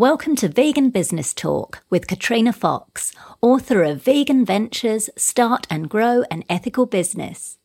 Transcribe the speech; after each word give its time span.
Welcome 0.00 0.34
to 0.36 0.48
Vegan 0.48 0.88
Business 0.88 1.34
Talk 1.34 1.82
with 1.90 2.06
Katrina 2.06 2.54
Fox, 2.54 3.12
author 3.42 3.82
of 3.82 4.02
Vegan 4.02 4.46
Ventures 4.46 5.10
Start 5.14 5.66
and 5.68 5.90
Grow 5.90 6.24
an 6.30 6.42
Ethical 6.48 6.86
Business. 6.86 7.58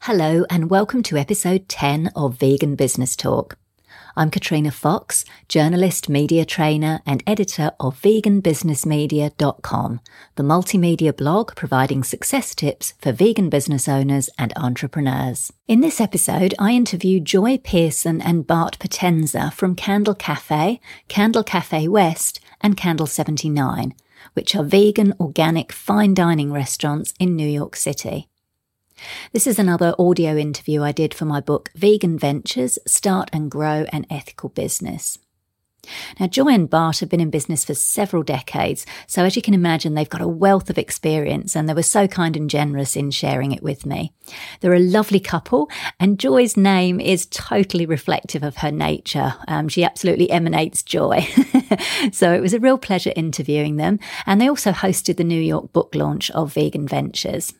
Hello, 0.00 0.44
and 0.50 0.68
welcome 0.68 1.02
to 1.04 1.16
episode 1.16 1.70
10 1.70 2.10
of 2.14 2.34
Vegan 2.34 2.76
Business 2.76 3.16
Talk. 3.16 3.56
I'm 4.14 4.30
Katrina 4.30 4.70
Fox, 4.70 5.24
journalist, 5.48 6.10
media 6.10 6.44
trainer, 6.44 7.00
and 7.06 7.22
editor 7.26 7.72
of 7.80 7.98
veganbusinessmedia.com, 8.02 10.00
the 10.34 10.42
multimedia 10.42 11.16
blog 11.16 11.56
providing 11.56 12.04
success 12.04 12.54
tips 12.54 12.92
for 12.98 13.12
vegan 13.12 13.48
business 13.48 13.88
owners 13.88 14.28
and 14.36 14.52
entrepreneurs. 14.54 15.50
In 15.66 15.80
this 15.80 15.98
episode, 15.98 16.54
I 16.58 16.72
interview 16.72 17.20
Joy 17.20 17.56
Pearson 17.56 18.20
and 18.20 18.46
Bart 18.46 18.78
Potenza 18.78 19.50
from 19.50 19.74
Candle 19.74 20.14
Cafe, 20.14 20.78
Candle 21.08 21.44
Cafe 21.44 21.88
West, 21.88 22.38
and 22.60 22.76
Candle 22.76 23.06
79, 23.06 23.94
which 24.34 24.54
are 24.54 24.62
vegan, 24.62 25.14
organic, 25.18 25.72
fine 25.72 26.12
dining 26.12 26.52
restaurants 26.52 27.14
in 27.18 27.34
New 27.34 27.48
York 27.48 27.76
City. 27.76 28.28
This 29.32 29.46
is 29.46 29.58
another 29.58 29.94
audio 29.98 30.36
interview 30.36 30.82
I 30.82 30.92
did 30.92 31.14
for 31.14 31.24
my 31.24 31.40
book, 31.40 31.70
Vegan 31.74 32.18
Ventures 32.18 32.78
Start 32.86 33.30
and 33.32 33.50
Grow 33.50 33.86
an 33.92 34.06
Ethical 34.10 34.48
Business. 34.50 35.18
Now, 36.20 36.28
Joy 36.28 36.48
and 36.48 36.70
Bart 36.70 37.00
have 37.00 37.08
been 37.08 37.20
in 37.20 37.30
business 37.30 37.64
for 37.64 37.74
several 37.74 38.22
decades, 38.22 38.86
so 39.08 39.24
as 39.24 39.34
you 39.34 39.42
can 39.42 39.54
imagine, 39.54 39.94
they've 39.94 40.08
got 40.08 40.20
a 40.20 40.28
wealth 40.28 40.70
of 40.70 40.78
experience 40.78 41.56
and 41.56 41.68
they 41.68 41.74
were 41.74 41.82
so 41.82 42.06
kind 42.06 42.36
and 42.36 42.48
generous 42.48 42.94
in 42.94 43.10
sharing 43.10 43.50
it 43.50 43.62
with 43.62 43.84
me. 43.84 44.12
They're 44.60 44.74
a 44.74 44.78
lovely 44.78 45.18
couple, 45.18 45.68
and 45.98 46.20
Joy's 46.20 46.56
name 46.56 47.00
is 47.00 47.26
totally 47.26 47.84
reflective 47.84 48.44
of 48.44 48.58
her 48.58 48.70
nature. 48.70 49.34
Um, 49.48 49.68
she 49.68 49.82
absolutely 49.82 50.30
emanates 50.30 50.84
joy. 50.84 51.26
so 52.12 52.32
it 52.32 52.40
was 52.40 52.54
a 52.54 52.60
real 52.60 52.78
pleasure 52.78 53.12
interviewing 53.16 53.76
them, 53.76 53.98
and 54.24 54.40
they 54.40 54.48
also 54.48 54.70
hosted 54.70 55.16
the 55.16 55.24
New 55.24 55.40
York 55.40 55.72
book 55.72 55.94
launch 55.96 56.30
of 56.30 56.54
Vegan 56.54 56.86
Ventures. 56.86 57.54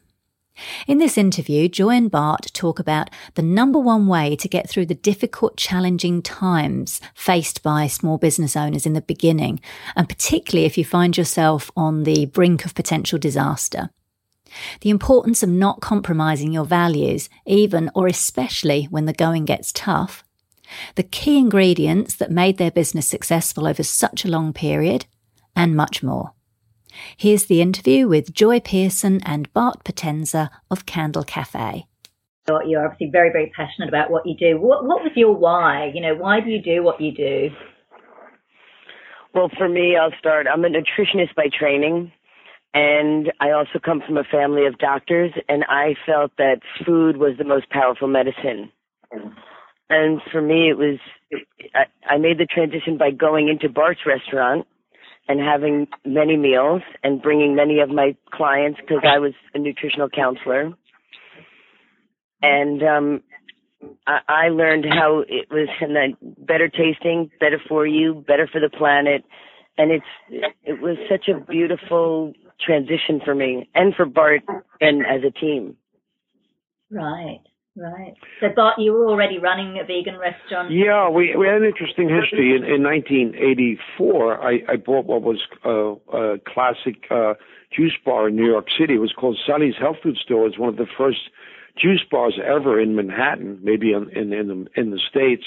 In 0.87 0.99
this 0.99 1.17
interview, 1.17 1.69
Joy 1.69 1.91
and 1.91 2.11
Bart 2.11 2.49
talk 2.53 2.79
about 2.79 3.11
the 3.35 3.43
number 3.43 3.79
one 3.79 4.07
way 4.07 4.37
to 4.37 4.49
get 4.49 4.69
through 4.69 4.87
the 4.87 4.95
difficult, 4.95 5.57
challenging 5.57 6.23
times 6.23 7.01
faced 7.15 7.63
by 7.63 7.87
small 7.87 8.19
business 8.19 8.57
owners 8.57 8.87
in 8.87 8.93
the 8.93 9.01
beginning, 9.01 9.61
and 9.97 10.09
particularly 10.09 10.67
if 10.67 10.77
you 10.77 10.85
find 10.85 11.17
yourself 11.17 11.71
on 11.77 12.03
the 12.03 12.27
brink 12.27 12.65
of 12.65 12.75
potential 12.75 13.19
disaster. 13.19 13.91
The 14.83 14.91
importance 14.91 15.43
of 15.43 15.49
not 15.49 15.81
compromising 15.81 16.53
your 16.53 16.67
values, 16.67 17.31
even 17.47 17.91
or 17.95 18.07
especially 18.07 18.85
when 18.85 19.07
the 19.07 19.15
going 19.15 19.47
gets 19.47 19.73
tough. 19.73 20.25
The 20.95 21.03
key 21.03 21.39
ingredients 21.39 22.15
that 22.17 22.31
made 22.31 22.59
their 22.59 22.71
business 22.71 23.07
successful 23.07 23.67
over 23.67 23.83
such 23.83 24.25
a 24.25 24.29
long 24.29 24.53
period, 24.53 25.07
and 25.57 25.77
much 25.77 26.03
more. 26.03 26.33
Here's 27.17 27.47
the 27.47 27.61
interview 27.61 28.09
with 28.09 28.33
Joy 28.33 28.61
Pearson 28.61 29.21
and 29.25 29.53
Bart 29.53 29.85
Potenza 29.85 30.51
of 30.71 30.87
Candle 30.87 31.25
Cafe. 31.25 31.87
You're 32.67 32.85
obviously 32.85 33.11
very, 33.11 33.31
very 33.31 33.53
passionate 33.57 33.89
about 33.89 34.11
what 34.11 34.27
you 34.27 34.37
do. 34.37 34.61
What, 34.61 34.85
what 34.85 35.03
was 35.03 35.13
your 35.15 35.35
why? 35.35 35.91
You 35.95 36.01
know, 36.01 36.15
why 36.17 36.41
do 36.41 36.51
you 36.51 36.61
do 36.61 36.83
what 36.83 37.01
you 37.01 37.13
do? 37.13 37.51
Well, 39.35 39.49
for 39.57 39.69
me, 39.69 39.97
I'll 39.97 40.13
start. 40.19 40.47
I'm 40.53 40.65
a 40.65 40.69
nutritionist 40.69 41.35
by 41.35 41.47
training, 41.57 42.13
and 42.75 43.33
I 43.41 43.53
also 43.53 43.79
come 43.83 44.03
from 44.05 44.19
a 44.19 44.25
family 44.25 44.67
of 44.67 44.79
doctors, 44.79 45.33
and 45.49 45.65
I 45.69 45.95
felt 46.05 46.33
that 46.37 46.61
food 46.85 47.17
was 47.17 47.39
the 47.39 47.45
most 47.45 47.71
powerful 47.71 48.09
medicine. 48.09 48.71
And 49.89 50.21
for 50.31 50.43
me, 50.43 50.69
it 50.69 50.77
was, 50.77 50.99
I, 51.75 52.15
I 52.15 52.19
made 52.19 52.39
the 52.39 52.47
transition 52.47 52.99
by 52.99 53.11
going 53.11 53.49
into 53.49 53.69
Bart's 53.69 54.01
restaurant 54.05 54.67
and 55.29 55.41
having 55.41 55.87
many 56.05 56.37
meals 56.37 56.83
and 57.03 57.23
bringing 57.23 57.55
many 57.55 57.81
of 57.81 57.89
my 57.89 58.17
clients 58.33 58.81
because 58.81 59.05
I 59.05 59.19
was 59.19 59.33
a 59.55 59.59
nutritional 59.59 60.09
counselor. 60.09 60.73
And 62.43 62.83
um, 62.83 63.23
I, 64.07 64.19
I 64.29 64.49
learned 64.49 64.87
how 64.89 65.25
it 65.29 65.49
was 65.51 65.69
better 66.39 66.69
tasting, 66.69 67.31
better 67.41 67.61
for 67.69 67.87
you, 67.87 68.25
better 68.27 68.49
for 68.51 68.61
the 68.61 68.71
planet, 68.71 69.25
and 69.79 69.91
it's 69.91 70.53
it 70.65 70.81
was 70.81 70.97
such 71.11 71.29
a 71.29 71.41
beautiful 71.41 72.33
transition 72.65 73.21
for 73.25 73.35
me 73.35 73.69
and 73.75 73.95
for 73.95 74.07
Bart 74.07 74.43
and 74.81 75.03
as 75.07 75.23
a 75.27 75.31
team. 75.31 75.77
Right. 76.91 77.41
Right. 77.75 78.15
So, 78.41 78.49
Bart, 78.55 78.79
you 78.79 78.93
were 78.93 79.07
already 79.07 79.39
running 79.39 79.79
a 79.79 79.85
vegan 79.85 80.19
restaurant. 80.19 80.71
Yeah, 80.71 81.09
we 81.09 81.35
we 81.35 81.47
had 81.47 81.63
an 81.63 81.65
interesting 81.65 82.09
history. 82.09 82.55
In, 82.55 82.65
in 82.65 82.83
1984, 82.83 84.45
I, 84.45 84.59
I 84.69 84.77
bought 84.77 85.07
what 85.07 85.23
was 85.23 85.41
a, 85.65 85.95
a 86.15 86.39
classic 86.47 87.07
uh, 87.11 87.35
juice 87.75 87.97
bar 88.05 88.29
in 88.29 88.37
New 88.37 88.45
York 88.45 88.67
City. 88.79 88.95
It 88.95 88.99
was 88.99 89.15
called 89.19 89.39
Sunny's 89.47 89.77
Health 89.81 89.97
Food 90.03 90.19
Store. 90.23 90.47
It's 90.47 90.59
one 90.59 90.69
of 90.69 90.77
the 90.77 90.87
first 90.99 91.31
juice 91.81 92.05
bars 92.11 92.39
ever 92.45 92.79
in 92.79 92.95
Manhattan, 92.95 93.59
maybe 93.63 93.93
in 93.93 94.11
in, 94.11 94.35
in 94.35 94.49
the 94.49 94.81
in 94.81 94.91
the 94.91 95.01
states. 95.09 95.45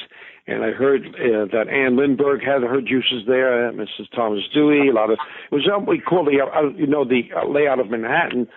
And 0.48 0.64
I 0.64 0.72
heard 0.72 1.08
uh, 1.08 1.46
that 1.52 1.70
Anne 1.70 1.98
Lindbergh 1.98 2.42
had 2.44 2.62
her 2.62 2.80
juices 2.80 3.24
there, 3.26 3.68
uh, 3.68 3.72
Mrs. 3.72 4.12
Thomas 4.16 4.44
Dewey, 4.54 4.90
a 4.90 4.94
lot 4.94 5.10
of 5.10 5.18
it 5.52 5.56
was 5.56 5.66
what 5.68 5.88
we 5.88 6.00
call 6.00 6.24
the 6.24 6.40
uh, 6.40 6.70
you 6.78 6.86
know 6.86 7.04
the 7.04 7.24
uh, 7.36 7.48
layout 7.48 7.80
of 7.80 7.90
Manhattan. 7.90 8.48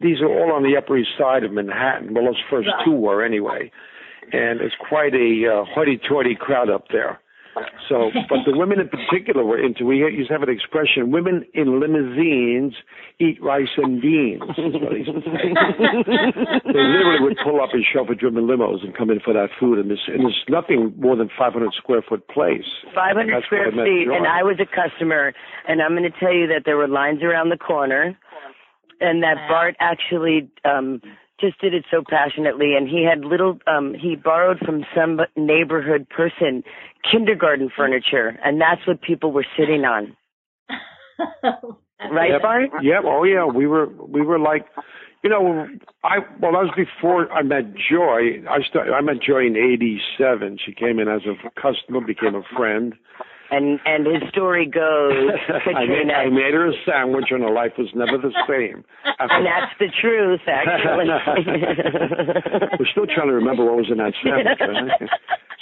These 0.00 0.22
are 0.22 0.28
all 0.28 0.52
on 0.52 0.62
the 0.62 0.74
Upper 0.76 0.96
East 0.96 1.10
Side 1.18 1.44
of 1.44 1.52
Manhattan. 1.52 2.14
Well, 2.14 2.24
those 2.24 2.42
first 2.48 2.70
two 2.82 2.92
were 2.92 3.22
anyway, 3.22 3.70
and 4.32 4.62
it's 4.62 4.74
quite 4.88 5.14
a 5.14 5.46
uh, 5.46 5.64
hoity-toity 5.66 6.36
crowd 6.40 6.70
up 6.70 6.86
there. 6.90 7.20
So, 7.88 8.10
but 8.28 8.38
the 8.46 8.56
women 8.56 8.80
in 8.80 8.88
particular 8.88 9.44
were 9.44 9.62
into. 9.62 9.84
We 9.84 9.98
used 9.98 10.28
to 10.28 10.34
have 10.34 10.42
an 10.42 10.48
expression: 10.50 11.10
"Women 11.10 11.44
in 11.54 11.80
limousines 11.80 12.74
eat 13.18 13.42
rice 13.42 13.68
and 13.76 14.00
beans." 14.00 14.42
they 14.56 14.64
literally 16.82 17.20
would 17.20 17.36
pull 17.44 17.60
up 17.62 17.70
in 17.74 17.84
chauffeur-driven 17.92 18.46
limos 18.46 18.82
and 18.82 18.96
come 18.96 19.10
in 19.10 19.20
for 19.20 19.32
that 19.34 19.50
food, 19.60 19.78
and, 19.78 19.90
this, 19.90 20.00
and 20.08 20.20
there's 20.24 20.44
nothing 20.48 20.94
more 20.98 21.16
than 21.16 21.28
500 21.36 21.72
square 21.74 22.02
foot 22.08 22.26
place. 22.28 22.64
500 22.94 23.44
square 23.44 23.70
feet, 23.70 24.08
and 24.08 24.26
I 24.26 24.42
was 24.42 24.58
a 24.60 24.66
customer, 24.66 25.32
and 25.68 25.82
I'm 25.82 25.92
going 25.96 26.10
to 26.10 26.18
tell 26.18 26.32
you 26.34 26.46
that 26.48 26.62
there 26.64 26.76
were 26.76 26.88
lines 26.88 27.22
around 27.22 27.50
the 27.50 27.58
corner, 27.58 28.16
and 29.00 29.22
that 29.22 29.36
Bart 29.48 29.76
actually. 29.78 30.50
um 30.64 31.00
just 31.40 31.60
did 31.60 31.74
it 31.74 31.84
so 31.90 32.02
passionately. 32.08 32.74
And 32.76 32.88
he 32.88 33.04
had 33.04 33.24
little 33.24 33.58
um 33.66 33.94
he 33.94 34.16
borrowed 34.16 34.58
from 34.58 34.84
some 34.94 35.20
neighborhood 35.36 36.08
person 36.08 36.62
kindergarten 37.10 37.70
furniture. 37.74 38.38
And 38.44 38.60
that's 38.60 38.86
what 38.86 39.02
people 39.02 39.32
were 39.32 39.46
sitting 39.58 39.84
on. 39.84 40.16
Right 42.10 42.32
yep. 42.32 42.42
Bart? 42.42 42.70
yep. 42.82 43.04
Oh 43.06 43.24
yeah. 43.24 43.46
We 43.46 43.66
were 43.66 43.86
we 43.86 44.20
were 44.20 44.38
like 44.38 44.66
you 45.22 45.30
know 45.30 45.66
i 46.02 46.18
well 46.40 46.52
that 46.52 46.64
was 46.64 46.72
before 46.76 47.32
i 47.32 47.42
met 47.42 47.72
joy. 47.74 48.42
I 48.48 48.62
started 48.68 48.92
i 48.92 49.00
met 49.00 49.22
joy 49.22 49.46
in 49.46 49.56
eighty 49.56 50.00
seven 50.18 50.58
she 50.62 50.74
came 50.74 50.98
in 50.98 51.08
as 51.08 51.22
a 51.24 51.34
customer 51.58 52.00
became 52.00 52.34
a 52.34 52.42
friend 52.56 52.94
and 53.54 53.78
and 53.86 54.06
his 54.06 54.28
story 54.30 54.66
goes, 54.66 55.30
I, 55.76 55.86
made, 55.86 56.10
I 56.10 56.28
made 56.28 56.54
her 56.54 56.68
a 56.68 56.72
sandwich, 56.84 57.26
and 57.30 57.42
her 57.42 57.52
life 57.52 57.72
was 57.78 57.88
never 57.94 58.18
the 58.18 58.34
same. 58.48 58.84
and 59.18 59.46
that's 59.46 59.72
the 59.78 59.88
truth, 60.00 60.40
actually. 60.46 61.06
We're 62.78 62.90
still 62.90 63.06
trying 63.06 63.28
to 63.28 63.34
remember 63.34 63.64
what 63.64 63.76
was 63.76 63.90
in 63.90 63.98
that 63.98 64.14
sandwich. 64.22 64.58
Right? 64.58 65.10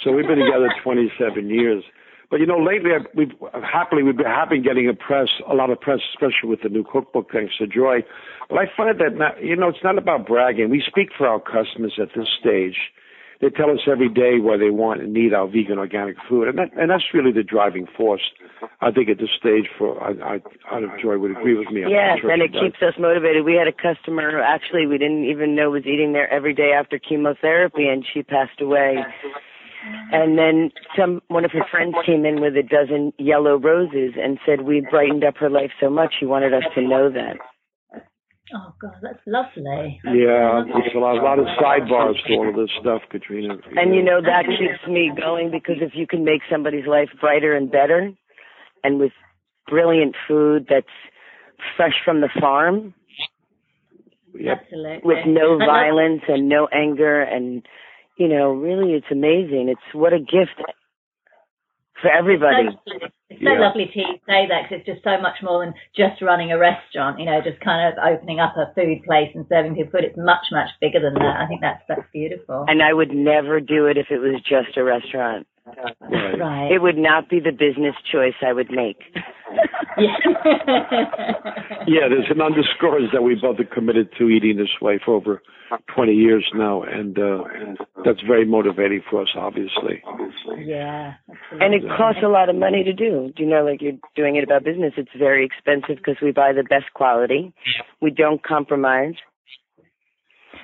so 0.03 0.11
we've 0.11 0.27
been 0.27 0.39
together 0.39 0.73
27 0.83 1.49
years. 1.49 1.83
But 2.31 2.39
you 2.39 2.47
know, 2.47 2.57
lately 2.57 2.89
we've 3.13 3.33
happily 3.61 4.01
we've 4.01 4.17
been 4.17 4.25
happy 4.25 4.59
getting 4.59 4.89
a 4.89 4.95
press, 4.95 5.29
a 5.49 5.53
lot 5.53 5.69
of 5.69 5.79
press, 5.79 5.99
especially 6.15 6.49
with 6.49 6.63
the 6.63 6.69
new 6.69 6.83
cookbook, 6.83 7.29
thanks 7.31 7.53
to 7.59 7.67
Joy. 7.67 8.01
But 8.49 8.57
I 8.57 8.65
find 8.75 8.99
that 8.99 9.13
not, 9.13 9.43
you 9.43 9.55
know, 9.55 9.69
it's 9.69 9.83
not 9.83 9.99
about 9.99 10.25
bragging. 10.25 10.71
We 10.71 10.81
speak 10.81 11.09
for 11.15 11.27
our 11.27 11.39
customers 11.39 11.93
at 12.01 12.09
this 12.17 12.27
stage 12.39 12.77
they 13.43 13.49
tell 13.49 13.69
us 13.69 13.79
every 13.91 14.07
day 14.07 14.39
why 14.39 14.55
they 14.55 14.69
want 14.69 15.01
and 15.01 15.11
need 15.11 15.33
our 15.33 15.47
vegan 15.47 15.77
organic 15.77 16.15
food, 16.29 16.47
and 16.47 16.57
that 16.57 16.71
and 16.79 16.89
that's 16.89 17.03
really 17.13 17.33
the 17.33 17.43
driving 17.43 17.87
force. 17.97 18.23
I 18.79 18.91
think 18.91 19.09
at 19.09 19.17
this 19.17 19.35
stage, 19.37 19.67
for 19.77 20.01
I 20.01 20.39
I, 20.39 20.41
I 20.71 20.79
Joy 21.01 21.17
would 21.17 21.31
agree 21.31 21.57
with 21.57 21.67
me. 21.67 21.81
Yes, 21.81 22.19
sure 22.21 22.31
and 22.31 22.41
it 22.41 22.53
keeps 22.53 22.81
us 22.81 22.93
motivated. 22.97 23.43
We 23.43 23.55
had 23.55 23.67
a 23.67 23.75
customer 23.75 24.31
who 24.31 24.39
actually 24.39 24.87
we 24.87 24.97
didn't 24.97 25.25
even 25.25 25.55
know 25.55 25.71
was 25.71 25.85
eating 25.85 26.13
there 26.13 26.31
every 26.31 26.53
day 26.53 26.71
after 26.71 26.97
chemotherapy, 26.97 27.87
and 27.87 28.05
she 28.13 28.23
passed 28.23 28.61
away. 28.61 29.03
And 30.13 30.37
then 30.37 30.71
some 30.97 31.21
one 31.27 31.43
of 31.43 31.51
her 31.51 31.65
friends 31.69 31.95
came 32.05 32.25
in 32.25 32.39
with 32.39 32.55
a 32.55 32.63
dozen 32.63 33.11
yellow 33.17 33.57
roses 33.57 34.13
and 34.15 34.39
said 34.45 34.61
we 34.61 34.87
brightened 34.89 35.25
up 35.25 35.35
her 35.37 35.49
life 35.49 35.71
so 35.81 35.89
much 35.89 36.13
she 36.17 36.25
wanted 36.25 36.53
us 36.53 36.63
to 36.75 36.81
know 36.81 37.11
that. 37.11 37.35
Oh 38.51 38.73
God, 38.81 38.95
that's 39.01 39.19
lovely. 39.25 40.01
That's 40.03 40.15
yeah, 40.15 40.59
lovely. 40.59 40.73
there's 40.73 40.95
a 40.95 40.99
lot, 40.99 41.17
a 41.17 41.23
lot 41.23 41.39
of 41.39 41.45
sidebars 41.57 42.15
to 42.27 42.33
all 42.33 42.49
of 42.49 42.55
this 42.55 42.69
stuff, 42.79 43.01
Katrina. 43.09 43.55
And 43.75 43.95
you 43.95 44.03
know 44.03 44.21
that 44.21 44.45
keeps 44.45 44.85
me 44.87 45.11
going 45.15 45.49
because 45.49 45.77
if 45.79 45.93
you 45.95 46.05
can 46.05 46.25
make 46.25 46.41
somebody's 46.51 46.85
life 46.85 47.09
brighter 47.21 47.55
and 47.55 47.71
better, 47.71 48.11
and 48.83 48.99
with 48.99 49.13
brilliant 49.67 50.15
food 50.27 50.67
that's 50.69 50.85
fresh 51.77 51.95
from 52.03 52.19
the 52.19 52.29
farm, 52.39 52.93
yep. 54.37 54.59
Absolutely. 54.63 54.99
with 55.05 55.25
no 55.25 55.57
violence 55.57 56.23
and 56.27 56.49
no 56.49 56.67
anger, 56.67 57.21
and 57.21 57.65
you 58.17 58.27
know, 58.27 58.51
really, 58.51 58.93
it's 58.93 59.07
amazing. 59.09 59.69
It's 59.69 59.95
what 59.95 60.11
a 60.11 60.19
gift 60.19 60.61
for 62.03 62.11
everybody. 62.11 62.67
It's 63.31 63.41
so, 63.41 63.49
yeah. 63.49 63.59
lovely 63.59 63.87
to 63.87 64.01
say 64.27 64.45
that 64.45 64.67
because 64.67 64.83
it's 64.83 64.85
just 64.85 65.01
so 65.03 65.17
much 65.17 65.41
more 65.41 65.65
than 65.65 65.73
just 65.95 66.21
running 66.21 66.51
a 66.51 66.59
restaurant. 66.59 67.17
You 67.17 67.25
know, 67.25 67.41
just 67.41 67.63
kind 67.63 67.81
of 67.87 67.97
opening 67.97 68.39
up 68.39 68.53
a 68.59 68.69
food 68.75 69.01
place 69.07 69.31
and 69.33 69.47
serving 69.49 69.73
people 69.73 69.95
food. 69.95 70.05
It's 70.05 70.19
much 70.19 70.51
much 70.51 70.69
bigger 70.83 70.99
than 70.99 71.15
that. 71.15 71.41
I 71.41 71.47
think 71.47 71.61
that's 71.63 71.81
that's 71.87 72.05
beautiful. 72.13 72.65
And 72.67 72.83
I 72.83 72.93
would 72.93 73.09
never 73.09 73.59
do 73.59 73.87
it 73.87 73.97
if 73.97 74.11
it 74.11 74.19
was 74.19 74.37
just 74.43 74.77
a 74.77 74.83
restaurant. 74.83 75.47
Right. 75.65 76.39
right. 76.39 76.71
It 76.71 76.81
would 76.81 76.97
not 76.97 77.29
be 77.29 77.39
the 77.39 77.51
business 77.51 77.95
choice 78.11 78.33
I 78.45 78.53
would 78.53 78.69
make. 78.71 78.97
yeah. 79.97 80.17
yeah, 81.87 82.07
there's 82.09 82.29
an 82.29 82.41
underscores 82.41 83.09
that 83.13 83.23
we 83.23 83.35
both 83.35 83.59
are 83.59 83.75
committed 83.75 84.09
to 84.17 84.29
eating 84.29 84.57
this 84.57 84.81
way 84.81 84.99
for 85.03 85.15
over 85.15 85.41
20 85.95 86.13
years 86.13 86.45
now, 86.53 86.83
and 86.83 87.17
uh, 87.17 87.43
that's 88.03 88.21
very 88.27 88.45
motivating 88.45 89.01
for 89.09 89.21
us, 89.21 89.29
obviously. 89.35 90.03
Yeah. 90.57 91.13
Absolutely. 91.29 91.65
And 91.65 91.73
it 91.73 91.83
costs 91.97 92.21
a 92.23 92.27
lot 92.27 92.49
of 92.49 92.55
money 92.55 92.83
to 92.83 92.93
do. 92.93 93.31
Do 93.35 93.43
you 93.43 93.49
know, 93.49 93.63
like 93.63 93.81
you're 93.81 93.97
doing 94.15 94.35
it 94.35 94.43
about 94.43 94.63
business, 94.63 94.93
it's 94.97 95.09
very 95.17 95.45
expensive 95.45 95.97
because 95.97 96.17
we 96.21 96.31
buy 96.31 96.51
the 96.53 96.63
best 96.63 96.93
quality. 96.93 97.53
We 98.01 98.11
don't 98.11 98.43
compromise 98.43 99.15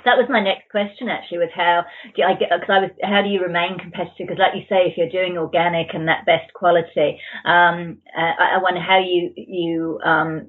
that 0.05 0.17
was 0.17 0.27
my 0.29 0.41
next 0.41 0.69
question 0.69 1.09
actually 1.09 1.39
was 1.39 1.49
how 1.55 1.83
do 2.15 2.23
I 2.23 2.33
get 2.33 2.49
because 2.49 2.69
I 2.69 2.79
was 2.79 2.91
how 3.03 3.21
do 3.21 3.29
you 3.29 3.41
remain 3.41 3.77
competitive? 3.77 4.27
Because 4.27 4.39
like 4.39 4.55
you 4.55 4.63
say 4.69 4.87
if 4.87 4.97
you're 4.97 5.09
doing 5.09 5.37
organic 5.37 5.93
and 5.93 6.07
that 6.07 6.25
best 6.25 6.53
quality 6.53 7.19
um, 7.45 7.99
I, 8.15 8.55
I, 8.55 8.61
wonder 8.61 8.81
how 8.81 8.99
you 8.99 9.31
you 9.35 9.99
um, 10.05 10.47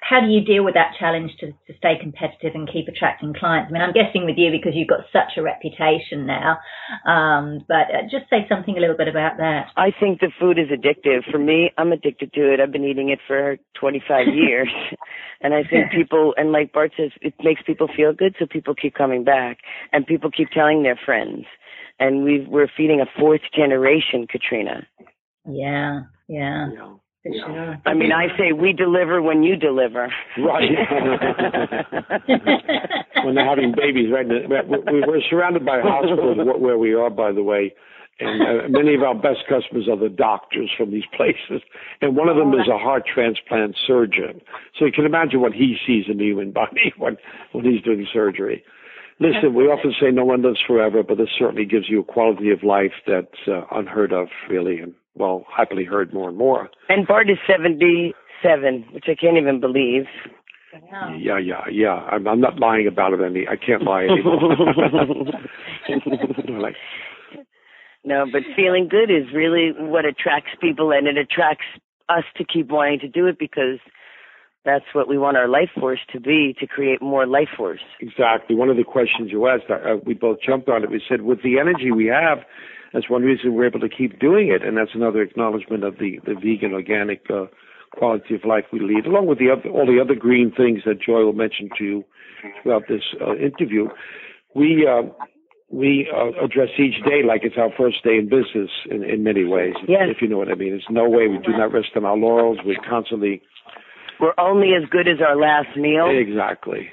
how 0.00 0.20
do 0.20 0.28
you 0.28 0.44
deal 0.44 0.64
with 0.64 0.74
that 0.74 0.92
challenge 0.98 1.32
to, 1.40 1.52
to 1.52 1.72
stay 1.78 1.94
competitive 2.00 2.54
and 2.54 2.70
keep 2.70 2.88
attracting 2.88 3.34
clients? 3.34 3.70
I 3.70 3.72
mean 3.72 3.82
I'm 3.82 3.92
guessing 3.92 4.24
with 4.24 4.36
you 4.38 4.50
because 4.50 4.72
you've 4.74 4.88
got 4.88 5.04
such 5.12 5.36
a 5.36 5.42
reputation 5.42 6.26
now 6.26 6.58
um, 7.06 7.64
but 7.68 7.92
uh, 7.92 8.02
just 8.10 8.28
say 8.30 8.46
something 8.48 8.76
a 8.76 8.80
little 8.80 8.96
bit 8.96 9.08
about 9.08 9.36
that. 9.38 9.68
I 9.76 9.92
think 9.92 10.20
the 10.20 10.32
food 10.40 10.58
is 10.58 10.68
addictive. 10.68 11.28
For 11.30 11.38
me 11.38 11.70
I'm 11.76 11.92
addicted 11.92 12.32
to 12.34 12.52
it. 12.52 12.60
I've 12.60 12.72
been 12.72 12.84
eating 12.84 13.10
it 13.10 13.20
for 13.26 13.56
25 13.80 14.32
years. 14.32 14.68
And 15.44 15.52
I 15.52 15.62
think 15.62 15.92
people 15.92 16.32
and 16.38 16.52
like 16.52 16.72
Bart 16.72 16.92
says 16.96 17.10
it 17.20 17.34
makes 17.44 17.60
people 17.66 17.86
feel 17.94 18.13
good, 18.14 18.34
so 18.38 18.46
people 18.46 18.74
keep 18.74 18.94
coming 18.94 19.24
back, 19.24 19.58
and 19.92 20.06
people 20.06 20.30
keep 20.30 20.50
telling 20.50 20.82
their 20.82 20.98
friends, 21.04 21.44
and 21.98 22.24
we 22.24 22.46
we're 22.48 22.68
feeding 22.76 23.00
a 23.00 23.20
fourth 23.20 23.42
generation, 23.54 24.26
Katrina. 24.30 24.86
Yeah, 25.48 26.02
yeah. 26.28 26.68
Sure. 27.24 27.80
I 27.86 27.94
mean, 27.94 28.12
I 28.12 28.26
say 28.36 28.52
we 28.52 28.74
deliver 28.74 29.22
when 29.22 29.42
you 29.42 29.56
deliver. 29.56 30.12
Right. 30.38 30.70
when 33.24 33.34
they're 33.34 33.48
having 33.48 33.72
babies, 33.74 34.10
right? 34.12 34.26
We're 34.28 35.22
surrounded 35.30 35.64
by 35.64 35.80
hospitals 35.82 36.36
where 36.58 36.76
we 36.76 36.92
are, 36.92 37.08
by 37.08 37.32
the 37.32 37.42
way, 37.42 37.72
and 38.20 38.42
uh, 38.42 38.68
many 38.68 38.94
of 38.94 39.02
our 39.02 39.14
best 39.14 39.40
customers 39.48 39.88
are 39.90 39.98
the 39.98 40.08
doctors 40.08 40.70
from 40.76 40.90
these 40.90 41.04
places. 41.16 41.62
And 42.00 42.16
one 42.16 42.28
of 42.28 42.36
them 42.36 42.52
is 42.54 42.68
a 42.68 42.78
heart 42.78 43.04
transplant 43.12 43.76
surgeon. 43.86 44.40
So 44.78 44.84
you 44.84 44.92
can 44.92 45.06
imagine 45.06 45.40
what 45.40 45.52
he 45.52 45.76
sees 45.86 46.04
in 46.08 46.18
the 46.18 46.24
human 46.24 46.52
body 46.52 46.92
when, 46.98 47.16
when 47.52 47.64
he's 47.64 47.82
doing 47.82 48.06
surgery. 48.12 48.64
Listen, 49.20 49.54
we 49.54 49.64
often 49.64 49.94
say 50.00 50.10
no 50.10 50.24
one 50.24 50.42
lives 50.42 50.60
forever, 50.66 51.04
but 51.06 51.18
this 51.18 51.28
certainly 51.38 51.64
gives 51.64 51.88
you 51.88 52.00
a 52.00 52.04
quality 52.04 52.50
of 52.50 52.64
life 52.64 52.92
that's 53.06 53.46
uh, 53.46 53.62
unheard 53.70 54.12
of, 54.12 54.26
really, 54.50 54.78
and 54.80 54.92
well, 55.14 55.46
happily 55.56 55.84
heard 55.84 56.12
more 56.12 56.28
and 56.28 56.36
more. 56.36 56.68
And 56.88 57.06
Bart 57.06 57.30
is 57.30 57.38
77, 57.46 58.14
which 58.92 59.04
I 59.06 59.14
can't 59.14 59.36
even 59.36 59.60
believe. 59.60 60.06
Yeah, 61.16 61.38
yeah, 61.38 61.62
yeah. 61.70 61.94
I'm, 62.10 62.26
I'm 62.26 62.40
not 62.40 62.58
lying 62.58 62.88
about 62.88 63.12
it 63.12 63.20
any. 63.24 63.46
I 63.48 63.54
can't 63.54 63.82
lie 63.82 64.04
anymore. 64.04 64.56
like, 66.60 66.74
no, 68.04 68.26
but 68.30 68.42
feeling 68.54 68.88
good 68.88 69.10
is 69.10 69.32
really 69.34 69.72
what 69.76 70.04
attracts 70.04 70.50
people 70.60 70.92
and 70.92 71.06
it 71.06 71.16
attracts 71.16 71.64
us 72.08 72.24
to 72.36 72.44
keep 72.44 72.68
wanting 72.70 73.00
to 73.00 73.08
do 73.08 73.26
it 73.26 73.38
because 73.38 73.78
that's 74.64 74.84
what 74.92 75.08
we 75.08 75.18
want 75.18 75.36
our 75.36 75.48
life 75.48 75.70
force 75.78 76.00
to 76.12 76.20
be 76.20 76.54
to 76.58 76.66
create 76.66 77.02
more 77.02 77.26
life 77.26 77.48
force. 77.56 77.80
Exactly. 78.00 78.56
One 78.56 78.70
of 78.70 78.76
the 78.76 78.84
questions 78.84 79.30
you 79.30 79.46
asked, 79.46 79.70
uh, 79.70 79.96
we 80.04 80.14
both 80.14 80.38
jumped 80.44 80.68
on 80.68 80.84
it. 80.84 80.90
We 80.90 81.02
said, 81.08 81.22
with 81.22 81.42
the 81.42 81.58
energy 81.58 81.90
we 81.90 82.06
have, 82.06 82.38
that's 82.92 83.10
one 83.10 83.22
reason 83.22 83.54
we're 83.54 83.66
able 83.66 83.80
to 83.80 83.88
keep 83.88 84.20
doing 84.20 84.48
it, 84.48 84.62
and 84.62 84.76
that's 84.76 84.94
another 84.94 85.20
acknowledgement 85.20 85.82
of 85.82 85.98
the 85.98 86.20
the 86.24 86.34
vegan, 86.34 86.72
organic 86.72 87.24
uh, 87.28 87.46
quality 87.92 88.34
of 88.34 88.44
life 88.44 88.64
we 88.72 88.80
lead, 88.80 89.06
along 89.06 89.26
with 89.26 89.38
the 89.38 89.50
other, 89.50 89.68
all 89.68 89.86
the 89.86 90.00
other 90.00 90.14
green 90.14 90.52
things 90.56 90.82
that 90.86 91.00
Joy 91.00 91.24
will 91.24 91.32
mention 91.32 91.68
to 91.78 91.84
you 91.84 92.04
throughout 92.62 92.84
this 92.88 93.02
uh, 93.20 93.34
interview. 93.34 93.88
We 94.54 94.86
uh, 94.88 95.10
we 95.70 96.08
uh, 96.14 96.44
address 96.44 96.68
each 96.78 97.02
day 97.04 97.22
like 97.26 97.42
it's 97.42 97.56
our 97.58 97.70
first 97.76 98.04
day 98.04 98.16
in 98.16 98.28
business 98.28 98.70
in, 98.90 99.02
in 99.02 99.22
many 99.22 99.44
ways, 99.44 99.74
yes. 99.88 100.02
if 100.08 100.20
you 100.20 100.28
know 100.28 100.38
what 100.38 100.50
I 100.50 100.54
mean. 100.54 100.70
There's 100.70 100.86
no 100.90 101.08
way 101.08 101.26
we 101.26 101.38
do 101.38 101.52
not 101.52 101.72
rest 101.72 101.88
on 101.96 102.04
our 102.04 102.16
laurels. 102.16 102.58
We're 102.64 102.76
constantly. 102.88 103.42
We're 104.20 104.34
only 104.38 104.70
as 104.76 104.88
good 104.88 105.08
as 105.08 105.18
our 105.26 105.36
last 105.36 105.76
meal. 105.76 106.06
Exactly. 106.08 106.90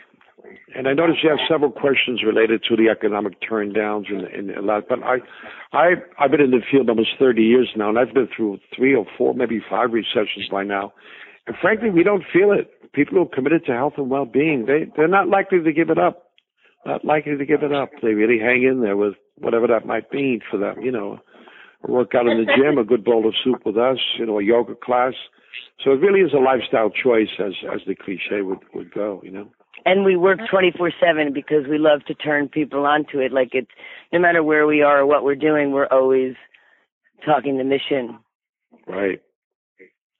And 0.73 0.87
I 0.87 0.93
noticed 0.93 1.19
you 1.23 1.29
have 1.29 1.39
several 1.49 1.71
questions 1.71 2.23
related 2.25 2.63
to 2.69 2.75
the 2.75 2.89
economic 2.89 3.37
turn 3.47 3.73
downs 3.73 4.07
and, 4.09 4.23
and 4.23 4.51
a 4.51 4.61
lot. 4.61 4.85
But 4.87 5.03
I, 5.03 5.17
I, 5.73 5.93
I've 6.17 6.31
been 6.31 6.41
in 6.41 6.51
the 6.51 6.61
field 6.69 6.89
almost 6.89 7.09
30 7.19 7.41
years 7.41 7.69
now, 7.75 7.89
and 7.89 7.99
I've 7.99 8.13
been 8.13 8.27
through 8.35 8.59
three 8.75 8.95
or 8.95 9.05
four, 9.17 9.33
maybe 9.33 9.61
five 9.69 9.91
recessions 9.91 10.47
by 10.49 10.63
now. 10.63 10.93
And 11.45 11.55
frankly, 11.61 11.89
we 11.89 12.03
don't 12.03 12.23
feel 12.31 12.51
it. 12.51 12.71
People 12.93 13.17
who 13.17 13.23
are 13.23 13.35
committed 13.35 13.65
to 13.65 13.73
health 13.73 13.93
and 13.97 14.09
well-being, 14.09 14.65
they, 14.65 14.91
they're 14.95 15.07
not 15.07 15.27
likely 15.27 15.61
to 15.61 15.73
give 15.73 15.89
it 15.89 15.97
up 15.97 16.30
not 16.85 17.05
likely 17.05 17.37
to 17.37 17.45
give 17.45 17.63
it 17.63 17.73
up. 17.73 17.89
They 18.01 18.13
really 18.13 18.39
hang 18.39 18.63
in 18.63 18.81
there 18.81 18.97
with 18.97 19.13
whatever 19.37 19.67
that 19.67 19.85
might 19.85 20.11
mean 20.11 20.41
for 20.49 20.57
them, 20.57 20.81
you 20.81 20.91
know. 20.91 21.19
A 21.87 21.91
workout 21.91 22.27
in 22.27 22.37
the 22.37 22.51
gym, 22.55 22.77
a 22.77 22.83
good 22.83 23.03
bowl 23.03 23.27
of 23.27 23.33
soup 23.43 23.65
with 23.65 23.77
us, 23.77 23.97
you 24.19 24.25
know, 24.25 24.37
a 24.39 24.43
yoga 24.43 24.75
class. 24.75 25.13
So 25.83 25.91
it 25.91 26.01
really 26.01 26.21
is 26.21 26.33
a 26.33 26.37
lifestyle 26.37 26.91
choice 26.91 27.39
as 27.39 27.53
as 27.73 27.81
the 27.87 27.95
cliche 27.95 28.41
would 28.41 28.59
would 28.73 28.93
go, 28.93 29.19
you 29.23 29.31
know. 29.31 29.47
And 29.83 30.05
we 30.05 30.15
work 30.15 30.39
24/7 30.51 31.33
because 31.33 31.65
we 31.67 31.79
love 31.79 32.05
to 32.05 32.13
turn 32.13 32.49
people 32.49 32.85
onto 32.85 33.19
it 33.19 33.31
like 33.31 33.49
it's 33.53 33.71
no 34.13 34.19
matter 34.19 34.43
where 34.43 34.67
we 34.67 34.83
are 34.83 34.99
or 34.99 35.05
what 35.07 35.23
we're 35.23 35.35
doing, 35.35 35.71
we're 35.71 35.87
always 35.87 36.35
talking 37.25 37.57
the 37.57 37.63
mission. 37.63 38.19
Right. 38.87 39.21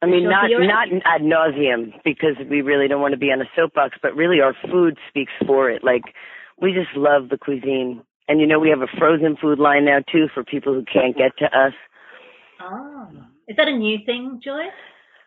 I 0.02 0.08
mean, 0.08 0.24
not 0.24 0.50
not 0.50 0.88
ad 1.06 1.22
nauseum 1.22 1.94
because 2.04 2.36
we 2.50 2.62
really 2.62 2.88
don't 2.88 3.02
want 3.02 3.12
to 3.12 3.20
be 3.20 3.32
on 3.32 3.40
a 3.40 3.50
soapbox, 3.56 3.98
but 4.02 4.16
really 4.16 4.42
our 4.42 4.56
food 4.72 4.98
speaks 5.08 5.34
for 5.46 5.70
it. 5.70 5.84
Like 5.84 6.16
we 6.62 6.74
just 6.74 6.96
love 6.96 7.30
the 7.30 7.38
cuisine. 7.38 8.04
And 8.28 8.40
you 8.40 8.48
know, 8.48 8.60
we 8.60 8.70
have 8.70 8.82
a 8.82 8.98
frozen 8.98 9.36
food 9.36 9.60
line 9.60 9.86
now 9.86 10.00
too 10.12 10.28
for 10.34 10.44
people 10.44 10.74
who 10.74 10.86
can't 10.86 11.18
get 11.18 11.38
to 11.40 11.46
us. 11.46 11.74
Oh, 12.62 13.08
is 13.48 13.58
that 13.58 13.68
a 13.68 13.76
new 13.76 13.98
thing, 14.06 14.40
Joy? 14.44 14.64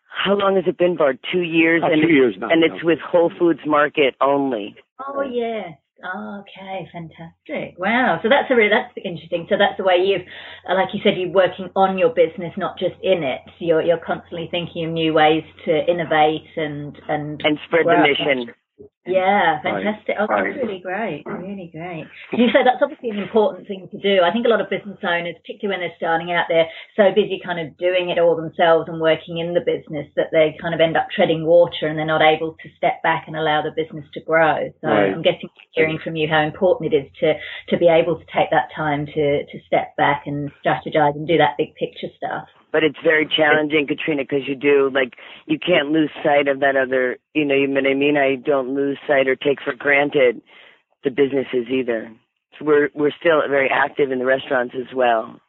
How 0.08 0.34
long 0.34 0.54
has 0.56 0.64
it 0.66 0.78
been, 0.78 0.96
Bart? 0.96 1.18
Two 1.32 1.42
years. 1.42 1.82
Uh, 1.82 1.90
and 1.90 2.02
two 2.02 2.12
years 2.12 2.36
now. 2.38 2.48
And 2.48 2.62
it's 2.62 2.84
with 2.84 3.00
Whole 3.00 3.32
Foods 3.38 3.60
Market 3.66 4.14
only. 4.20 4.76
Oh 5.04 5.22
yes. 5.22 5.76
Ah, 6.04 6.40
okay, 6.40 6.86
fantastic. 6.92 7.78
Wow. 7.78 8.20
So 8.22 8.28
that's 8.28 8.50
a 8.50 8.54
really, 8.54 8.68
that's 8.68 8.92
interesting. 9.02 9.46
So 9.48 9.56
that's 9.56 9.76
the 9.78 9.84
way 9.84 9.96
you've, 10.04 10.26
uh, 10.68 10.74
like 10.74 10.92
you 10.92 11.00
said, 11.02 11.14
you're 11.16 11.30
working 11.30 11.70
on 11.74 11.96
your 11.96 12.10
business, 12.10 12.52
not 12.58 12.78
just 12.78 12.94
in 13.02 13.22
it. 13.22 13.40
So 13.58 13.64
you're 13.64 13.82
you're 13.82 14.04
constantly 14.04 14.48
thinking 14.50 14.84
of 14.86 14.92
new 14.92 15.14
ways 15.14 15.44
to 15.64 15.72
innovate 15.88 16.46
and 16.56 16.96
and 17.08 17.40
and 17.42 17.58
spread 17.66 17.86
the 17.86 18.04
mission. 18.04 18.54
Yeah, 19.06 19.60
fantastic. 19.60 20.16
Oh, 20.18 20.26
that's 20.28 20.56
really 20.56 20.80
great. 20.80 21.24
Really 21.26 21.68
great. 21.68 22.08
You 22.32 22.48
say 22.48 22.64
that's 22.64 22.80
obviously 22.80 23.10
an 23.10 23.18
important 23.18 23.68
thing 23.68 23.88
to 23.92 23.98
do. 24.00 24.24
I 24.24 24.32
think 24.32 24.46
a 24.46 24.48
lot 24.48 24.64
of 24.64 24.70
business 24.72 24.96
owners, 25.04 25.36
particularly 25.44 25.76
when 25.76 25.80
they're 25.84 26.00
starting 26.00 26.32
out, 26.32 26.48
they're 26.48 26.72
so 26.96 27.12
busy 27.14 27.40
kind 27.44 27.60
of 27.60 27.76
doing 27.76 28.08
it 28.08 28.18
all 28.18 28.34
themselves 28.34 28.88
and 28.88 29.00
working 29.00 29.38
in 29.38 29.52
the 29.52 29.60
business 29.60 30.08
that 30.16 30.32
they 30.32 30.56
kind 30.60 30.72
of 30.72 30.80
end 30.80 30.96
up 30.96 31.12
treading 31.14 31.44
water 31.44 31.84
and 31.84 31.98
they're 31.98 32.08
not 32.08 32.24
able 32.24 32.56
to 32.64 32.68
step 32.76 33.02
back 33.02 33.24
and 33.28 33.36
allow 33.36 33.60
the 33.60 33.76
business 33.76 34.08
to 34.14 34.20
grow. 34.24 34.72
So 34.80 34.88
right. 34.88 35.12
I'm 35.12 35.22
guessing 35.22 35.52
hearing 35.72 36.00
from 36.02 36.16
you 36.16 36.26
how 36.26 36.40
important 36.40 36.92
it 36.92 36.96
is 36.96 37.08
to, 37.20 37.34
to 37.68 37.76
be 37.76 37.88
able 37.92 38.16
to 38.16 38.24
take 38.32 38.48
that 38.56 38.72
time 38.74 39.04
to, 39.04 39.44
to 39.44 39.56
step 39.66 39.96
back 39.96 40.24
and 40.24 40.50
strategize 40.64 41.12
and 41.12 41.28
do 41.28 41.36
that 41.36 41.60
big 41.60 41.74
picture 41.76 42.08
stuff 42.16 42.48
but 42.74 42.82
it's 42.82 42.98
very 43.04 43.24
challenging, 43.24 43.86
Katrina, 43.86 44.24
because 44.24 44.48
you 44.48 44.56
do 44.56 44.90
like 44.92 45.14
you 45.46 45.60
can't 45.60 45.92
lose 45.92 46.10
sight 46.24 46.48
of 46.48 46.58
that 46.58 46.74
other. 46.74 47.18
You 47.32 47.44
know, 47.44 47.54
you 47.54 47.68
know 47.68 47.80
what 47.80 47.88
I 47.88 47.94
mean. 47.94 48.16
I 48.16 48.34
don't 48.34 48.74
lose 48.74 48.98
sight 49.06 49.28
or 49.28 49.36
take 49.36 49.62
for 49.64 49.74
granted 49.74 50.42
the 51.04 51.10
businesses 51.10 51.68
either. 51.70 52.12
So 52.58 52.64
we're 52.64 52.88
we're 52.92 53.12
still 53.20 53.40
very 53.48 53.70
active 53.72 54.10
in 54.10 54.18
the 54.18 54.24
restaurants 54.24 54.74
as 54.76 54.92
well, 54.92 55.40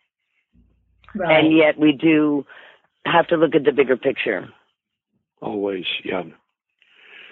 right. 1.15 1.39
and 1.39 1.57
yet 1.57 1.79
we 1.79 1.93
do 1.93 2.45
have 3.07 3.25
to 3.29 3.37
look 3.37 3.55
at 3.55 3.63
the 3.65 3.71
bigger 3.71 3.97
picture. 3.97 4.47
Always, 5.41 5.85
yeah. 6.03 6.21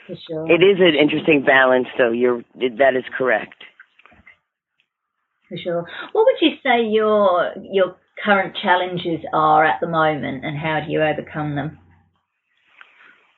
For 0.07 0.15
sure. 0.27 0.51
It 0.51 0.63
is 0.63 0.79
an 0.79 0.95
interesting 0.99 1.45
balance, 1.45 1.87
though. 1.99 2.11
You're 2.11 2.41
that 2.55 2.95
is 2.97 3.05
correct. 3.15 3.63
For 5.49 5.57
sure. 5.63 5.85
What 6.13 6.25
would 6.25 6.41
you 6.41 6.55
say 6.63 6.83
your 6.89 7.53
your 7.61 7.95
current 8.23 8.55
challenges 8.61 9.25
are 9.33 9.65
at 9.65 9.79
the 9.81 9.87
moment 9.87 10.45
and 10.45 10.57
how 10.57 10.81
do 10.85 10.91
you 10.91 11.01
overcome 11.01 11.55
them? 11.55 11.79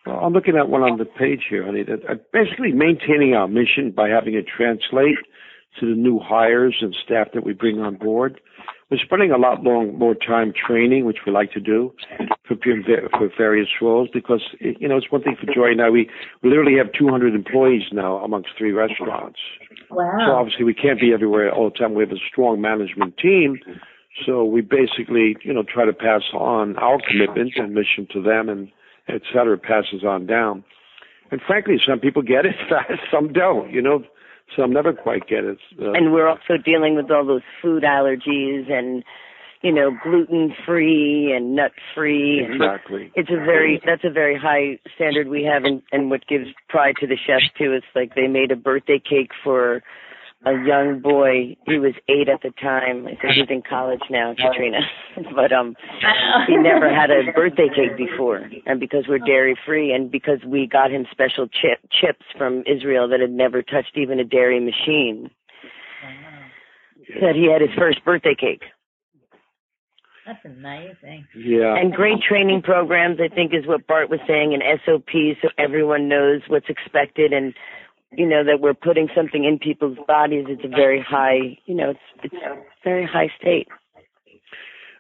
Well, 0.05 0.17
I'm 0.17 0.34
looking 0.34 0.55
at 0.55 0.70
one 0.70 0.82
on 0.82 0.98
the 0.98 1.05
page 1.05 1.46
here, 1.50 1.65
honey. 1.65 1.84
That 1.84 2.05
uh, 2.08 2.15
basically 2.32 2.72
maintaining 2.72 3.34
our 3.34 3.48
mission 3.48 3.91
by 3.96 4.10
having 4.10 4.36
it 4.36 4.46
translate 4.46 5.17
to 5.79 5.89
the 5.89 5.96
new 5.96 6.20
hires 6.20 6.77
and 6.82 6.96
staff 7.03 7.29
that 7.34 7.44
we 7.44 7.53
bring 7.53 7.79
on 7.79 7.96
board. 7.96 8.39
We're 8.91 9.00
spending 9.03 9.32
a 9.32 9.38
lot 9.38 9.63
long, 9.63 9.98
more 9.98 10.13
time 10.13 10.53
training, 10.53 11.05
which 11.05 11.17
we 11.25 11.32
like 11.32 11.51
to 11.53 11.60
do 11.60 11.91
for, 12.48 12.55
for 12.55 13.29
various 13.36 13.67
roles 13.82 14.10
because, 14.13 14.41
you 14.60 14.88
know, 14.88 14.98
it's 14.98 15.12
one 15.12 15.24
thing 15.24 15.36
for 15.39 15.51
Joy 15.51 15.74
now. 15.75 15.89
We, 15.89 16.08
we 16.44 16.50
literally 16.50 16.77
have 16.77 16.94
200 16.94 17.34
employees 17.34 17.82
now 17.91 18.17
amongst 18.17 18.50
three 18.55 18.72
restaurants. 18.74 19.39
Wow. 19.89 20.17
So 20.20 20.32
obviously 20.34 20.65
we 20.65 20.75
can't 20.75 21.00
be 21.00 21.13
everywhere 21.13 21.51
all 21.51 21.72
the 21.72 21.77
time. 21.77 21.96
We 21.96 22.03
have 22.03 22.12
a 22.12 22.22
strong 22.32 22.62
management 22.62 23.17
team. 23.17 23.58
So 24.25 24.45
we 24.45 24.62
basically, 24.62 25.36
you 25.43 25.53
know, 25.53 25.63
try 25.63 25.86
to 25.86 25.93
pass 25.93 26.22
on 26.34 26.77
our 26.77 27.00
commitment 27.05 27.53
and 27.57 27.74
mission 27.74 28.07
to 28.13 28.22
them 28.22 28.50
and 28.50 28.69
et 29.07 29.22
cetera, 29.34 29.57
passes 29.57 30.03
on 30.07 30.25
down. 30.25 30.63
And 31.31 31.41
frankly, 31.45 31.77
some 31.86 32.00
people 32.00 32.22
get 32.22 32.45
it 32.45 32.55
fast, 32.69 33.01
some 33.12 33.34
don't, 33.34 33.72
you 33.72 33.81
know. 33.81 34.03
Some 34.55 34.72
never 34.72 34.93
quite 34.93 35.27
get 35.27 35.43
it. 35.43 35.57
Uh, 35.81 35.93
and 35.93 36.13
we're 36.13 36.27
also 36.27 36.53
dealing 36.63 36.95
with 36.95 37.10
all 37.10 37.25
those 37.25 37.41
food 37.63 37.81
allergies 37.81 38.72
and, 38.72 39.03
you 39.63 39.74
know, 39.74 39.89
gluten 40.03 40.53
free 40.67 41.34
and 41.36 41.55
nut 41.55 41.72
free. 41.95 42.45
Exactly. 42.48 43.12
It's 43.15 43.31
a 43.31 43.43
very 43.43 43.81
that's 43.84 44.03
a 44.03 44.12
very 44.12 44.38
high 44.38 44.79
standard 44.95 45.29
we 45.29 45.43
have, 45.43 45.63
and 45.63 45.81
and 45.91 46.12
what 46.12 46.27
gives 46.27 46.45
pride 46.69 46.93
to 47.00 47.07
the 47.07 47.17
chefs 47.17 47.50
too. 47.57 47.74
It's 47.74 47.88
like 47.95 48.13
they 48.13 48.27
made 48.27 48.51
a 48.51 48.55
birthday 48.55 49.00
cake 49.00 49.31
for 49.43 49.81
a 50.45 50.53
young 50.65 50.99
boy. 51.01 51.55
He 51.65 51.79
was 51.79 51.93
eight 52.07 52.29
at 52.29 52.41
the 52.41 52.51
time. 52.61 53.07
I 53.07 53.15
think 53.15 53.33
he's 53.33 53.49
in 53.49 53.63
college 53.67 54.01
now, 54.09 54.33
Katrina. 54.37 54.79
but 55.35 55.51
um 55.51 55.75
he 56.47 56.55
never 56.57 56.93
had 56.93 57.09
a 57.09 57.31
birthday 57.33 57.67
cake 57.69 57.97
before. 57.97 58.49
And 58.65 58.79
because 58.79 59.05
we're 59.07 59.19
dairy 59.19 59.57
free 59.65 59.93
and 59.93 60.11
because 60.11 60.39
we 60.45 60.67
got 60.67 60.91
him 60.91 61.05
special 61.11 61.47
chip 61.47 61.79
chips 61.91 62.25
from 62.37 62.63
Israel 62.67 63.07
that 63.09 63.19
had 63.19 63.31
never 63.31 63.61
touched 63.61 63.97
even 63.97 64.19
a 64.19 64.25
dairy 64.25 64.59
machine. 64.59 65.31
That 67.21 67.35
he 67.35 67.51
had 67.51 67.61
his 67.61 67.69
first 67.77 68.03
birthday 68.03 68.35
cake. 68.35 68.63
That's 70.25 70.43
amazing. 70.43 71.27
Yeah. 71.37 71.75
And 71.75 71.93
great 71.93 72.19
training 72.27 72.63
programs, 72.63 73.19
I 73.21 73.33
think, 73.33 73.53
is 73.53 73.67
what 73.67 73.85
Bart 73.85 74.09
was 74.09 74.19
saying, 74.27 74.55
and 74.55 74.63
SOPs 74.83 75.39
so 75.41 75.49
everyone 75.59 76.09
knows 76.09 76.41
what's 76.47 76.67
expected 76.67 77.31
and 77.31 77.53
you 78.17 78.25
know 78.25 78.43
that 78.43 78.60
we're 78.60 78.74
putting 78.74 79.07
something 79.15 79.43
in 79.45 79.60
people's 79.60 79.98
bodies 80.07 80.45
it's 80.48 80.63
a 80.63 80.67
very 80.67 81.01
high 81.01 81.57
you 81.65 81.75
know 81.75 81.91
it's 81.91 82.00
it's 82.24 82.36
very 82.84 83.05
high 83.05 83.29
state 83.39 83.67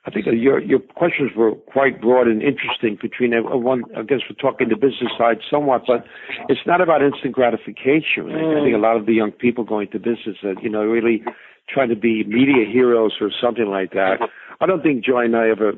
I 0.07 0.11
think 0.11 0.27
your 0.27 0.61
your 0.61 0.77
questions 0.79 1.31
were 1.35 1.55
quite 1.55 1.99
broad 1.99 2.27
and 2.27 2.39
interesting, 2.43 2.95
Katrina. 2.95 3.41
One, 3.41 3.85
I 3.97 4.03
guess 4.03 4.19
we're 4.29 4.35
talking 4.39 4.69
the 4.69 4.75
business 4.75 5.09
side 5.17 5.37
somewhat, 5.49 5.81
but 5.87 6.05
it's 6.47 6.61
not 6.67 6.79
about 6.79 7.01
instant 7.01 7.33
gratification. 7.33 8.29
Mm. 8.29 8.61
I 8.61 8.63
think 8.63 8.75
a 8.75 8.77
lot 8.77 8.97
of 8.97 9.07
the 9.07 9.13
young 9.13 9.31
people 9.31 9.63
going 9.63 9.89
to 9.89 9.97
business 9.97 10.37
that 10.43 10.61
you 10.61 10.69
know 10.69 10.83
really 10.83 11.23
trying 11.67 11.89
to 11.89 11.95
be 11.95 12.23
media 12.23 12.65
heroes 12.71 13.13
or 13.19 13.31
something 13.41 13.65
like 13.65 13.91
that. 13.91 14.19
I 14.61 14.65
don't 14.65 14.81
think 14.81 15.03
Joy 15.03 15.25
and 15.25 15.35
I 15.35 15.49
ever, 15.49 15.73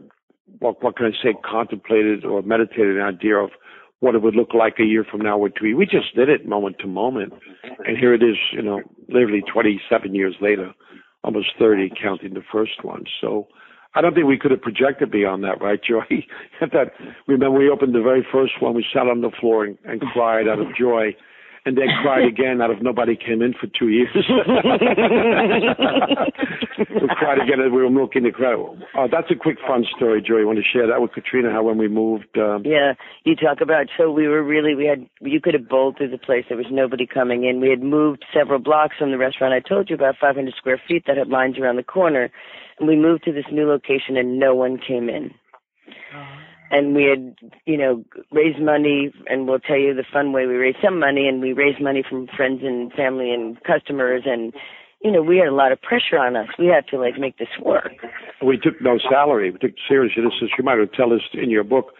what, 0.59 0.83
what 0.83 0.97
can 0.97 1.07
I 1.07 1.11
say, 1.23 1.33
contemplated 1.43 2.25
or 2.25 2.41
meditated 2.41 2.97
an 2.97 3.03
idea 3.03 3.37
of 3.37 3.51
what 3.99 4.15
it 4.15 4.21
would 4.21 4.35
look 4.35 4.53
like 4.53 4.75
a 4.79 4.83
year 4.83 5.03
from 5.09 5.21
now 5.21 5.37
or 5.37 5.49
two. 5.49 5.75
We 5.75 5.85
just 5.85 6.15
did 6.15 6.29
it 6.29 6.47
moment 6.47 6.77
to 6.79 6.87
moment. 6.87 7.33
And 7.85 7.97
here 7.97 8.13
it 8.13 8.21
is, 8.21 8.35
you 8.53 8.61
know, 8.61 8.81
literally 9.09 9.43
27 9.51 10.13
years 10.13 10.35
later, 10.39 10.73
almost 11.23 11.47
30 11.57 11.91
counting 12.01 12.33
the 12.33 12.43
first 12.51 12.83
one. 12.83 13.05
So 13.19 13.47
I 13.95 14.01
don't 14.01 14.13
think 14.13 14.27
we 14.27 14.37
could 14.37 14.51
have 14.51 14.61
projected 14.61 15.11
beyond 15.11 15.43
that, 15.43 15.61
right, 15.61 15.79
Joy? 15.83 16.05
that 16.61 16.91
remember 17.27 17.57
we 17.57 17.69
opened 17.69 17.95
the 17.95 18.01
very 18.01 18.25
first 18.31 18.61
one, 18.61 18.75
we 18.75 18.85
sat 18.93 19.07
on 19.07 19.21
the 19.21 19.31
floor 19.39 19.65
and, 19.65 19.77
and 19.85 20.01
cried 20.01 20.47
out 20.47 20.59
of 20.59 20.67
joy 20.77 21.15
and 21.67 21.77
then 21.77 21.87
cried 22.01 22.25
again 22.33 22.61
out 22.61 22.71
of 22.71 22.81
nobody 22.81 23.15
came 23.15 23.41
in 23.41 23.53
for 23.53 23.67
two 23.67 23.89
years. 23.89 24.07
we 24.15 24.23
cried 27.19 27.39
again 27.43 27.59
as 27.59 27.71
we 27.71 27.83
were 27.83 27.89
milking 27.89 28.23
the 28.23 28.31
crowd. 28.31 28.81
Uh, 28.97 29.07
that's 29.11 29.29
a 29.29 29.35
quick 29.35 29.57
fun 29.67 29.85
story, 29.95 30.21
Joy. 30.21 30.37
You 30.37 30.47
want 30.47 30.59
to 30.59 30.63
share 30.63 30.87
that 30.87 31.01
with 31.01 31.11
Katrina? 31.11 31.51
How 31.51 31.63
when 31.63 31.77
we 31.77 31.89
moved? 31.89 32.37
Um, 32.37 32.63
yeah, 32.65 32.93
you 33.25 33.35
talk 33.35 33.59
about. 33.61 33.87
So 33.97 34.09
we 34.09 34.27
were 34.27 34.41
really 34.41 34.73
we 34.73 34.85
had 34.85 35.05
you 35.19 35.41
could 35.41 35.53
have 35.53 35.67
bowled 35.67 35.97
through 35.97 36.11
the 36.11 36.17
place. 36.17 36.45
There 36.47 36.57
was 36.57 36.67
nobody 36.71 37.05
coming 37.05 37.43
in. 37.43 37.59
We 37.59 37.69
had 37.69 37.83
moved 37.83 38.23
several 38.33 38.59
blocks 38.59 38.95
from 38.97 39.11
the 39.11 39.17
restaurant. 39.17 39.53
I 39.53 39.59
told 39.59 39.89
you 39.89 39.95
about 39.95 40.15
500 40.19 40.53
square 40.55 40.81
feet 40.87 41.03
that 41.07 41.17
had 41.17 41.27
lines 41.27 41.59
around 41.59 41.75
the 41.75 41.83
corner, 41.83 42.31
and 42.79 42.87
we 42.87 42.95
moved 42.95 43.25
to 43.25 43.33
this 43.33 43.45
new 43.51 43.67
location 43.67 44.15
and 44.15 44.39
no 44.39 44.55
one 44.55 44.77
came 44.79 45.09
in. 45.09 45.33
And 46.69 46.95
we 46.95 47.05
had, 47.05 47.35
you 47.65 47.77
know, 47.77 48.03
raised 48.31 48.59
money, 48.59 49.13
and 49.27 49.47
we'll 49.47 49.59
tell 49.59 49.77
you 49.77 49.93
the 49.93 50.03
fun 50.11 50.33
way 50.33 50.45
we 50.47 50.55
raised 50.55 50.79
some 50.83 50.99
money, 50.99 51.27
and 51.27 51.41
we 51.41 51.53
raised 51.53 51.81
money 51.81 52.03
from 52.07 52.27
friends 52.35 52.61
and 52.63 52.91
family 52.93 53.31
and 53.31 53.57
customers, 53.63 54.23
and 54.25 54.53
you 55.01 55.11
know, 55.11 55.21
we 55.21 55.37
had 55.37 55.47
a 55.47 55.53
lot 55.53 55.71
of 55.71 55.81
pressure 55.81 56.17
on 56.17 56.35
us. 56.35 56.47
We 56.57 56.67
had 56.67 56.87
to 56.89 56.97
like 56.97 57.19
make 57.19 57.37
this 57.37 57.47
work. 57.63 57.93
We 58.43 58.57
took 58.57 58.81
no 58.81 58.97
salary. 59.09 59.51
We 59.51 59.59
took 59.59 59.75
seriously. 59.87 60.23
This 60.23 60.33
is 60.41 60.49
you 60.57 60.63
might 60.63 60.79
have 60.79 60.91
tell 60.91 61.13
us 61.13 61.21
in 61.33 61.49
your 61.49 61.63
book. 61.63 61.93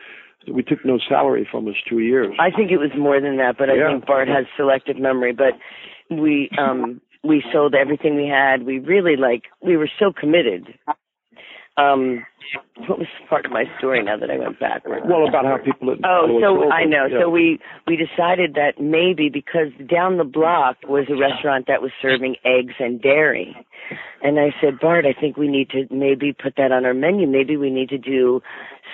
That 0.45 0.53
we 0.53 0.63
took 0.63 0.83
no 0.83 0.97
salary 1.07 1.47
from 1.49 1.67
us 1.67 1.75
two 1.87 1.99
years. 1.99 2.35
I 2.39 2.49
think 2.55 2.71
it 2.71 2.77
was 2.77 2.91
more 2.97 3.21
than 3.21 3.37
that, 3.37 3.55
but 3.57 3.69
I 3.69 3.75
yeah. 3.75 3.91
think 3.91 4.05
Bart 4.05 4.27
has 4.27 4.45
selective 4.55 4.97
memory. 4.97 5.33
But 5.33 5.53
we 6.09 6.49
um 6.57 7.01
we 7.23 7.43
sold 7.51 7.75
everything 7.75 8.15
we 8.15 8.27
had. 8.27 8.63
We 8.63 8.79
really 8.79 9.15
like 9.15 9.43
we 9.61 9.77
were 9.77 9.89
so 9.99 10.11
committed. 10.11 10.73
Um 11.77 12.25
what 12.87 12.99
was 12.99 13.07
part 13.29 13.45
of 13.45 13.51
my 13.51 13.65
story 13.77 14.01
now 14.03 14.17
that 14.17 14.31
I 14.31 14.37
went 14.37 14.59
backward? 14.59 15.03
Well, 15.05 15.27
about 15.27 15.45
how 15.45 15.57
people. 15.57 15.95
Oh, 16.05 16.39
so 16.41 16.71
I 16.71 16.85
know. 16.85 17.07
Yeah. 17.09 17.21
So 17.21 17.29
we 17.29 17.59
we 17.85 17.97
decided 17.97 18.53
that 18.53 18.79
maybe 18.79 19.29
because 19.29 19.67
down 19.89 20.17
the 20.17 20.23
block 20.23 20.77
was 20.87 21.05
a 21.09 21.15
restaurant 21.15 21.65
that 21.67 21.81
was 21.81 21.91
serving 22.01 22.37
eggs 22.45 22.75
and 22.79 23.01
dairy, 23.01 23.55
and 24.21 24.39
I 24.39 24.53
said, 24.61 24.79
Bart, 24.79 25.05
I 25.05 25.19
think 25.19 25.37
we 25.37 25.47
need 25.47 25.69
to 25.71 25.87
maybe 25.91 26.33
put 26.33 26.55
that 26.57 26.71
on 26.71 26.85
our 26.85 26.93
menu. 26.93 27.27
Maybe 27.27 27.57
we 27.57 27.69
need 27.69 27.89
to 27.89 27.97
do 27.97 28.41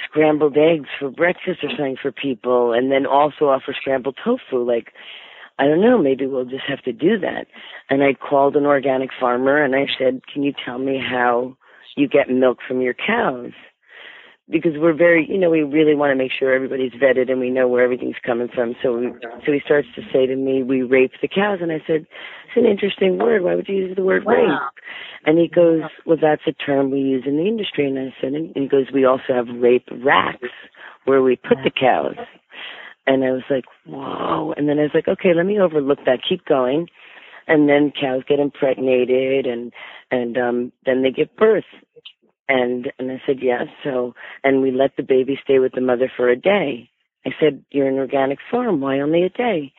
scrambled 0.08 0.58
eggs 0.58 0.90
for 1.00 1.12
breakfast 1.12 1.60
or 1.64 1.70
something 1.70 1.98
for 2.02 2.12
people, 2.12 2.74
and 2.74 2.92
then 2.92 3.06
also 3.06 3.46
offer 3.46 3.76
scrambled 3.80 4.18
tofu. 4.24 4.64
Like, 4.64 4.94
I 5.60 5.66
don't 5.66 5.82
know. 5.82 5.98
Maybe 5.98 6.26
we'll 6.26 6.46
just 6.46 6.66
have 6.68 6.82
to 6.84 6.94
do 6.94 7.20
that. 7.20 7.46
And 7.90 8.04
I 8.04 8.14
called 8.14 8.56
an 8.56 8.66
organic 8.66 9.10
farmer 9.20 9.64
and 9.64 9.76
I 9.76 9.86
said, 10.00 10.22
Can 10.32 10.44
you 10.44 10.54
tell 10.66 10.80
me 10.80 11.00
how? 11.00 11.58
You 11.96 12.08
get 12.08 12.30
milk 12.30 12.60
from 12.68 12.82
your 12.82 12.94
cows 12.94 13.52
because 14.50 14.74
we're 14.76 14.94
very, 14.94 15.26
you 15.30 15.38
know, 15.38 15.50
we 15.50 15.64
really 15.64 15.96
want 15.96 16.12
to 16.12 16.16
make 16.16 16.32
sure 16.38 16.54
everybody's 16.54 16.92
vetted 16.92 17.32
and 17.32 17.40
we 17.40 17.50
know 17.50 17.68
where 17.68 17.84
everything's 17.84 18.18
coming 18.26 18.50
from. 18.54 18.76
So, 18.84 18.98
we, 18.98 19.14
so 19.46 19.52
he 19.52 19.62
starts 19.64 19.88
to 19.96 20.02
say 20.12 20.26
to 20.26 20.36
me, 20.36 20.64
"We 20.64 20.82
rape 20.82 21.14
the 21.22 21.28
cows," 21.28 21.60
and 21.62 21.72
I 21.72 21.80
said, 21.88 22.06
"It's 22.48 22.58
an 22.58 22.66
interesting 22.66 23.18
word. 23.18 23.44
Why 23.44 23.56
would 23.56 23.68
you 23.68 23.76
use 23.76 23.96
the 23.96 24.04
word 24.04 24.26
wow. 24.26 24.34
rape?" 24.34 24.84
And 25.26 25.40
he 25.40 25.48
goes, 25.48 25.84
"Well, 26.06 26.18
that's 26.22 26.42
a 26.46 26.52
term 26.52 26.92
we 26.92 27.00
use 27.00 27.24
in 27.26 27.38
the 27.38 27.48
industry." 27.48 27.88
And 27.88 27.98
I 27.98 28.14
said, 28.20 28.34
and 28.34 28.52
he 28.56 28.68
goes, 28.68 28.88
"We 28.94 29.06
also 29.06 29.34
have 29.34 29.48
rape 29.48 29.88
racks 30.04 30.50
where 31.06 31.22
we 31.22 31.38
put 31.38 31.60
the 31.64 31.72
cows." 31.72 32.18
And 33.08 33.24
I 33.24 33.32
was 33.32 33.44
like, 33.50 33.66
"Whoa!" 33.86 34.54
And 34.58 34.68
then 34.68 34.78
I 34.78 34.84
was 34.84 34.92
like, 34.94 35.08
"Okay, 35.08 35.34
let 35.34 35.46
me 35.46 35.60
overlook 35.60 36.00
that. 36.06 36.20
Keep 36.28 36.46
going." 36.46 36.88
And 37.48 37.68
then 37.68 37.92
cows 38.00 38.24
get 38.28 38.40
impregnated 38.40 39.46
and 39.46 39.72
and 40.12 40.38
um 40.38 40.72
then 40.86 41.02
they 41.04 41.12
give 41.12 41.36
birth. 41.36 41.64
And 42.48 42.92
and 43.00 43.12
I 43.12 43.22
said 43.26 43.38
yes 43.42 43.68
so 43.84 44.14
and 44.44 44.62
we 44.62 44.72
let 44.72 44.96
the 44.98 45.04
baby 45.04 45.40
stay 45.44 45.60
with 45.60 45.74
the 45.74 45.82
mother 45.82 46.12
for 46.16 46.30
a 46.30 46.36
day. 46.36 46.90
I 47.26 47.30
said 47.40 47.64
you're 47.72 47.88
an 47.88 47.98
organic 47.98 48.40
farm. 48.52 48.82
Why 48.82 49.00
only 49.00 49.24
a 49.24 49.30
day? 49.30 49.74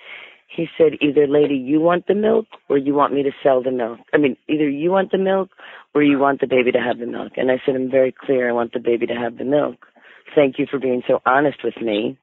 He 0.55 0.67
said 0.79 0.93
either 1.01 1.27
lady 1.27 1.57
you 1.57 1.81
want 1.81 2.07
the 2.07 2.15
milk 2.15 2.47
or 2.69 2.79
you 2.79 2.95
want 2.95 3.13
me 3.13 3.23
to 3.25 3.33
sell 3.43 3.63
the 3.63 3.71
milk. 3.71 4.01
I 4.13 4.19
mean 4.19 4.37
either 4.49 4.69
you 4.69 4.91
want 4.91 5.11
the 5.11 5.19
milk 5.19 5.51
or 5.95 6.03
you 6.03 6.19
want 6.19 6.41
the 6.41 6.47
baby 6.47 6.73
to 6.73 6.79
have 6.79 6.99
the 6.99 7.07
milk. 7.07 7.33
And 7.37 7.51
I 7.51 7.61
said 7.65 7.75
I'm 7.75 7.91
very 7.91 8.15
clear. 8.19 8.49
I 8.49 8.53
want 8.53 8.73
the 8.73 8.81
baby 8.81 9.07
to 9.07 9.15
have 9.15 9.39
the 9.39 9.45
milk. 9.45 9.87
Thank 10.35 10.59
you 10.59 10.67
for 10.71 10.79
being 10.79 11.03
so 11.07 11.21
honest 11.27 11.59
with 11.63 11.77
me. 11.81 12.19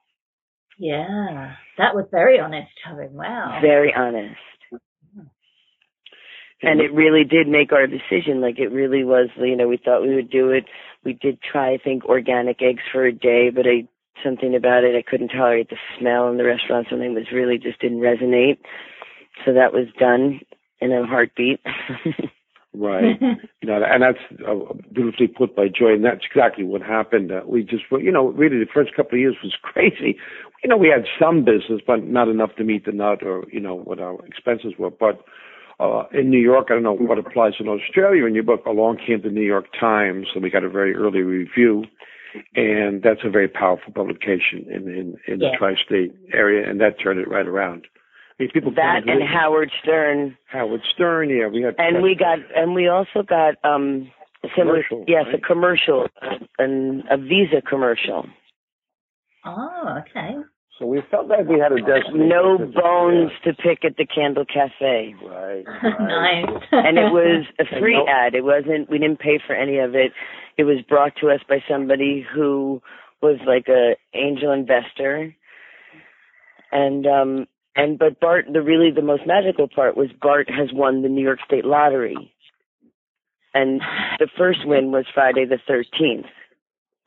Yeah. 0.78 1.54
That 1.78 1.94
was 1.94 2.08
very 2.12 2.40
honest 2.40 2.72
of 2.92 2.98
him 2.98 3.14
wow. 3.14 3.60
Very 3.62 3.94
honest 3.96 4.36
and 6.62 6.80
it 6.80 6.94
really 6.94 7.24
did 7.24 7.48
make 7.48 7.72
our 7.72 7.88
decision. 7.88 8.42
Like 8.42 8.60
it 8.60 8.72
really 8.72 9.04
was, 9.04 9.30
you 9.38 9.56
know, 9.56 9.68
we 9.68 9.78
thought 9.78 10.02
we 10.02 10.16
would 10.16 10.30
do 10.30 10.50
it. 10.50 10.66
We 11.04 11.14
did 11.14 11.40
try, 11.42 11.74
I 11.74 11.78
think, 11.78 12.06
organic 12.06 12.62
eggs 12.62 12.84
for 12.92 13.06
a 13.06 13.12
day, 13.12 13.50
but 13.54 13.66
I 13.66 13.88
something 14.24 14.56
about 14.56 14.84
it 14.84 14.96
I 14.96 15.10
couldn't 15.10 15.30
tolerate 15.30 15.70
the 15.70 15.78
smell 15.98 16.30
in 16.30 16.38
the 16.38 16.44
restaurant. 16.44 16.88
Something 16.90 17.16
was 17.16 17.32
really 17.34 17.58
just 17.58 17.80
didn't 17.80 18.00
resonate. 18.00 18.58
So 19.46 19.54
that 19.54 19.74
was 19.74 19.88
done 20.00 20.42
in 20.80 20.92
a 20.92 21.06
heartbeat. 21.06 21.60
right. 22.76 23.20
you 23.62 23.68
know, 23.68 23.82
and 23.84 24.04
that's 24.04 24.42
uh, 24.48 24.74
beautifully 24.92 25.28
put 25.28 25.56
by 25.56 25.68
Joy, 25.68 25.94
and 25.94 26.06
that's 26.06 26.26
exactly 26.30 26.64
what 26.64 26.82
happened. 26.82 27.32
Uh, 27.32 27.42
we 27.46 27.64
just, 27.64 27.84
you 27.92 28.12
know, 28.12 28.30
really 28.30 28.60
the 28.60 28.70
first 28.72 28.96
couple 28.96 29.18
of 29.18 29.20
years 29.20 29.38
was 29.44 29.56
crazy. 29.62 30.18
You 30.64 30.70
know, 30.70 30.78
we 30.78 30.90
had 30.90 31.06
some 31.20 31.44
business, 31.44 31.82
but 31.86 32.04
not 32.04 32.28
enough 32.28 32.56
to 32.58 32.64
meet 32.64 32.86
the 32.86 32.92
nut 32.92 33.24
or 33.24 33.46
you 33.52 33.60
know 33.60 33.76
what 33.76 34.00
our 34.00 34.24
expenses 34.26 34.74
were, 34.78 34.92
but 34.92 35.26
uh, 35.82 36.04
in 36.14 36.30
New 36.30 36.40
York, 36.40 36.68
I 36.70 36.74
don't 36.74 36.84
know 36.84 36.96
what 36.96 37.18
applies 37.18 37.54
in 37.60 37.68
Australia. 37.68 38.26
In 38.26 38.36
your 38.36 38.44
book, 38.44 38.66
along 38.66 39.00
came 39.06 39.22
the 39.22 39.30
New 39.30 39.42
York 39.42 39.66
Times, 39.80 40.28
and 40.34 40.44
we 40.44 40.50
got 40.50 40.64
a 40.64 40.70
very 40.70 40.94
early 40.94 41.22
review, 41.22 41.86
and 42.56 43.02
that's 43.02 43.22
a 43.26 43.30
very 43.30 43.48
powerful 43.48 43.92
publication 43.94 44.66
in 44.70 44.88
in, 44.88 45.16
in 45.28 45.40
yeah. 45.40 45.50
the 45.50 45.58
tri-state 45.58 46.14
area, 46.34 46.70
and 46.70 46.80
that 46.82 47.00
turned 47.04 47.20
it 47.20 47.28
right 47.28 47.48
around. 47.48 47.88
I 48.40 48.44
mean, 48.44 48.52
People 48.52 48.74
that 48.76 49.02
and 49.08 49.24
Howard 49.24 49.72
Stern. 49.82 50.38
Howard 50.48 50.82
Stern, 50.94 51.30
yeah, 51.30 51.48
we 51.48 51.64
had. 51.64 51.76
And 51.78 52.04
we 52.04 52.16
got, 52.16 52.40
and 52.56 52.76
we 52.76 52.88
also 52.88 53.24
got 53.28 53.56
um 53.64 54.12
similar, 54.56 54.84
commercial, 54.88 55.06
yes, 55.08 55.26
right? 55.26 55.36
a 55.36 55.40
commercial, 55.40 56.08
an, 56.60 57.04
a 57.10 57.18
Visa 57.18 57.62
commercial. 57.68 58.28
Oh, 59.46 60.00
okay. 60.02 60.36
So 60.82 60.88
we 60.88 61.00
felt 61.12 61.28
like 61.28 61.48
we 61.48 61.60
had 61.60 61.72
a 61.72 61.78
destiny. 61.78 62.28
No 62.28 62.58
bones 62.58 63.30
to 63.44 63.54
pick 63.54 63.86
at 63.86 63.98
the 63.98 64.06
Candle 64.08 64.46
Cafe. 64.46 65.14
Right. 65.24 65.64
nice. 65.84 66.64
and 66.72 66.98
it 66.98 67.12
was 67.14 67.46
a 67.60 67.66
free 67.80 67.98
Nope. 67.98 68.08
ad. 68.10 68.34
It 68.34 68.44
wasn't. 68.44 68.90
We 68.90 68.98
didn't 68.98 69.20
pay 69.20 69.40
for 69.46 69.56
any 69.56 69.78
of 69.78 69.94
it. 69.94 70.12
It 70.58 70.64
was 70.64 70.78
brought 70.90 71.14
to 71.22 71.30
us 71.30 71.40
by 71.48 71.60
somebody 71.70 72.26
who 72.34 72.82
was 73.22 73.38
like 73.46 73.68
a 73.68 73.96
angel 74.18 74.52
investor. 74.52 75.36
And 76.72 77.06
um 77.06 77.46
and 77.76 78.00
but 78.00 78.20
Bart, 78.20 78.46
the 78.52 78.64
really 78.64 78.90
the 78.90 79.04
most 79.04 79.28
magical 79.28 79.68
part 79.68 79.96
was 79.96 80.10
Bart 80.20 80.50
has 80.50 80.70
won 80.74 81.04
the 81.04 81.10
New 81.10 81.24
York 81.24 81.40
State 81.46 81.64
Lottery, 81.66 82.34
and 83.54 83.82
the 84.20 84.28
first 84.36 84.60
win 84.66 84.92
was 84.92 85.06
Friday 85.14 85.46
the 85.46 85.60
thirteenth. 85.68 86.26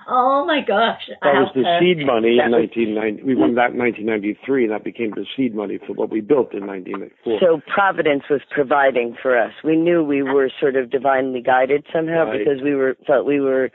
Oh 0.09 0.45
my 0.45 0.61
gosh. 0.67 1.03
That 1.23 1.33
was 1.35 1.51
How 1.55 1.61
the 1.63 1.79
seed 1.81 2.05
money 2.07 2.39
in 2.39 2.51
That 2.51 2.51
1990. 2.51 3.23
We 3.23 3.35
won 3.35 3.55
that 3.57 3.73
in 3.73 3.79
1993, 3.79 4.65
and 4.65 4.73
that 4.73 4.85
became 4.85 5.11
the 5.11 5.27
seed 5.37 5.55
money 5.55 5.79
for 5.79 5.95
what 5.95 6.11
we 6.11 6.21
built 6.21 6.53
in 6.53 6.67
1994. 6.67 7.39
So 7.41 7.61
Providence 7.73 8.25
was 8.29 8.41
providing 8.51 9.17
for 9.21 9.39
us. 9.39 9.53
We 9.65 9.77
knew 9.77 10.03
we 10.05 10.23
were 10.23 10.51
sort 10.61 10.77
of 10.77 10.91
divinely 10.91 11.41
guided 11.41 11.87
somehow 11.93 12.27
Right. 12.27 12.39
because 12.39 12.63
we 12.63 12.75
were 12.75 12.97
felt 13.07 13.27
we 13.27 13.41
were 13.41 13.71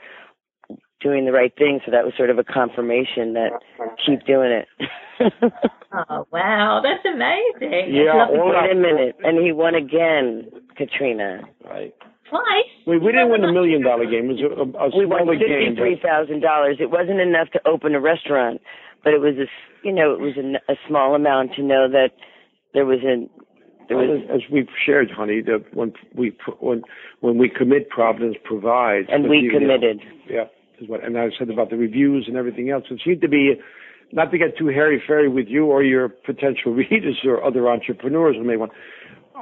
doing 1.00 1.24
the 1.24 1.32
right 1.32 1.52
thing. 1.56 1.80
So 1.84 1.90
that 1.90 2.04
was 2.04 2.12
sort 2.16 2.30
of 2.30 2.38
a 2.38 2.44
confirmation 2.44 3.32
that 3.34 3.50
keep 4.04 4.24
doing 4.26 4.52
it. 4.52 4.68
Oh 5.92 6.24
wow, 6.30 6.80
that's 6.84 7.04
amazing. 7.04 7.92
Yeah, 7.92 8.12
That's 8.14 8.30
lovely. 8.30 8.38
all 8.38 8.62
Wait 8.62 8.70
a 8.70 8.74
minute, 8.76 9.16
and 9.24 9.44
he 9.44 9.50
won 9.50 9.74
again, 9.74 10.48
Katrina. 10.76 11.40
right. 11.68 11.92
Twice. 12.30 12.70
We, 12.86 12.98
we 12.98 13.10
didn't 13.12 13.30
win 13.30 13.42
the 13.42 13.52
million 13.52 13.82
dollar 13.82 14.06
game. 14.06 14.30
It 14.30 14.38
was 14.38 14.42
a, 14.46 14.78
a, 14.78 14.86
a 14.86 14.98
We 14.98 15.04
won 15.06 15.22
smaller 15.26 15.36
game. 15.36 15.74
fifty-three 15.74 15.98
but- 16.00 16.08
thousand 16.08 16.40
dollars. 16.40 16.76
It 16.80 16.90
wasn't 16.90 17.20
enough 17.20 17.50
to 17.52 17.60
open 17.68 17.94
a 17.94 18.00
restaurant, 18.00 18.60
but 19.04 19.12
it 19.12 19.20
was 19.20 19.34
a 19.38 19.50
s- 19.50 19.62
you 19.84 19.92
know 19.92 20.12
it 20.14 20.20
was 20.20 20.34
a, 20.38 20.72
a 20.72 20.76
small 20.88 21.14
amount 21.14 21.54
to 21.56 21.62
know 21.62 21.88
that 21.90 22.10
there 22.72 22.86
was 22.86 23.00
a 23.02 23.26
there 23.88 23.96
was 23.98 24.22
as 24.32 24.42
we've 24.52 24.68
shared, 24.86 25.10
honey, 25.10 25.42
that 25.42 25.64
when 25.74 25.92
we 26.14 26.32
when 26.60 26.82
when 27.20 27.36
we 27.38 27.48
commit, 27.50 27.90
Providence 27.90 28.36
provides. 28.44 29.08
and 29.10 29.28
we 29.28 29.38
you- 29.38 29.50
committed. 29.50 30.00
Yeah, 30.28 30.44
is 30.80 30.88
what. 30.88 31.02
And 31.04 31.18
I 31.18 31.28
said 31.36 31.50
about 31.50 31.70
the 31.70 31.76
reviews 31.76 32.26
and 32.28 32.36
everything 32.36 32.70
else. 32.70 32.84
It 32.90 33.00
seemed 33.04 33.20
to 33.22 33.28
be 33.28 33.54
not 34.12 34.30
to 34.32 34.38
get 34.38 34.56
too 34.58 34.66
hairy 34.68 35.02
fairy 35.06 35.28
with 35.28 35.46
you 35.48 35.66
or 35.66 35.82
your 35.82 36.08
potential 36.08 36.72
readers 36.74 37.18
or 37.24 37.42
other 37.44 37.68
entrepreneurs 37.68 38.36
who 38.36 38.44
may 38.44 38.56
want. 38.56 38.70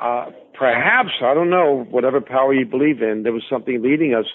Uh, 0.01 0.27
perhaps 0.55 1.11
I 1.23 1.35
don't 1.35 1.51
know. 1.51 1.87
Whatever 1.91 2.21
power 2.21 2.55
you 2.55 2.67
believe 2.67 3.03
in, 3.03 3.23
there 3.23 3.33
was 3.33 3.43
something 3.51 3.83
leading 3.83 4.15
us. 4.15 4.27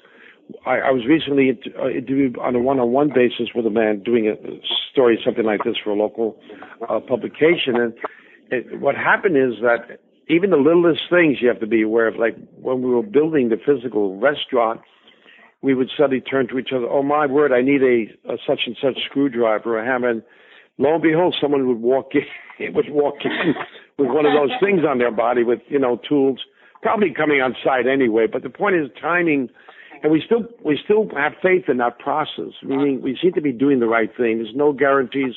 I, 0.65 0.79
I 0.79 0.91
was 0.91 1.05
recently 1.08 1.58
uh, 1.79 1.89
interviewed 1.89 2.38
on 2.38 2.55
a 2.55 2.60
one-on-one 2.60 3.10
basis 3.15 3.50
with 3.55 3.65
a 3.65 3.70
man 3.70 4.03
doing 4.03 4.27
a 4.27 4.36
story, 4.91 5.17
something 5.24 5.46
like 5.46 5.63
this 5.63 5.75
for 5.82 5.91
a 5.91 5.96
local 5.96 6.38
uh, 6.89 7.00
publication, 7.00 7.75
and 7.75 7.93
it, 8.51 8.79
what 8.82 8.96
happened 8.96 9.38
is 9.38 9.62
that 9.62 10.00
even 10.29 10.50
the 10.50 10.58
littlest 10.58 11.01
things 11.10 11.38
you 11.41 11.48
have 11.48 11.60
to 11.60 11.67
be 11.67 11.82
aware 11.82 12.08
of. 12.08 12.15
Like 12.15 12.36
when 12.60 12.82
we 12.82 12.89
were 12.89 13.03
building 13.03 13.50
the 13.50 13.58
physical 13.58 14.20
restaurant, 14.20 14.82
we 15.62 15.74
would 15.74 15.89
suddenly 15.98 16.22
turn 16.22 16.48
to 16.50 16.60
each 16.60 16.70
other. 16.75 16.88
Oh 16.89 17.03
my 17.03 17.25
word! 17.25 17.51
I 17.53 17.62
need 17.62 17.82
a, 17.82 18.34
a 18.34 18.38
such 18.46 18.62
and 18.65 18.75
such 18.82 19.01
screwdriver 19.10 19.77
or 19.77 19.79
a 19.79 19.86
hammer. 19.86 20.10
And 20.10 20.24
lo 20.77 20.96
and 20.96 21.01
behold, 21.01 21.36
someone 21.41 21.67
would 21.67 21.79
walk 21.79 22.12
in, 22.13 22.74
would 22.75 22.89
walk 22.89 23.15
in 23.24 23.53
with 23.98 24.10
one 24.10 24.26
of 24.26 24.34
those 24.40 24.52
things 24.62 24.82
on 24.88 24.98
their 24.98 25.12
body 25.12 25.44
with 25.44 25.60
you 25.68 25.80
know 25.80 26.00
tools, 26.08 26.40
probably 26.82 27.14
coming 27.14 27.42
on 27.42 27.56
site 27.64 27.88
anyway. 27.88 28.28
But 28.32 28.44
the 28.44 28.50
point 28.50 28.76
is 28.76 28.90
timing, 29.02 29.50
and 30.02 30.12
we 30.12 30.22
still 30.26 30.46
we 30.64 30.80
still 30.84 31.08
have 31.16 31.34
faith 31.42 31.66
in 31.68 31.78
that 31.78 32.00
process. 32.00 32.54
Meaning 32.64 33.02
we 33.02 33.18
seem 33.22 33.34
to 33.34 33.42
be 33.42 33.52
doing 33.52 33.80
the 33.80 33.88
right 33.88 34.10
thing. 34.16 34.38
There's 34.44 34.56
no 34.56 34.74
guarantees 34.74 35.36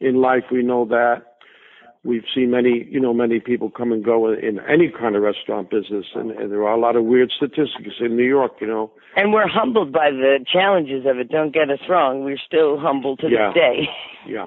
in 0.00 0.20
life. 0.20 0.44
We 0.50 0.62
know 0.62 0.84
that. 0.86 1.35
We've 2.06 2.24
seen 2.34 2.50
many, 2.52 2.86
you 2.88 3.00
know, 3.00 3.12
many 3.12 3.40
people 3.40 3.68
come 3.70 3.90
and 3.92 4.04
go 4.04 4.30
in 4.32 4.60
any 4.68 4.88
kind 4.96 5.16
of 5.16 5.22
restaurant 5.22 5.70
business, 5.70 6.06
and, 6.14 6.30
and 6.30 6.52
there 6.52 6.62
are 6.62 6.74
a 6.74 6.80
lot 6.80 6.94
of 6.94 7.04
weird 7.04 7.32
statistics 7.36 7.96
in 8.00 8.16
New 8.16 8.24
York, 8.24 8.52
you 8.60 8.66
know. 8.68 8.92
And 9.16 9.32
we're 9.32 9.48
humbled 9.48 9.92
by 9.92 10.10
the 10.10 10.38
challenges 10.50 11.04
of 11.04 11.18
it. 11.18 11.30
Don't 11.30 11.52
get 11.52 11.68
us 11.68 11.80
wrong. 11.88 12.22
We're 12.24 12.38
still 12.46 12.78
humble 12.78 13.16
to 13.18 13.28
Yeah. 13.28 13.48
this 13.52 13.54
day. 13.54 13.88
Yeah, 14.26 14.44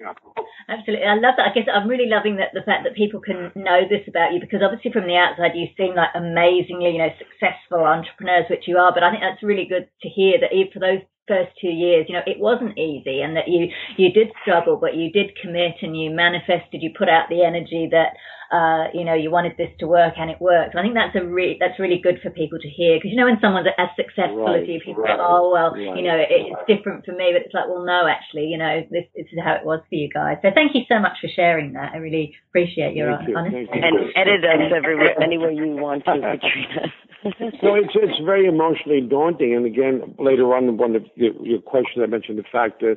yeah. 0.00 0.12
Absolutely. 0.68 1.06
I 1.06 1.14
love 1.14 1.34
that. 1.38 1.46
I 1.50 1.54
guess 1.54 1.68
I'm 1.72 1.86
really 1.86 2.10
loving 2.10 2.34
that 2.42 2.50
the 2.52 2.66
fact 2.66 2.82
that 2.82 2.96
people 2.98 3.20
can 3.20 3.52
know 3.54 3.86
this 3.88 4.02
about 4.08 4.32
you 4.34 4.40
because 4.40 4.58
obviously 4.62 4.90
from 4.90 5.06
the 5.06 5.14
outside 5.14 5.54
you 5.54 5.66
seem 5.78 5.94
like 5.94 6.10
amazingly, 6.18 6.90
you 6.90 6.98
know, 6.98 7.14
successful 7.14 7.86
entrepreneurs, 7.86 8.46
which 8.50 8.66
you 8.66 8.76
are. 8.76 8.90
But 8.92 9.04
I 9.04 9.10
think 9.14 9.22
that's 9.22 9.42
really 9.42 9.66
good 9.70 9.86
to 10.02 10.08
hear 10.08 10.34
that 10.42 10.50
even 10.50 10.72
for 10.74 10.80
those 10.82 11.02
first 11.30 11.52
two 11.60 11.68
years, 11.70 12.06
you 12.08 12.14
know, 12.16 12.26
it 12.26 12.40
wasn't 12.40 12.76
easy 12.76 13.20
and 13.22 13.36
that 13.36 13.46
you, 13.46 13.68
you 13.96 14.10
did 14.12 14.28
struggle, 14.42 14.76
but 14.76 14.96
you 14.96 15.12
did 15.12 15.30
commit 15.40 15.76
and 15.82 15.96
you 15.96 16.10
manifested, 16.10 16.82
you 16.82 16.90
put 16.98 17.08
out 17.08 17.28
the 17.30 17.44
energy 17.44 17.88
that, 17.92 18.18
uh, 18.50 18.90
you 18.92 19.04
know, 19.04 19.14
you 19.14 19.30
wanted 19.30 19.54
this 19.56 19.70
to 19.78 19.86
work 19.86 20.14
and 20.18 20.30
it 20.30 20.40
worked. 20.40 20.74
I 20.74 20.82
think 20.82 20.94
that's 20.94 21.14
a 21.14 21.24
re- 21.24 21.56
that's 21.58 21.78
really 21.78 22.02
good 22.02 22.18
for 22.22 22.30
people 22.30 22.58
to 22.58 22.68
hear 22.68 22.98
because, 22.98 23.10
you 23.10 23.16
know, 23.16 23.30
when 23.30 23.38
someone's 23.40 23.70
as 23.78 23.88
successful 23.94 24.42
Right, 24.42 24.62
as 24.62 24.68
you, 24.68 24.80
people 24.82 25.06
right, 25.06 25.16
go, 25.16 25.22
oh, 25.22 25.50
well, 25.54 25.70
right. 25.70 25.94
you 25.94 26.02
know, 26.02 26.18
it, 26.18 26.26
it's 26.30 26.64
different 26.66 27.06
for 27.06 27.12
me, 27.14 27.30
but 27.30 27.46
it's 27.46 27.54
like, 27.54 27.70
well, 27.70 27.86
no, 27.86 28.10
actually, 28.10 28.50
you 28.50 28.58
know, 28.58 28.82
this, 28.90 29.06
this 29.14 29.30
is 29.30 29.38
how 29.38 29.54
it 29.54 29.64
was 29.64 29.78
for 29.86 29.94
you 29.94 30.10
guys. 30.10 30.42
So 30.42 30.50
thank 30.50 30.74
you 30.74 30.82
so 30.90 30.98
much 30.98 31.22
for 31.22 31.30
sharing 31.30 31.74
that. 31.78 31.94
I 31.94 31.98
really 32.02 32.34
appreciate 32.50 32.96
your 32.98 33.14
Thank 33.22 33.36
honesty. 33.36 33.70
thank 33.70 33.70
you. 33.70 33.86
And 33.86 33.94
edit 34.18 34.42
us 34.42 34.72
everywhere, 34.74 35.14
anywhere 35.22 35.54
you 35.54 35.78
want 35.78 36.04
to, 36.10 36.18
Katrina. 36.18 36.90
No, 37.62 37.76
it's 37.76 37.92
it's 37.94 38.18
very 38.24 38.46
emotionally 38.46 39.02
daunting. 39.02 39.54
And 39.54 39.66
again, 39.66 40.14
later 40.18 40.54
on, 40.56 40.64
in 40.64 40.76
one 40.78 40.96
of 40.96 41.04
your, 41.14 41.34
your 41.44 41.60
questions, 41.60 42.02
I 42.02 42.06
mentioned 42.06 42.38
the 42.38 42.48
fact 42.50 42.80
that 42.80 42.96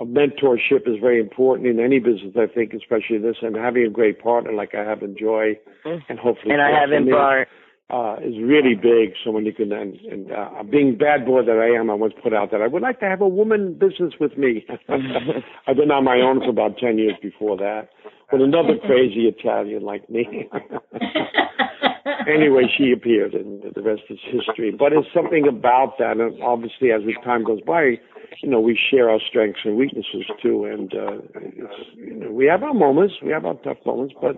mentorship 0.00 0.88
is 0.88 0.98
very 1.00 1.20
important 1.20 1.68
in 1.68 1.80
any 1.80 1.98
business. 1.98 2.34
I 2.36 2.46
think, 2.52 2.72
especially 2.74 3.18
this, 3.18 3.36
and 3.42 3.56
having 3.56 3.84
a 3.84 3.90
great 3.90 4.20
partner 4.20 4.52
like 4.52 4.74
I 4.74 4.82
have 4.82 5.02
in 5.02 5.16
Joy, 5.16 5.58
and 5.84 6.18
hopefully, 6.18 6.52
and 6.52 6.62
I 6.62 6.70
have 6.78 6.92
in 6.92 7.10
Bart. 7.10 7.48
Uh, 7.90 8.16
is 8.24 8.34
really 8.42 8.74
big. 8.74 9.12
So 9.22 9.30
when 9.30 9.44
you 9.44 9.52
can, 9.52 9.70
and, 9.70 9.94
and 10.10 10.32
uh, 10.32 10.62
being 10.62 10.96
bad 10.96 11.26
boy 11.26 11.44
that 11.44 11.58
I 11.58 11.78
am, 11.78 11.90
I 11.90 11.94
once 11.94 12.14
put 12.22 12.32
out 12.32 12.50
that 12.50 12.62
I 12.62 12.66
would 12.66 12.80
like 12.80 12.98
to 13.00 13.04
have 13.04 13.20
a 13.20 13.28
woman 13.28 13.74
business 13.74 14.14
with 14.18 14.38
me. 14.38 14.64
I've 14.88 15.76
been 15.76 15.90
on 15.90 16.02
my 16.02 16.16
own 16.16 16.40
for 16.40 16.48
about 16.48 16.78
10 16.78 16.96
years 16.96 17.12
before 17.20 17.58
that 17.58 17.90
with 18.34 18.42
another 18.42 18.76
crazy 18.86 19.26
Italian 19.28 19.82
like 19.82 20.08
me. 20.10 20.48
anyway, 22.26 22.64
she 22.76 22.92
appeared 22.92 23.34
and 23.34 23.62
the 23.74 23.82
rest 23.82 24.02
is 24.10 24.18
history. 24.24 24.74
But 24.76 24.92
it's 24.92 25.08
something 25.14 25.46
about 25.46 25.98
that. 25.98 26.16
And 26.18 26.42
obviously, 26.42 26.90
as 26.90 27.02
the 27.02 27.14
time 27.24 27.44
goes 27.44 27.60
by, 27.60 28.00
you 28.42 28.50
know, 28.50 28.60
we 28.60 28.78
share 28.90 29.10
our 29.10 29.20
strengths 29.28 29.60
and 29.64 29.76
weaknesses 29.76 30.24
too. 30.42 30.64
And, 30.64 30.92
uh, 30.92 31.18
it's, 31.34 31.96
you 31.96 32.14
know, 32.14 32.30
we 32.30 32.46
have 32.46 32.62
our 32.62 32.74
moments, 32.74 33.14
we 33.22 33.30
have 33.30 33.44
our 33.44 33.54
tough 33.64 33.78
moments, 33.86 34.14
but 34.20 34.36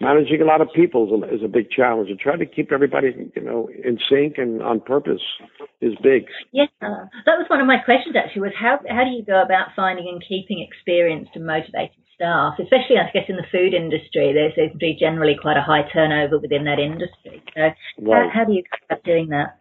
managing 0.00 0.40
a 0.40 0.44
lot 0.44 0.60
of 0.60 0.68
people 0.74 1.06
is 1.06 1.12
a, 1.12 1.34
is 1.34 1.42
a 1.44 1.48
big 1.48 1.70
challenge. 1.70 2.10
And 2.10 2.18
trying 2.18 2.38
to 2.40 2.46
keep 2.46 2.72
everybody, 2.72 3.30
you 3.34 3.42
know, 3.42 3.68
in 3.84 3.98
sync 4.08 4.38
and 4.38 4.62
on 4.62 4.80
purpose 4.80 5.22
is 5.80 5.94
big. 6.02 6.26
Yes, 6.52 6.68
uh, 6.82 7.06
that 7.26 7.38
was 7.38 7.46
one 7.48 7.60
of 7.60 7.66
my 7.66 7.78
questions 7.84 8.16
actually. 8.16 8.42
Was 8.42 8.52
how 8.58 8.80
how 8.88 9.04
do 9.04 9.10
you 9.10 9.24
go 9.24 9.42
about 9.42 9.68
finding 9.76 10.08
and 10.08 10.22
keeping 10.26 10.64
experienced 10.66 11.30
and 11.34 11.46
motivated 11.46 12.02
staff, 12.14 12.54
especially 12.58 12.98
I 12.98 13.10
guess 13.12 13.28
in 13.28 13.36
the 13.36 13.46
food 13.50 13.74
industry? 13.74 14.32
There 14.32 14.50
seems 14.54 14.72
to 14.72 14.78
be 14.78 14.96
generally 14.98 15.36
quite 15.40 15.56
a 15.56 15.62
high 15.62 15.86
turnover 15.92 16.38
within 16.38 16.64
that 16.64 16.78
industry. 16.78 17.42
So 17.54 17.70
Right. 18.00 18.30
how, 18.32 18.42
how 18.42 18.44
do 18.44 18.52
you 18.52 18.62
go 18.62 18.78
about 18.90 19.04
doing 19.04 19.28
that? 19.30 19.58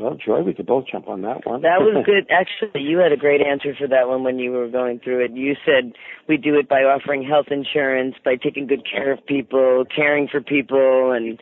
Well, 0.00 0.16
Joy, 0.16 0.40
we 0.42 0.54
could 0.54 0.66
both 0.66 0.86
jump 0.90 1.08
on 1.08 1.22
that 1.22 1.44
one. 1.44 1.60
That 1.62 1.80
was 1.80 2.02
good. 2.06 2.26
Actually, 2.30 2.82
you 2.82 2.98
had 2.98 3.12
a 3.12 3.16
great 3.16 3.40
answer 3.42 3.74
for 3.78 3.86
that 3.88 4.08
one 4.08 4.24
when 4.24 4.38
you 4.38 4.50
were 4.52 4.68
going 4.68 5.00
through 5.00 5.24
it. 5.24 5.32
You 5.32 5.54
said 5.64 5.92
we 6.28 6.36
do 6.36 6.58
it 6.58 6.68
by 6.68 6.80
offering 6.80 7.22
health 7.22 7.46
insurance, 7.50 8.14
by 8.24 8.36
taking 8.36 8.66
good 8.66 8.82
care 8.90 9.12
of 9.12 9.24
people, 9.26 9.84
caring 9.94 10.26
for 10.28 10.40
people, 10.40 11.12
and 11.12 11.38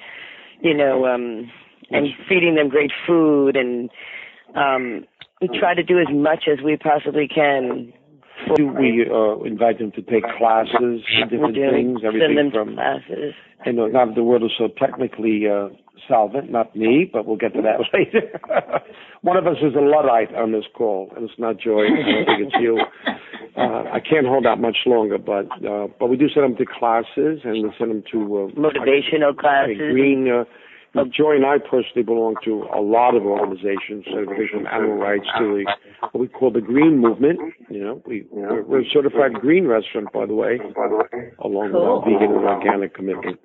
you 0.61 0.75
know, 0.75 1.07
um, 1.07 1.51
and 1.91 2.09
feeding 2.29 2.57
them 2.57 2.69
great 2.69 2.91
food, 3.07 3.57
and 3.57 3.91
um, 4.57 5.05
we 5.41 5.49
try 5.59 5.75
to 5.75 5.83
do 5.83 6.01
as 6.01 6.09
much 6.13 6.45
as 6.51 6.59
we 6.65 6.77
possibly 6.77 7.29
can. 7.29 7.93
do 8.57 8.67
we 8.67 9.07
uh, 9.09 9.41
invite 9.45 9.79
them 9.79 9.93
to 9.93 10.03
take 10.03 10.25
classes, 10.37 11.03
different 11.31 11.55
doing 11.55 11.71
things, 11.73 12.01
send 12.03 12.17
everything 12.17 12.35
them 12.35 12.51
from 12.51 12.75
classes. 12.75 13.35
you 13.67 13.73
know, 13.73 13.87
not 13.87 14.15
the 14.17 14.25
world 14.25 14.43
is 14.43 14.51
so 14.59 14.67
technically 14.67 15.47
uh, 15.47 15.69
solvent, 16.07 16.51
not 16.51 16.75
me, 16.77 17.09
but 17.11 17.27
we'll 17.27 17.37
get 17.37 17.55
to 17.55 17.63
that 17.63 17.81
later. 17.93 18.41
One 19.23 19.37
of 19.37 19.47
us 19.47 19.57
is 19.63 19.75
a 19.75 19.81
Luddite 19.81 20.35
on 20.35 20.53
this 20.53 20.65
call, 20.75 21.13
and 21.17 21.29
it's 21.29 21.39
not 21.39 21.59
Joy. 21.59 21.85
I 21.87 22.13
don't 22.13 22.27
think 22.27 22.47
it's 22.47 22.57
you. 22.61 22.81
Uh, 23.57 23.85
I 23.93 24.01
can't 24.01 24.27
hold 24.27 24.47
out 24.47 24.61
much 24.61 24.79
longer, 24.87 25.19
but 25.19 25.47
uh, 25.67 25.89
but 25.99 26.07
we 26.07 26.17
do 26.17 26.29
send 26.29 26.45
them 26.45 26.57
to 26.57 26.65
classes, 26.65 27.41
and 27.43 27.65
we 27.65 27.73
send 27.79 27.91
them 27.91 28.05
to 28.13 28.19
uh, 28.19 28.61
Motivational 28.61 29.35
like, 29.35 29.39
classes. 29.39 29.77
green 29.79 30.29
uh, 30.31 30.45
uh, 30.99 31.05
Joy 31.05 31.37
and 31.37 31.47
I 31.47 31.59
personally 31.59 32.03
belong 32.03 32.37
to 32.45 32.67
a 32.75 32.81
lot 32.81 33.15
of 33.15 33.25
organizations, 33.25 34.05
everything 34.11 34.49
from 34.53 34.67
animal 34.67 34.97
rights 34.97 35.27
to 35.39 35.45
the, 35.45 35.65
what 36.11 36.21
we 36.21 36.29
call 36.29 36.51
the 36.51 36.61
green 36.61 36.99
movement. 36.99 37.39
You 37.71 37.85
know, 37.85 38.03
we, 38.07 38.27
we're, 38.31 38.63
we're 38.63 38.81
a 38.81 38.91
certified 38.93 39.35
green 39.35 39.67
restaurant, 39.67 40.13
by 40.13 40.27
the 40.27 40.35
way, 40.35 40.59
along 41.39 41.73
cool. 41.73 42.03
with 42.05 42.15
our 42.15 42.21
vegan 42.21 42.37
and 42.37 42.45
organic 42.45 42.95
commitment. 42.95 43.39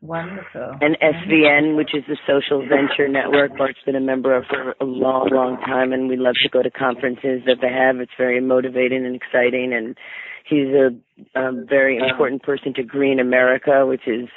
Wonderful. 0.00 0.76
And 0.80 0.96
SVN, 1.02 1.76
which 1.76 1.94
is 1.94 2.04
the 2.08 2.16
Social 2.26 2.66
Venture 2.66 3.08
Network, 3.08 3.56
Bart's 3.56 3.78
been 3.84 3.96
a 3.96 4.00
member 4.00 4.34
of 4.34 4.44
for 4.46 4.74
a 4.80 4.84
long, 4.84 5.28
long 5.32 5.58
time, 5.58 5.92
and 5.92 6.08
we 6.08 6.16
love 6.16 6.34
to 6.42 6.48
go 6.48 6.62
to 6.62 6.70
conferences 6.70 7.42
that 7.46 7.58
they 7.60 7.72
have. 7.72 8.00
It's 8.00 8.12
very 8.16 8.40
motivating 8.40 9.04
and 9.04 9.14
exciting, 9.14 9.72
and 9.72 9.96
he's 10.44 10.68
a, 10.68 10.90
a 11.38 11.52
very 11.52 11.98
important 11.98 12.42
person 12.42 12.72
to 12.74 12.82
Green 12.82 13.20
America, 13.20 13.86
which 13.86 14.06
is 14.06 14.28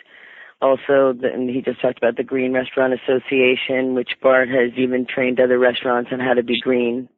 also, 0.63 1.13
the, 1.13 1.30
and 1.34 1.49
he 1.49 1.62
just 1.62 1.82
talked 1.82 1.97
about 1.97 2.15
the 2.17 2.23
Green 2.23 2.54
Restaurant 2.54 2.93
Association, 2.93 3.93
which 3.93 4.12
Bart 4.21 4.47
has 4.49 4.71
even 4.78 5.06
trained 5.06 5.39
other 5.39 5.60
restaurants 5.60 6.10
on 6.12 6.19
how 6.19 6.34
to 6.34 6.43
be 6.43 6.60
green. 6.62 7.10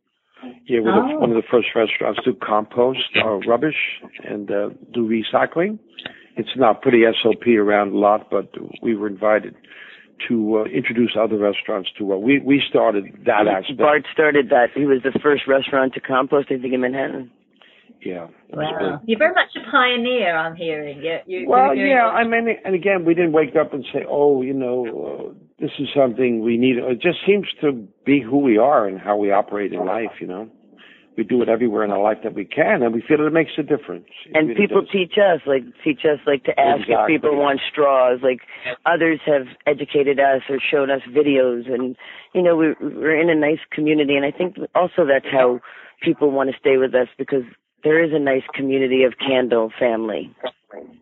Yeah, 0.65 0.81
we're 0.81 0.91
Oh. 0.91 1.08
the, 1.13 1.19
one 1.19 1.29
of 1.31 1.36
the 1.36 1.47
first 1.49 1.69
restaurants 1.75 2.19
to 2.25 2.34
compost 2.34 2.99
our 3.23 3.39
rubbish 3.47 4.01
and 4.23 4.49
uh, 4.51 4.69
do 4.93 5.08
recycling. 5.08 5.79
It's 6.38 6.55
not 6.58 6.81
pretty 6.81 7.03
SOP 7.23 7.47
around 7.47 7.93
a 7.93 7.97
lot, 7.97 8.29
but 8.29 8.49
we 8.81 8.95
were 8.95 9.08
invited 9.08 9.55
to 10.27 10.60
uh, 10.60 10.63
introduce 10.65 11.15
other 11.19 11.38
restaurants 11.38 11.89
to 11.97 12.05
what 12.05 12.21
we 12.21 12.39
we 12.39 12.62
started 12.69 13.05
that 13.25 13.47
aspect. 13.47 13.77
Bart 13.77 14.03
started 14.13 14.49
that. 14.49 14.67
He 14.75 14.86
was 14.86 15.01
the 15.03 15.17
first 15.19 15.43
restaurant 15.47 15.93
to 15.93 15.99
compost, 16.01 16.47
I 16.51 16.58
think, 16.58 16.73
in 16.73 16.81
Manhattan. 16.81 17.31
Yeah. 18.05 18.27
Wow. 18.53 19.01
You're 19.05 19.17
very 19.17 19.33
much 19.33 19.49
a 19.55 19.71
pioneer, 19.71 20.37
I'm 20.37 20.55
hearing. 20.55 21.01
You, 21.01 21.17
you, 21.25 21.49
Well, 21.49 21.75
you're 21.75 21.87
yeah, 21.87 22.05
I 22.05 22.23
mean, 22.23 22.47
and 22.63 22.75
again, 22.75 23.03
we 23.03 23.15
didn't 23.15 23.33
wake 23.33 23.55
up 23.59 23.73
and 23.73 23.83
say, 23.91 24.05
"Oh, 24.07 24.43
you 24.43 24.53
know, 24.53 24.85
uh, 24.85 25.33
this 25.59 25.71
is 25.79 25.87
something 25.95 26.41
we 26.41 26.57
need." 26.57 26.77
It 26.77 27.01
just 27.01 27.17
seems 27.25 27.47
to 27.61 27.71
be 28.05 28.21
who 28.21 28.37
we 28.37 28.57
are 28.59 28.87
and 28.87 28.99
how 28.99 29.17
we 29.17 29.31
operate 29.31 29.73
in 29.73 29.85
life. 29.85 30.21
You 30.21 30.27
know, 30.27 30.49
we 31.17 31.23
do 31.23 31.41
it 31.41 31.49
everywhere 31.49 31.83
in 31.83 31.89
our 31.89 32.01
life 32.01 32.19
that 32.23 32.35
we 32.35 32.45
can, 32.45 32.83
and 32.83 32.93
we 32.93 33.01
feel 33.01 33.25
it 33.25 33.33
makes 33.33 33.51
a 33.57 33.63
difference. 33.63 34.05
It 34.27 34.37
And 34.37 34.49
really 34.49 34.61
people 34.61 34.81
does. 34.81 34.91
teach 34.91 35.13
us, 35.17 35.41
like 35.47 35.63
teach 35.83 36.01
us, 36.05 36.19
like 36.27 36.43
to 36.43 36.59
ask 36.59 36.83
if 36.87 37.07
people 37.07 37.35
want 37.35 37.59
straws. 37.71 38.19
Like 38.21 38.41
others 38.85 39.19
have 39.25 39.47
educated 39.65 40.19
us 40.19 40.41
or 40.47 40.59
shown 40.59 40.91
us 40.91 41.01
videos, 41.09 41.71
and 41.73 41.95
you 42.35 42.43
know 42.43 42.55
we're 42.55 42.75
we're 42.79 43.19
in 43.19 43.31
a 43.31 43.35
nice 43.35 43.63
community, 43.71 44.15
and 44.15 44.25
I 44.25 44.31
think 44.31 44.57
also 44.75 45.05
that's 45.07 45.31
how 45.31 45.59
people 46.03 46.29
want 46.29 46.51
to 46.51 46.55
stay 46.59 46.77
with 46.77 46.93
us 46.93 47.07
because 47.17 47.43
there 47.86 48.04
is 48.04 48.12
a 48.13 48.19
nice 48.19 48.43
community 48.54 49.04
of 49.04 49.13
Candle 49.17 49.71
family. 49.80 50.36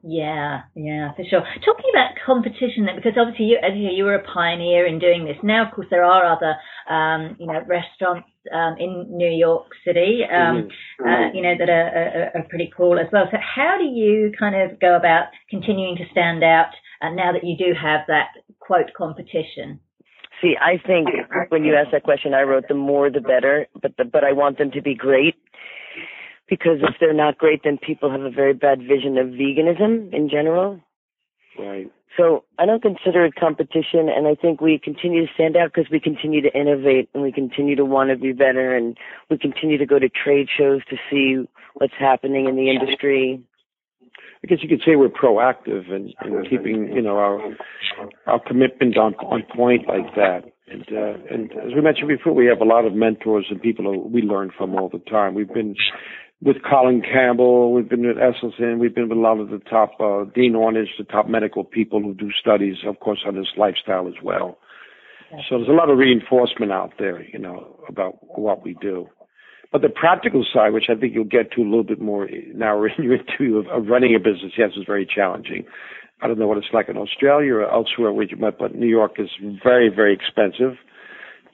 Yeah, 0.04 0.62
yeah, 0.76 1.14
for 1.16 1.24
sure. 1.28 1.42
Talking 1.66 1.90
about 1.96 2.12
competition, 2.26 2.86
then, 2.86 2.96
because 2.96 3.14
obviously 3.18 3.46
you, 3.46 3.58
as 3.58 3.72
you, 3.74 3.90
you 3.90 4.04
were 4.04 4.16
a 4.16 4.34
pioneer 4.34 4.86
in 4.86 5.00
doing 5.00 5.26
this. 5.26 5.38
Now, 5.42 5.66
of 5.66 5.74
course, 5.74 5.88
there 5.90 6.04
are 6.04 6.28
other, 6.28 6.54
um, 6.94 7.38
you 7.40 7.48
know, 7.48 7.62
restaurants 7.66 8.28
um, 8.54 8.76
in 8.78 9.08
New 9.10 9.32
York 9.32 9.68
City, 9.88 10.22
um, 10.30 10.68
uh, 11.00 11.32
you 11.34 11.42
know, 11.42 11.56
that 11.58 11.70
are, 11.70 11.88
are, 11.88 12.32
are 12.36 12.46
pretty 12.50 12.70
cool 12.76 13.00
as 13.00 13.08
well. 13.12 13.26
So, 13.32 13.38
how 13.40 13.78
do 13.80 13.86
you 13.86 14.32
kind 14.38 14.54
of 14.54 14.80
go 14.80 14.96
about 14.96 15.28
continuing 15.50 15.96
to 15.96 16.04
stand 16.12 16.44
out 16.44 16.70
uh, 17.02 17.10
now 17.10 17.32
that 17.32 17.44
you 17.44 17.58
do 17.58 17.74
have 17.74 18.02
that 18.08 18.44
quote 18.60 18.92
competition? 18.96 19.80
See, 20.42 20.56
I 20.60 20.78
think 20.86 21.08
when 21.50 21.64
you 21.64 21.74
asked 21.74 21.94
that 21.94 22.04
question, 22.04 22.34
I 22.34 22.42
wrote 22.42 22.66
the 22.68 22.76
more 22.76 23.10
the 23.10 23.22
better, 23.22 23.66
but 23.82 23.96
the, 23.98 24.04
but 24.04 24.26
I 24.26 24.34
want 24.34 24.58
them 24.58 24.72
to 24.72 24.82
be 24.82 24.94
great 24.94 25.36
because 26.50 26.80
if 26.82 26.96
they're 27.00 27.14
not 27.14 27.38
great, 27.38 27.62
then 27.64 27.78
people 27.78 28.12
have 28.12 28.22
a 28.22 28.30
very 28.30 28.54
bad 28.54 28.80
vision 28.80 29.18
of 29.18 29.28
veganism 29.28 30.14
in 30.14 30.30
general. 30.30 30.80
right. 31.58 31.92
So 32.18 32.44
I 32.60 32.68
don't 32.68 32.82
consider 32.82 33.26
it 33.26 33.34
competition, 33.36 34.08
and 34.08 34.28
I 34.28 34.36
think 34.36 34.62
we 34.62 34.78
continue 34.78 35.26
to 35.26 35.34
stand 35.34 35.58
out 35.58 35.72
because 35.74 35.90
we 35.90 36.00
continue 36.00 36.42
to 36.42 36.54
innovate 36.54 37.10
and 37.14 37.24
we 37.24 37.32
continue 37.32 37.76
to 37.76 37.86
want 37.86 38.12
to 38.12 38.16
be 38.18 38.34
better, 38.34 38.76
and 38.76 38.96
we 39.32 39.38
continue 39.40 39.80
to 39.80 39.86
go 39.86 39.98
to 39.98 40.10
trade 40.10 40.48
shows 40.56 40.82
to 40.92 40.98
see 41.10 41.48
what's 41.74 41.94
happening 41.98 42.48
in 42.48 42.56
the 42.56 42.70
industry. 42.70 43.42
I 44.44 44.48
guess 44.48 44.60
you 44.62 44.70
could 44.70 44.82
say 44.86 44.96
we're 44.96 45.08
proactive 45.08 45.92
and, 45.92 46.14
and 46.20 46.48
keeping, 46.50 46.92
you 46.94 47.02
know, 47.02 47.18
our 47.18 47.40
our 48.28 48.40
commitment 48.46 48.98
on 48.98 49.16
on 49.16 49.44
point 49.56 49.88
like 49.88 50.14
that. 50.16 50.44
And 50.68 50.86
uh, 50.92 51.34
and 51.34 51.52
as 51.52 51.74
we 51.74 51.82
mentioned 51.82 52.10
before, 52.10 52.34
we 52.34 52.46
have 52.48 52.60
a 52.62 52.66
lot 52.66 52.86
of 52.86 52.94
mentors 52.94 53.48
and 53.50 53.62
people 53.62 53.86
who 53.86 54.00
we 54.00 54.22
learn 54.22 54.52
from 54.56 54.76
all 54.76 54.90
the 54.90 55.00
time. 55.00 55.34
We've 55.34 55.52
been 55.52 55.76
with 56.44 56.58
Colin 56.70 57.02
Campbell, 57.02 57.72
we've 57.74 57.88
been 57.88 58.06
with 58.06 58.18
Esselstyn, 58.18 58.80
we've 58.80 58.94
been 58.94 59.08
with 59.08 59.18
a 59.18 59.22
lot 59.22 59.40
of 59.40 59.50
the 59.50 59.60
top 59.60 59.94
uh, 60.00 60.26
Dean 60.36 60.54
Ornish, 60.54 60.98
the 60.98 61.06
top 61.06 61.28
medical 61.28 61.64
people 61.64 62.02
who 62.02 62.14
do 62.14 62.32
studies, 62.32 62.78
of 62.86 63.00
course, 63.00 63.24
on 63.26 63.36
this 63.36 63.48
lifestyle 63.58 64.08
as 64.08 64.16
well. 64.22 64.58
So 65.50 65.58
there's 65.58 65.70
a 65.70 65.72
lot 65.72 65.90
of 65.90 65.98
reinforcement 65.98 66.72
out 66.72 66.94
there, 67.00 67.24
you 67.24 67.40
know, 67.40 67.80
about 67.88 68.18
what 68.38 68.64
we 68.64 68.76
do. 68.80 69.08
But 69.72 69.82
the 69.82 69.90
practical 69.90 70.46
side, 70.54 70.74
which 70.74 70.86
I 70.90 70.96
think 70.96 71.16
you'll 71.16 71.24
get 71.24 71.52
to 71.54 71.62
a 71.62 71.64
little 71.64 71.84
bit 71.84 72.00
more 72.00 72.30
now 72.54 72.78
we're 72.78 72.90
in 72.90 73.04
your 73.04 73.16
interview 73.16 73.58
of, 73.58 73.68
of 73.68 73.88
running 73.88 74.14
a 74.16 74.20
business, 74.20 74.54
yes, 74.58 74.72
is 74.78 74.84
very 74.86 75.08
challenging. 75.08 75.66
I 76.22 76.28
don't 76.28 76.38
know 76.38 76.48
what 76.48 76.58
it's 76.58 76.68
like 76.72 76.90
in 76.90 76.98
Australia 76.98 77.56
or 77.56 77.72
elsewhere 77.72 78.14
where 78.14 78.26
you 78.26 78.38
met, 78.38 78.60
but 78.60 78.76
New 78.76 78.88
York 78.88 79.14
is 79.18 79.30
very, 79.64 79.90
very 79.90 80.14
expensive. 80.14 80.78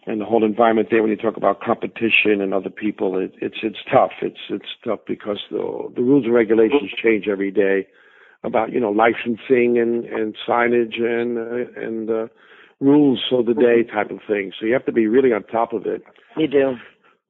And 0.06 0.22
the 0.22 0.26
whole 0.26 0.46
environment 0.46 0.88
there, 0.90 1.02
when 1.02 1.12
you 1.12 1.18
talk 1.18 1.38
about 1.38 1.62
competition 1.62 2.42
and 2.42 2.54
other 2.54 2.70
people, 2.70 3.20
it, 3.20 3.34
it's 3.42 3.58
it's 3.64 3.80
tough. 3.92 4.12
It's 4.22 4.40
it's 4.50 4.70
tough 4.84 5.00
because 5.08 5.40
the 5.52 5.92
the 5.96 6.02
rules 6.02 6.26
and 6.26 6.34
regulations 6.34 6.92
change 7.04 7.28
every 7.28 7.52
day 7.52 7.88
about 8.44 8.72
you 8.72 8.80
know 8.80 8.92
licensing 8.92 9.78
and 9.78 10.06
and 10.06 10.36
signage 10.48 11.00
and 11.02 11.38
uh, 11.38 11.82
and 11.82 12.10
uh, 12.10 12.28
rules 12.80 13.22
of 13.32 13.46
the 13.46 13.54
day 13.54 13.84
type 13.84 14.10
of 14.10 14.20
thing. 14.28 14.52
So 14.60 14.66
you 14.66 14.74
have 14.74 14.86
to 14.86 14.92
be 14.92 15.08
really 15.08 15.34
on 15.34 15.44
top 15.44 15.74
of 15.74 15.86
it. 15.86 16.04
You 16.38 16.48
do. 16.48 16.76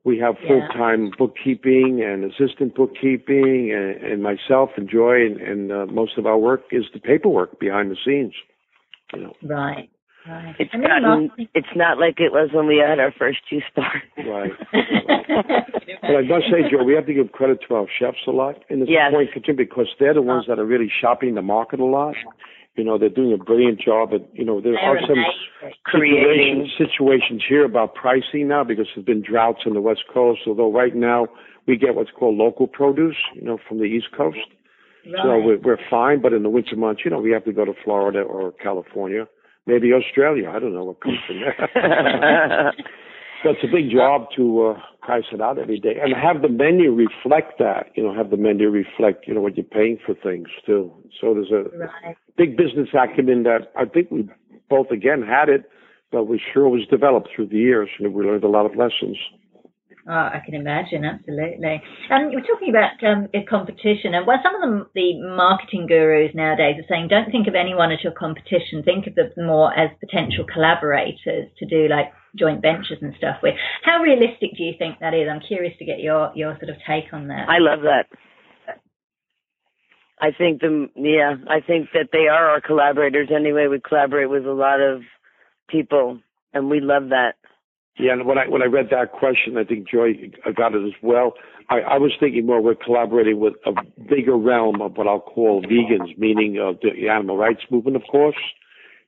We 0.06 0.18
have 0.20 0.36
full 0.48 0.66
time 0.74 1.12
bookkeeping 1.18 2.02
and 2.04 2.24
assistant 2.24 2.76
bookkeeping, 2.76 3.74
and, 3.76 4.12
and 4.12 4.24
myself 4.24 4.70
and 4.78 4.90
Joy, 4.90 5.26
and, 5.26 5.42
and 5.42 5.72
uh, 5.72 5.86
most 5.88 6.18
of 6.18 6.26
our 6.26 6.38
work 6.38 6.62
is 6.72 6.86
the 6.94 7.00
paperwork 7.00 7.60
behind 7.60 7.92
the 7.92 7.98
scenes. 8.06 8.34
You 9.14 9.24
know, 9.24 9.34
Right. 9.44 9.90
Right. 10.30 10.56
It's 10.60 10.70
And 10.74 10.84
gotten. 10.84 11.32
It's 11.56 11.74
not 11.76 11.98
like 11.98 12.20
it 12.20 12.32
was 12.32 12.50
when 12.54 12.68
we 12.68 12.78
had 12.78 13.00
our 13.00 13.12
first 13.18 13.40
juice 13.50 13.64
bar. 13.76 14.04
right. 14.18 14.52
But 16.02 16.16
I 16.16 16.22
must 16.22 16.46
say, 16.50 16.70
Joe, 16.72 16.84
we 16.84 16.94
have 16.94 17.06
to 17.08 17.14
give 17.14 17.32
credit 17.32 17.60
to 17.68 17.76
our 17.76 17.86
chefs 18.00 18.20
a 18.28 18.32
lot 18.32 18.64
in 18.70 18.80
this 18.80 18.90
Yes. 18.90 19.12
point 19.12 19.34
kitchen 19.34 19.56
because 19.56 19.88
they're 20.00 20.14
the 20.14 20.22
ones 20.22 20.46
oh. 20.48 20.52
that 20.56 20.60
are 20.62 20.66
really 20.66 20.90
shopping 21.02 21.36
the 21.36 21.42
market 21.42 21.80
a 21.80 21.86
lot. 21.86 22.16
You 22.76 22.84
know, 22.84 22.98
they're 22.98 23.10
doing 23.10 23.34
a 23.34 23.38
brilliant 23.44 23.80
job. 23.82 24.14
At 24.14 24.22
you 24.34 24.46
know, 24.46 24.62
there 24.62 24.74
They're 24.74 24.98
are 24.98 25.00
some 25.02 25.18
amazing. 25.20 25.76
Situations, 25.92 26.70
situations 26.78 27.44
here 27.48 27.66
about 27.66 27.96
pricing 27.96 28.48
now 28.48 28.64
because 28.64 28.88
there's 28.96 29.06
been 29.06 29.22
droughts 29.22 29.62
on 29.66 29.74
the 29.74 29.82
West 29.82 30.04
Coast. 30.14 30.42
Although 30.48 30.72
right 30.72 30.96
now 30.96 31.28
we 31.68 31.76
get 31.76 31.96
what's 31.96 32.12
called 32.12 32.36
local 32.38 32.68
produce, 32.68 33.18
you 33.36 33.42
know, 33.42 33.58
from 33.68 33.80
the 33.80 33.86
East 33.86 34.08
Coast. 34.16 34.38
So 35.24 35.40
we're, 35.40 35.60
we're 35.60 35.78
fine. 35.90 36.22
But 36.22 36.34
in 36.34 36.44
the 36.44 36.50
winter 36.50 36.76
months, 36.76 37.02
you 37.04 37.12
know, 37.12 37.20
we 37.20 37.32
have 37.32 37.44
to 37.46 37.52
go 37.54 37.66
to 37.66 37.74
Florida 37.84 38.22
or 38.22 38.52
California, 38.54 39.28
maybe 39.66 39.94
Australia. 39.94 40.50
I 40.50 40.60
don't 40.60 40.74
know 40.74 40.84
what 40.86 41.02
comes 41.02 41.18
from 41.28 41.40
there. 41.40 42.74
So 43.42 43.52
it's 43.52 43.64
a 43.64 43.68
big 43.72 43.90
job 43.90 44.28
to 44.36 44.76
uh, 44.76 44.80
price 45.02 45.24
it 45.32 45.40
out 45.40 45.58
every 45.58 45.80
day 45.80 45.96
and 46.02 46.14
have 46.14 46.42
the 46.42 46.50
menu 46.50 46.92
reflect 46.94 47.58
that. 47.60 47.88
You 47.96 48.04
know, 48.04 48.14
have 48.14 48.32
the 48.32 48.38
menu 48.38 48.70
reflect 48.70 49.28
you 49.28 49.34
know 49.34 49.40
what 49.40 49.56
you're 49.56 49.64
paying 49.64 49.98
for 50.06 50.14
things 50.14 50.50
too. 50.66 50.92
So 51.22 51.34
there's 51.34 51.52
a 51.52 51.70
Right. 51.78 52.18
big 52.36 52.58
business 52.58 52.90
acumen 52.94 53.44
that 53.44 53.72
I 53.78 53.86
think 53.86 54.12
we 54.12 54.28
both 54.70 54.92
again 54.92 55.22
had 55.22 55.48
it, 55.48 55.70
but 56.12 56.26
we 56.26 56.42
sure 56.54 56.68
was 56.68 56.86
developed 56.88 57.30
through 57.34 57.48
the 57.48 57.58
years, 57.58 57.88
and 57.98 58.14
we 58.14 58.26
learned 58.26 58.44
a 58.44 58.50
lot 58.50 58.66
of 58.66 58.76
lessons. 58.76 59.18
Oh, 60.10 60.26
I 60.34 60.42
can 60.44 60.56
imagine, 60.56 61.06
absolutely. 61.06 61.84
And 62.10 62.34
we're 62.34 62.42
talking 62.42 62.74
about 62.74 62.98
um, 63.06 63.28
competition, 63.48 64.18
and 64.18 64.26
well, 64.26 64.42
some 64.42 64.56
of 64.56 64.62
them, 64.62 64.90
the 64.96 65.22
marketing 65.22 65.86
gurus 65.86 66.32
nowadays 66.34 66.82
are 66.82 66.90
saying, 66.90 67.10
don't 67.10 67.30
think 67.30 67.46
of 67.48 67.54
anyone 67.54 67.92
as 67.92 68.00
your 68.02 68.14
competition. 68.14 68.82
Think 68.82 69.06
of 69.06 69.14
them 69.14 69.30
more 69.46 69.70
as 69.78 69.92
potential 70.00 70.46
collaborators 70.52 71.54
to 71.60 71.66
do 71.68 71.88
like 71.88 72.08
joint 72.36 72.64
ventures 72.64 72.98
and 73.02 73.14
stuff 73.20 73.38
with. 73.44 73.54
How 73.84 74.02
realistic 74.02 74.58
do 74.58 74.64
you 74.64 74.74
think 74.80 74.98
that 74.98 75.14
is? 75.14 75.30
I'm 75.30 75.46
curious 75.46 75.78
to 75.78 75.86
get 75.86 76.00
your 76.00 76.32
your 76.34 76.58
sort 76.58 76.70
of 76.70 76.78
take 76.88 77.14
on 77.14 77.28
that. 77.28 77.46
I 77.48 77.60
love 77.60 77.82
that. 77.86 78.10
I 80.20 80.32
think 80.36 80.62
the 80.62 80.90
yeah, 80.96 81.36
I 81.48 81.62
think 81.62 81.90
that 81.94 82.10
they 82.12 82.28
are 82.28 82.50
our 82.50 82.62
collaborators 82.62 83.30
anyway. 83.30 83.68
We 83.68 83.80
collaborate 83.80 84.30
with 84.30 84.46
a 84.46 84.54
lot 84.54 84.82
of 84.82 85.02
people, 85.70 86.20
and 86.52 86.70
we 86.70 86.80
love 86.82 87.10
that. 87.10 87.36
Yeah, 88.00 88.14
and 88.14 88.26
when 88.26 88.38
I 88.38 88.48
when 88.48 88.62
I 88.62 88.66
read 88.66 88.88
that 88.92 89.12
question, 89.12 89.58
I 89.58 89.66
think 89.66 89.90
Joy 89.90 90.14
got 90.56 90.74
it 90.74 90.86
as 90.86 90.94
well. 91.04 91.34
I, 91.70 91.80
I 91.82 91.98
was 91.98 92.14
thinking 92.20 92.46
more 92.46 92.62
we're 92.62 92.76
collaborating 92.76 93.40
with 93.40 93.54
a 93.66 93.72
bigger 94.10 94.38
realm 94.38 94.82
of 94.82 94.98
what 94.98 95.08
I'll 95.08 95.20
call 95.20 95.62
vegans, 95.62 96.18
meaning 96.18 96.58
uh, 96.58 96.74
the 96.82 97.10
animal 97.10 97.38
rights 97.38 97.62
movement, 97.70 97.98
of 97.98 98.04
course. 98.10 98.38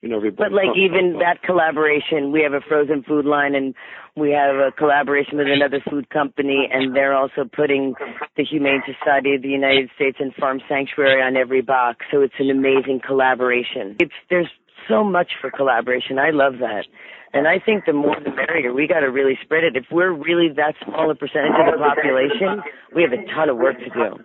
You 0.02 0.10
know. 0.10 0.20
But 0.20 0.52
like 0.52 0.76
even 0.76 1.20
that 1.20 1.42
collaboration, 1.44 2.32
we 2.34 2.42
have 2.42 2.54
a 2.54 2.60
frozen 2.68 3.02
food 3.04 3.26
line, 3.26 3.56
and 3.56 3.74
we 4.18 4.32
have 4.32 4.56
a 4.56 4.72
collaboration 4.78 5.38
with 5.38 5.48
another 5.48 5.82
food 5.90 6.10
company, 6.10 6.68
and 6.70 6.94
they're 6.94 7.16
also 7.16 7.46
putting 7.50 7.94
the 8.36 8.44
Humane 8.44 8.82
Society 8.86 9.36
of 9.36 9.42
the 9.42 9.50
United 9.50 9.90
States 9.96 10.18
and 10.20 10.34
Farm 10.36 10.60
Sanctuary 10.68 11.22
on 11.22 11.38
every 11.38 11.62
box. 11.62 12.06
So 12.12 12.22
it's 12.22 12.34
an 12.40 12.50
amazing 12.50 13.00
collaboration. 13.06 13.96
It's 14.00 14.12
there's 14.30 14.50
so 14.90 15.04
much 15.04 15.32
for 15.40 15.50
collaboration. 15.50 16.20
I 16.20 16.32
love 16.32 16.54
that. 16.60 16.86
And 17.34 17.48
I 17.48 17.60
think 17.60 17.86
the 17.86 17.94
more 17.94 18.17
the 18.24 18.32
merrier. 18.32 18.74
We 18.74 18.88
got 18.88 19.00
to 19.02 19.12
really 19.12 19.38
spread 19.41 19.63
it. 19.63 19.76
If 19.76 19.86
we're 19.91 20.12
really 20.12 20.50
that 20.56 20.76
small 20.84 21.10
a 21.10 21.15
percentage 21.15 21.54
of 21.60 21.74
the 21.74 21.80
population, 21.80 22.62
we 22.94 23.04
have 23.04 23.13
a 23.13 23.24
ton 23.34 23.50
of 23.50 23.58
work 23.58 23.78
to 23.80 23.89
do. 23.89 24.24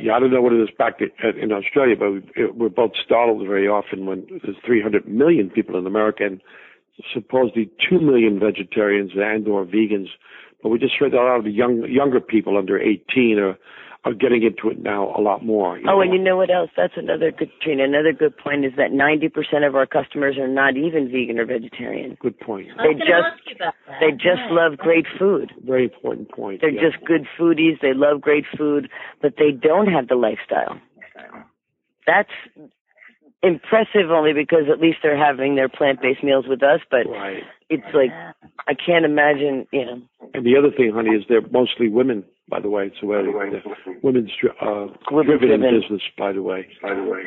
Yeah, 0.00 0.14
I 0.16 0.20
don't 0.20 0.32
know 0.32 0.40
what 0.40 0.52
it 0.52 0.62
is 0.62 0.70
back 0.76 1.00
in 1.00 1.52
Australia, 1.52 1.94
but 1.96 2.56
we're 2.56 2.68
both 2.68 2.92
startled 3.04 3.46
very 3.46 3.68
often 3.68 4.06
when 4.06 4.26
there's 4.42 4.56
300 4.64 5.06
million 5.06 5.50
people 5.50 5.76
in 5.78 5.86
America 5.86 6.24
and 6.24 6.40
supposedly 7.12 7.70
2 7.88 8.00
million 8.00 8.40
vegetarians 8.40 9.12
and 9.14 9.46
or 9.46 9.64
vegans. 9.64 10.08
But 10.62 10.70
we 10.70 10.78
just 10.78 10.94
heard 10.94 11.12
that 11.12 11.20
a 11.20 11.22
lot 11.22 11.38
of 11.38 11.44
the 11.44 11.50
young, 11.50 11.84
younger 11.88 12.20
people 12.20 12.56
under 12.56 12.78
18 12.78 13.38
are 13.38 13.56
are 14.04 14.14
getting 14.14 14.42
into 14.42 14.70
it 14.70 14.80
now 14.82 15.12
a 15.16 15.20
lot 15.20 15.44
more. 15.44 15.76
oh, 15.78 15.80
know? 15.80 16.00
and 16.00 16.12
you 16.12 16.18
know 16.18 16.36
what 16.36 16.50
else? 16.50 16.70
That's 16.76 16.94
another 16.96 17.32
good, 17.32 17.50
Trina. 17.60 17.84
Another 17.84 18.12
good 18.12 18.36
point 18.36 18.64
is 18.64 18.72
that 18.76 18.92
90% 18.92 19.66
of 19.66 19.74
our 19.74 19.86
customers 19.86 20.36
are 20.38 20.48
not 20.48 20.76
even 20.76 21.10
vegan 21.10 21.38
or 21.38 21.44
vegetarian. 21.44 22.16
Good 22.20 22.38
point. 22.38 22.68
They 22.78 22.94
just 22.94 23.60
they 24.00 24.12
just 24.12 24.40
right. 24.48 24.52
love 24.52 24.78
great 24.78 25.06
food. 25.18 25.52
Very 25.64 25.84
important 25.84 26.30
point. 26.30 26.60
They're 26.60 26.70
yeah. 26.70 26.90
just 26.90 27.04
good 27.04 27.26
foodies. 27.38 27.80
They 27.82 27.92
love 27.92 28.20
great 28.20 28.44
food, 28.56 28.88
but 29.20 29.34
they 29.36 29.50
don't 29.50 29.88
have 29.88 30.08
the 30.08 30.14
lifestyle. 30.14 30.80
That's 32.06 32.30
impressive 33.42 34.10
only 34.10 34.32
because 34.32 34.64
at 34.72 34.80
least 34.80 34.98
they're 35.02 35.16
having 35.16 35.54
their 35.54 35.68
plant-based 35.68 36.22
meals 36.22 36.46
with 36.48 36.62
us. 36.62 36.80
But 36.90 37.08
right. 37.08 37.42
it's 37.68 37.86
like 37.94 38.10
I 38.66 38.74
can't 38.74 39.04
imagine, 39.04 39.66
you 39.72 39.84
know. 39.84 40.02
And 40.34 40.44
the 40.44 40.56
other 40.56 40.70
thing, 40.70 40.92
honey, 40.92 41.10
is 41.10 41.24
they're 41.28 41.46
mostly 41.50 41.88
women 41.88 42.24
by 42.48 42.60
the 42.60 42.70
way. 42.70 42.86
It's 42.86 42.96
a 43.02 43.06
very 43.06 43.30
women's 44.02 44.30
uh, 44.60 44.86
driven 45.10 45.60
business, 45.60 46.02
by 46.16 46.32
the 46.32 46.42
way. 46.42 46.66
By 46.82 46.94
the 46.94 47.02
way. 47.04 47.24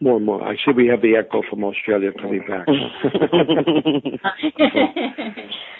More 0.00 0.16
and 0.16 0.26
more. 0.26 0.42
I 0.42 0.56
see 0.56 0.72
we 0.74 0.88
have 0.88 1.02
the 1.02 1.14
echo 1.16 1.42
from 1.48 1.62
Australia 1.62 2.10
coming 2.20 2.40
back. 2.40 2.66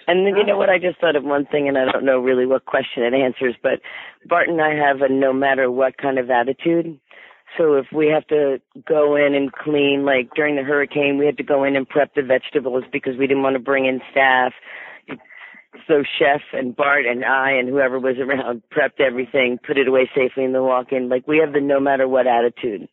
and 0.07 0.25
then 0.25 0.37
you 0.37 0.45
know 0.47 0.57
what? 0.57 0.71
I 0.71 0.79
just 0.79 1.01
thought 1.01 1.17
of 1.17 1.25
one 1.25 1.45
thing, 1.47 1.67
and 1.67 1.77
I 1.77 1.91
don't 1.91 2.05
know 2.05 2.21
really 2.21 2.47
what 2.47 2.67
question 2.67 3.03
it 3.03 3.15
answers, 3.15 3.57
but 3.61 3.81
Bart 4.29 4.49
and 4.49 4.61
I 4.61 4.75
have 4.75 5.01
a 5.01 5.09
no 5.09 5.33
matter 5.33 5.73
what 5.73 5.99
kind 5.99 6.21
of 6.21 6.31
attitude. 6.31 7.01
So 7.59 7.75
if 7.75 7.87
we 7.93 8.09
have 8.09 8.27
to 8.29 8.61
go 8.89 9.17
in 9.17 9.35
and 9.35 9.53
clean, 9.53 10.05
like 10.05 10.31
during 10.35 10.57
the 10.57 10.63
hurricane, 10.63 11.19
we 11.19 11.27
had 11.27 11.37
to 11.37 11.43
go 11.43 11.65
in 11.65 11.77
and 11.77 11.89
prep 11.89 12.15
the 12.15 12.23
vegetables 12.23 12.85
because 12.93 13.17
we 13.19 13.27
didn't 13.27 13.43
want 13.43 13.55
to 13.55 13.63
bring 13.63 13.87
in 13.87 14.01
staff 14.11 14.53
so 15.87 16.03
chef 16.19 16.41
and 16.53 16.77
Bart 16.77 17.07
and 17.07 17.25
I 17.25 17.53
and 17.53 17.69
whoever 17.69 17.99
was 17.99 18.17
around 18.19 18.63
prepped 18.73 19.01
everything, 19.01 19.59
put 19.67 19.79
it 19.79 19.89
away 19.89 20.11
safely 20.15 20.45
in 20.45 20.53
the 20.53 20.63
walk-in. 20.63 21.09
Like 21.09 21.27
we 21.27 21.39
have 21.39 21.53
the 21.53 21.61
no 21.61 21.81
matter 21.81 22.07
what 22.07 22.27
attitude. 22.27 22.89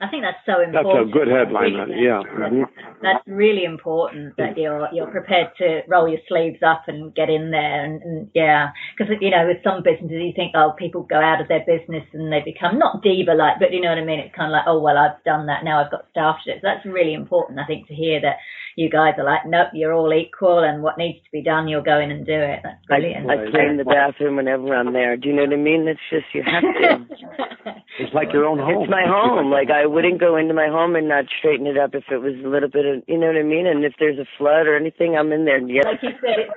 I 0.00 0.08
think 0.08 0.24
that's 0.24 0.40
so 0.48 0.64
important. 0.64 1.12
That's 1.12 1.12
a 1.12 1.12
good 1.12 1.28
headline. 1.28 1.76
yeah, 1.92 2.24
mm-hmm. 2.24 2.64
that's 3.04 3.20
really 3.28 3.64
important 3.68 4.32
that 4.40 4.56
you're 4.56 4.88
you're 4.92 5.12
prepared 5.12 5.52
to 5.58 5.84
roll 5.88 6.08
your 6.08 6.24
sleeves 6.26 6.64
up 6.64 6.88
and 6.88 7.14
get 7.14 7.28
in 7.28 7.50
there. 7.50 7.84
And, 7.84 8.00
and 8.00 8.30
yeah, 8.34 8.72
because 8.96 9.12
you 9.20 9.28
know, 9.28 9.44
with 9.44 9.60
some 9.62 9.84
businesses, 9.84 10.24
you 10.24 10.32
think, 10.34 10.56
oh, 10.56 10.72
people 10.78 11.04
go 11.04 11.20
out 11.20 11.42
of 11.44 11.48
their 11.48 11.60
business 11.68 12.08
and 12.14 12.32
they 12.32 12.40
become 12.40 12.78
not 12.78 13.02
diva 13.02 13.36
like, 13.36 13.60
but 13.60 13.76
you 13.76 13.80
know 13.84 13.92
what 13.92 14.00
I 14.00 14.04
mean. 14.08 14.20
It's 14.20 14.34
kind 14.34 14.48
of 14.48 14.56
like, 14.56 14.64
oh 14.66 14.80
well, 14.80 14.96
I've 14.96 15.22
done 15.24 15.44
that 15.52 15.68
now. 15.68 15.84
I've 15.84 15.92
got 15.92 16.08
staff 16.10 16.40
to 16.44 16.56
it. 16.56 16.64
So 16.64 16.68
that's 16.72 16.86
really 16.88 17.12
important, 17.12 17.60
I 17.60 17.66
think, 17.66 17.86
to 17.88 17.94
hear 17.94 18.24
that 18.24 18.40
you 18.76 18.88
guys 18.88 19.14
are 19.18 19.24
like, 19.24 19.44
nope, 19.44 19.68
you're 19.74 19.92
all 19.92 20.12
equal, 20.14 20.64
and 20.64 20.82
what 20.82 20.96
needs 20.96 21.18
to 21.24 21.30
be 21.30 21.42
done, 21.42 21.68
you'll 21.68 21.84
go 21.84 22.00
in 22.00 22.10
and 22.10 22.24
do 22.24 22.32
it. 22.32 22.60
That's 22.62 22.80
brilliant. 22.86 23.28
I, 23.28 23.34
I 23.34 23.50
clean 23.50 23.76
the 23.76 23.84
bathroom 23.84 24.36
whenever 24.36 24.72
I'm 24.74 24.94
there. 24.94 25.16
Do 25.16 25.28
you 25.28 25.36
know 25.36 25.44
what 25.44 25.52
I 25.52 25.60
mean? 25.60 25.88
It's 25.88 26.00
just 26.08 26.24
you 26.32 26.42
have 26.42 26.64
to. 26.64 27.04
it's 28.00 28.14
like 28.14 28.32
your 28.32 28.46
own 28.46 28.58
home. 28.58 28.84
It's 28.84 28.90
my 28.90 29.04
home. 29.04 29.50
Like 29.50 29.68
I 29.70 29.86
wouldn't 29.90 30.20
go 30.20 30.36
into 30.36 30.54
my 30.54 30.68
home 30.68 30.96
and 30.96 31.08
not 31.08 31.26
straighten 31.38 31.66
it 31.66 31.76
up 31.76 31.94
if 31.94 32.04
it 32.10 32.18
was 32.18 32.34
a 32.44 32.48
little 32.48 32.68
bit 32.68 32.86
of, 32.86 33.02
you 33.06 33.18
know 33.18 33.26
what 33.26 33.36
I 33.36 33.42
mean. 33.42 33.66
And 33.66 33.84
if 33.84 33.94
there's 33.98 34.18
a 34.18 34.26
flood 34.38 34.66
or 34.66 34.76
anything, 34.76 35.16
I'm 35.16 35.32
in 35.32 35.44
there. 35.44 35.58
Yeah. 35.58 35.82
Like 35.84 36.02
you 36.02 36.10
said, 36.20 36.48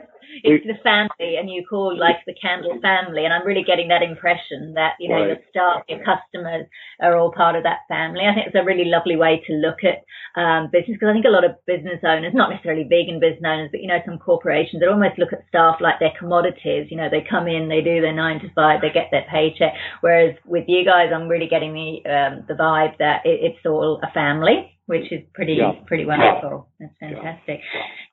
it's 0.44 0.66
the 0.66 0.78
family 0.84 1.38
and 1.38 1.50
you 1.50 1.64
call 1.68 1.98
like 1.98 2.18
the 2.26 2.34
candle 2.34 2.80
family 2.82 3.26
and 3.26 3.34
I'm 3.34 3.46
really 3.46 3.64
getting 3.64 3.88
that 3.90 4.02
impression 4.02 4.74
that 4.76 4.94
you 5.00 5.10
know 5.10 5.20
right. 5.20 5.28
your 5.28 5.40
staff 5.50 5.84
your 5.88 6.00
customers 6.00 6.68
are 7.02 7.18
all 7.18 7.32
part 7.32 7.56
of 7.56 7.64
that 7.64 7.86
family. 7.88 8.26
I 8.26 8.34
think 8.34 8.48
it's 8.48 8.56
a 8.56 8.66
really 8.66 8.86
lovely 8.86 9.16
way 9.16 9.42
to 9.48 9.54
look 9.54 9.84
at 9.84 10.04
um, 10.40 10.70
business 10.72 10.98
because 10.98 11.10
I 11.10 11.14
think 11.14 11.26
a 11.26 11.34
lot 11.34 11.46
of 11.46 11.58
business 11.66 12.02
owners 12.04 12.34
not 12.34 12.50
necessarily 12.50 12.84
vegan 12.84 13.20
business 13.20 13.46
owners 13.46 13.70
but 13.72 13.82
you 13.82 13.88
know 13.88 14.00
some 14.06 14.18
corporations 14.18 14.82
that 14.82 14.90
almost 14.90 15.20
look 15.20 15.34
at 15.34 15.46
staff 15.50 15.78
like 15.82 16.00
they're 16.00 16.18
commodities. 16.18 16.88
You 16.90 16.98
know 16.98 17.10
they 17.10 17.26
come 17.26 17.48
in 17.48 17.70
they 17.70 17.82
do 17.82 18.02
their 18.02 18.16
nine 18.16 18.40
to 18.42 18.50
five 18.54 18.82
they 18.82 18.92
get 18.92 19.10
their 19.12 19.26
paycheck. 19.30 19.74
Whereas 20.02 20.36
with 20.46 20.66
you 20.68 20.86
guys 20.86 21.12
I'm 21.14 21.28
really 21.28 21.48
getting 21.48 21.74
the 21.74 22.04
um, 22.10 22.46
the 22.48 22.56
vibe 22.56 22.98
that 23.00 23.26
it, 23.26 23.40
it's 23.42 23.66
all 23.66 24.00
a 24.04 24.12
family 24.12 24.74
which 24.86 25.12
is 25.12 25.24
pretty 25.34 25.56
yeah. 25.60 25.80
pretty 25.88 26.06
wonderful. 26.06 26.68
That's 26.80 26.94
fantastic. 27.00 27.62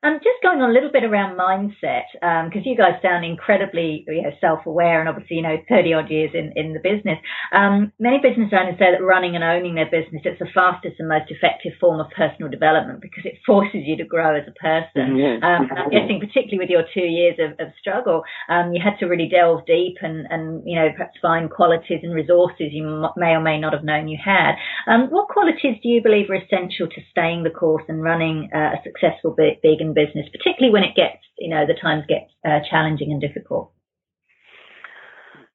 Um, 0.02 0.22
just 0.22 0.38
going 0.42 0.62
on 0.62 0.70
a 0.70 0.72
little 0.72 0.92
bit 0.92 1.02
around 1.02 1.34
mindset, 1.34 2.06
because 2.46 2.62
um, 2.62 2.68
you 2.70 2.76
guys 2.78 3.02
sound 3.02 3.24
incredibly 3.24 4.06
you 4.06 4.22
know, 4.22 4.30
self-aware, 4.40 5.00
and 5.00 5.08
obviously 5.08 5.36
you 5.36 5.42
know 5.42 5.58
30 5.68 5.94
odd 5.94 6.10
years 6.10 6.30
in 6.32 6.54
in 6.54 6.72
the 6.72 6.78
business. 6.78 7.18
Um, 7.50 7.92
many 7.98 8.22
business 8.22 8.54
owners 8.54 8.78
say 8.78 8.94
that 8.94 9.02
running 9.02 9.34
and 9.34 9.42
owning 9.42 9.74
their 9.74 9.90
business 9.90 10.22
it's 10.22 10.38
the 10.38 10.46
fastest 10.54 11.02
and 11.02 11.08
most 11.10 11.26
effective 11.26 11.74
form 11.80 11.98
of 11.98 12.06
personal 12.14 12.46
development 12.46 13.02
because 13.02 13.26
it 13.26 13.42
forces 13.46 13.82
you 13.82 13.96
to 13.98 14.06
grow 14.06 14.38
as 14.38 14.46
a 14.46 14.54
person. 14.54 15.18
Mm-hmm. 15.18 15.42
Um, 15.42 15.66
I'm 15.74 15.90
guessing 15.90 16.22
particularly 16.22 16.62
with 16.62 16.70
your 16.70 16.86
two 16.94 17.10
years 17.10 17.34
of, 17.42 17.58
of 17.58 17.74
struggle, 17.82 18.22
um, 18.48 18.72
you 18.72 18.78
had 18.78 18.94
to 19.02 19.10
really 19.10 19.26
delve 19.26 19.66
deep 19.66 19.98
and 20.06 20.30
and 20.30 20.62
you 20.62 20.78
know 20.78 20.94
perhaps 20.94 21.18
find 21.18 21.50
qualities 21.50 22.06
and 22.06 22.14
resources 22.14 22.70
you 22.70 22.86
may 23.18 23.34
or 23.34 23.42
may 23.42 23.58
not 23.58 23.74
have 23.74 23.82
known 23.82 24.06
you 24.06 24.18
had. 24.22 24.54
Um, 24.86 25.10
what 25.10 25.26
qualities 25.26 25.82
do 25.82 25.90
you 25.90 25.98
believe 26.00 26.30
are 26.30 26.38
essential? 26.38 26.59
Essential 26.60 26.88
to 26.88 27.00
staying 27.10 27.42
the 27.42 27.50
course 27.50 27.84
and 27.88 28.02
running 28.02 28.50
uh, 28.54 28.76
a 28.76 28.82
successful 28.84 29.34
vegan 29.36 29.94
business, 29.94 30.28
particularly 30.32 30.72
when 30.72 30.82
it 30.82 30.94
gets, 30.94 31.18
you 31.38 31.50
know, 31.50 31.66
the 31.66 31.78
times 31.80 32.04
get 32.08 32.28
uh, 32.44 32.60
challenging 32.70 33.12
and 33.12 33.20
difficult? 33.20 33.72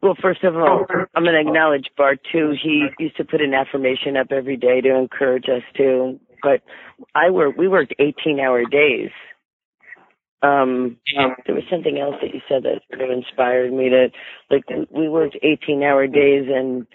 Well, 0.02 0.16
first 0.22 0.44
of 0.44 0.56
all, 0.56 0.86
I'm 1.16 1.24
going 1.24 1.34
to 1.34 1.50
acknowledge 1.50 1.90
Bart 1.98 2.20
too. 2.32 2.54
He 2.62 2.88
used 3.00 3.18
to 3.18 3.24
put 3.24 3.42
an 3.42 3.54
affirmation 3.54 4.18
up 4.18 4.28
every 4.30 4.58
day 4.58 4.82
to 4.82 4.96
encourage 4.96 5.46
us 5.46 5.64
to. 5.78 6.20
But 6.44 6.62
I 7.16 7.32
work. 7.32 7.56
We 7.58 7.68
worked 7.68 7.96
18-hour 8.00 8.66
days. 8.66 9.10
Um, 10.44 10.98
there 11.48 11.56
was 11.56 11.64
something 11.72 11.98
else 11.98 12.16
that 12.22 12.36
you 12.36 12.42
said 12.48 12.64
that 12.64 12.82
sort 12.90 13.10
of 13.10 13.18
inspired 13.18 13.74
me 13.74 13.90
to, 13.90 14.10
like, 14.52 14.66
we 14.92 15.10
worked 15.10 15.38
18-hour 15.44 16.06
days 16.08 16.46
and 16.54 16.86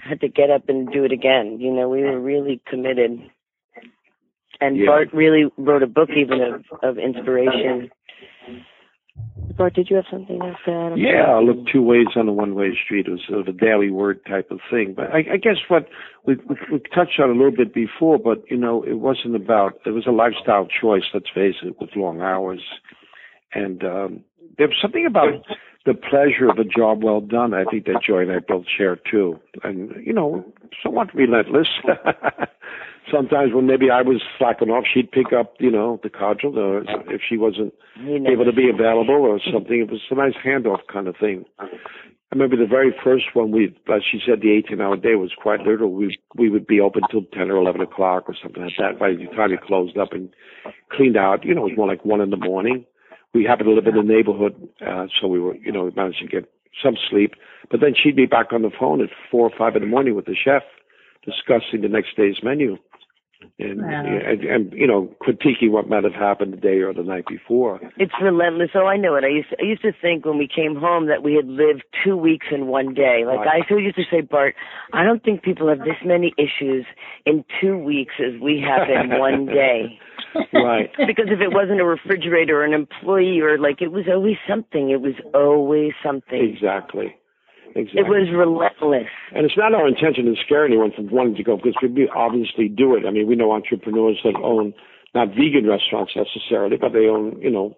had 0.00 0.20
to 0.20 0.28
get 0.28 0.50
up 0.50 0.68
and 0.68 0.92
do 0.92 1.04
it 1.04 1.12
again. 1.12 1.58
You 1.58 1.72
know, 1.72 1.88
we 1.88 2.02
were 2.02 2.20
really 2.20 2.60
committed 2.68 3.30
and 4.60 4.76
yeah. 4.76 4.86
Bart 4.86 5.08
really 5.12 5.50
wrote 5.56 5.82
a 5.82 5.86
book 5.86 6.10
even 6.16 6.40
of, 6.40 6.64
of 6.82 6.98
inspiration. 6.98 7.90
Bart, 9.56 9.74
did 9.74 9.88
you 9.90 9.96
have 9.96 10.06
something 10.10 10.38
to 10.38 10.54
say? 10.64 11.00
Yeah, 11.00 11.36
I 11.36 11.40
look 11.40 11.66
two 11.70 11.82
ways 11.82 12.06
on 12.16 12.28
a 12.28 12.32
one 12.32 12.54
way 12.54 12.70
street. 12.82 13.06
It 13.06 13.10
was 13.10 13.20
sort 13.28 13.40
of 13.40 13.48
a 13.48 13.58
daily 13.58 13.90
word 13.90 14.24
type 14.26 14.50
of 14.50 14.60
thing. 14.70 14.94
But 14.96 15.12
I, 15.12 15.34
I 15.34 15.36
guess 15.36 15.56
what 15.68 15.88
we, 16.26 16.36
we, 16.48 16.56
we 16.72 16.78
touched 16.94 17.20
on 17.20 17.28
a 17.28 17.34
little 17.34 17.54
bit 17.54 17.74
before, 17.74 18.18
but 18.18 18.42
you 18.50 18.56
know, 18.56 18.82
it 18.82 18.94
wasn't 18.94 19.36
about. 19.36 19.74
It 19.84 19.90
was 19.90 20.06
a 20.06 20.12
lifestyle 20.12 20.66
choice. 20.66 21.02
Let's 21.12 21.30
face 21.34 21.56
it, 21.62 21.76
with 21.80 21.90
long 21.96 22.22
hours, 22.22 22.62
and 23.52 23.84
um, 23.84 24.24
there 24.56 24.68
was 24.68 24.76
something 24.80 25.06
about 25.06 25.44
the 25.84 25.94
pleasure 25.94 26.48
of 26.48 26.58
a 26.58 26.64
job 26.64 27.02
well 27.02 27.20
done. 27.20 27.52
I 27.52 27.64
think 27.64 27.86
that 27.86 28.02
Joy 28.06 28.22
and 28.22 28.32
I 28.32 28.38
both 28.38 28.64
share 28.76 28.96
too, 28.96 29.38
and 29.62 29.92
you 30.04 30.12
know, 30.12 30.44
somewhat 30.82 31.14
relentless. 31.14 31.68
sometimes 33.10 33.52
when 33.52 33.66
maybe 33.66 33.90
I 33.90 34.02
was 34.02 34.22
slacking 34.38 34.70
off, 34.70 34.84
she'd 34.92 35.10
pick 35.10 35.32
up, 35.32 35.54
you 35.58 35.70
know, 35.70 36.00
the 36.02 36.10
cudgel, 36.10 36.58
or 36.58 36.82
if 37.12 37.20
she 37.26 37.36
wasn't 37.36 37.74
able 37.98 38.44
to 38.44 38.52
be 38.52 38.68
available 38.68 39.14
or 39.14 39.40
something. 39.52 39.80
It 39.80 39.90
was 39.90 40.00
a 40.10 40.14
nice 40.14 40.34
handoff 40.44 40.86
kind 40.92 41.08
of 41.08 41.16
thing. 41.16 41.44
I 41.58 42.34
remember 42.34 42.56
the 42.56 42.68
very 42.68 42.94
first 43.04 43.26
one 43.34 43.50
we, 43.50 43.76
as 43.92 44.02
she 44.10 44.18
said, 44.24 44.40
the 44.40 44.52
18 44.52 44.80
hour 44.80 44.96
day 44.96 45.16
was 45.16 45.32
quite 45.36 45.60
literal. 45.60 45.92
We, 45.92 46.18
we 46.34 46.48
would 46.48 46.66
be 46.66 46.80
open 46.80 47.02
till 47.10 47.24
10 47.32 47.50
or 47.50 47.56
11 47.56 47.82
o'clock 47.82 48.24
or 48.26 48.34
something 48.42 48.62
like 48.62 48.72
that. 48.78 48.98
By 48.98 49.10
the 49.10 49.26
time 49.36 49.52
it 49.52 49.60
closed 49.60 49.98
up 49.98 50.12
and 50.12 50.30
cleaned 50.90 51.16
out, 51.16 51.44
you 51.44 51.54
know, 51.54 51.66
it 51.66 51.70
was 51.70 51.76
more 51.76 51.88
like 51.88 52.04
one 52.04 52.22
in 52.22 52.30
the 52.30 52.38
morning. 52.38 52.86
We 53.34 53.44
happened 53.44 53.68
to 53.68 53.74
live 53.74 53.86
in 53.86 53.96
the 53.96 54.02
neighborhood, 54.02 54.54
uh, 54.86 55.06
so 55.20 55.26
we 55.26 55.40
were, 55.40 55.56
you 55.56 55.72
know, 55.72 55.84
we 55.84 55.90
managed 55.96 56.20
to 56.20 56.26
get 56.26 56.50
some 56.82 56.96
sleep. 57.10 57.32
But 57.70 57.80
then 57.80 57.94
she'd 57.94 58.16
be 58.16 58.26
back 58.26 58.52
on 58.52 58.62
the 58.62 58.70
phone 58.78 59.02
at 59.02 59.08
four 59.30 59.48
or 59.48 59.56
five 59.56 59.74
in 59.76 59.82
the 59.82 59.88
morning 59.88 60.14
with 60.14 60.26
the 60.26 60.36
chef 60.36 60.62
discussing 61.24 61.82
the 61.82 61.88
next 61.88 62.16
day's 62.16 62.42
menu 62.42 62.76
and, 63.58 63.82
wow. 63.82 64.04
and, 64.04 64.44
and 64.44 64.72
you 64.72 64.86
know 64.86 65.14
critiquing 65.22 65.70
what 65.70 65.88
might 65.88 66.04
have 66.04 66.14
happened 66.14 66.52
the 66.52 66.56
day 66.56 66.80
or 66.80 66.92
the 66.92 67.02
night 67.02 67.24
before. 67.28 67.80
It's 67.96 68.12
relentless. 68.22 68.70
Oh, 68.74 68.86
I 68.86 68.96
know 68.96 69.14
it. 69.14 69.24
I 69.24 69.28
used 69.28 69.50
to, 69.50 69.56
I 69.60 69.66
used 69.66 69.82
to 69.82 69.92
think 70.00 70.24
when 70.24 70.38
we 70.38 70.48
came 70.48 70.76
home 70.76 71.06
that 71.06 71.22
we 71.22 71.34
had 71.34 71.46
lived 71.46 71.84
two 72.04 72.16
weeks 72.16 72.46
in 72.50 72.66
one 72.66 72.94
day. 72.94 73.24
Like 73.26 73.40
right. 73.40 73.62
I 73.62 73.64
still 73.64 73.78
used 73.78 73.96
to 73.96 74.04
say, 74.10 74.20
Bart, 74.20 74.54
I 74.92 75.04
don't 75.04 75.22
think 75.22 75.42
people 75.42 75.68
have 75.68 75.80
this 75.80 76.00
many 76.04 76.32
issues 76.38 76.86
in 77.26 77.44
two 77.60 77.78
weeks 77.78 78.14
as 78.18 78.40
we 78.40 78.64
have 78.66 78.88
in 78.88 79.18
one 79.18 79.46
day. 79.46 79.98
right. 80.52 80.90
Because 81.06 81.26
if 81.28 81.40
it 81.40 81.52
wasn't 81.52 81.80
a 81.80 81.84
refrigerator 81.84 82.60
or 82.60 82.64
an 82.64 82.72
employee 82.72 83.40
or 83.40 83.58
like 83.58 83.82
it 83.82 83.92
was 83.92 84.04
always 84.08 84.36
something. 84.48 84.90
It 84.90 85.00
was 85.00 85.14
always 85.34 85.92
something. 86.02 86.40
Exactly. 86.40 87.14
Exactly. 87.74 88.00
It 88.00 88.08
was 88.08 88.28
relentless. 88.32 89.08
And 89.34 89.44
it's 89.46 89.56
not 89.56 89.74
our 89.74 89.88
intention 89.88 90.26
to 90.26 90.34
scare 90.44 90.66
anyone 90.66 90.92
from 90.94 91.10
wanting 91.10 91.36
to 91.36 91.42
go 91.42 91.56
because 91.56 91.76
we 91.82 92.08
obviously 92.14 92.68
do 92.68 92.94
it. 92.96 93.06
I 93.06 93.10
mean, 93.10 93.26
we 93.26 93.36
know 93.36 93.52
entrepreneurs 93.52 94.20
that 94.24 94.36
own 94.42 94.74
not 95.14 95.28
vegan 95.28 95.68
restaurants 95.68 96.12
necessarily, 96.16 96.76
but 96.76 96.92
they 96.92 97.06
own, 97.06 97.40
you 97.40 97.50
know, 97.50 97.76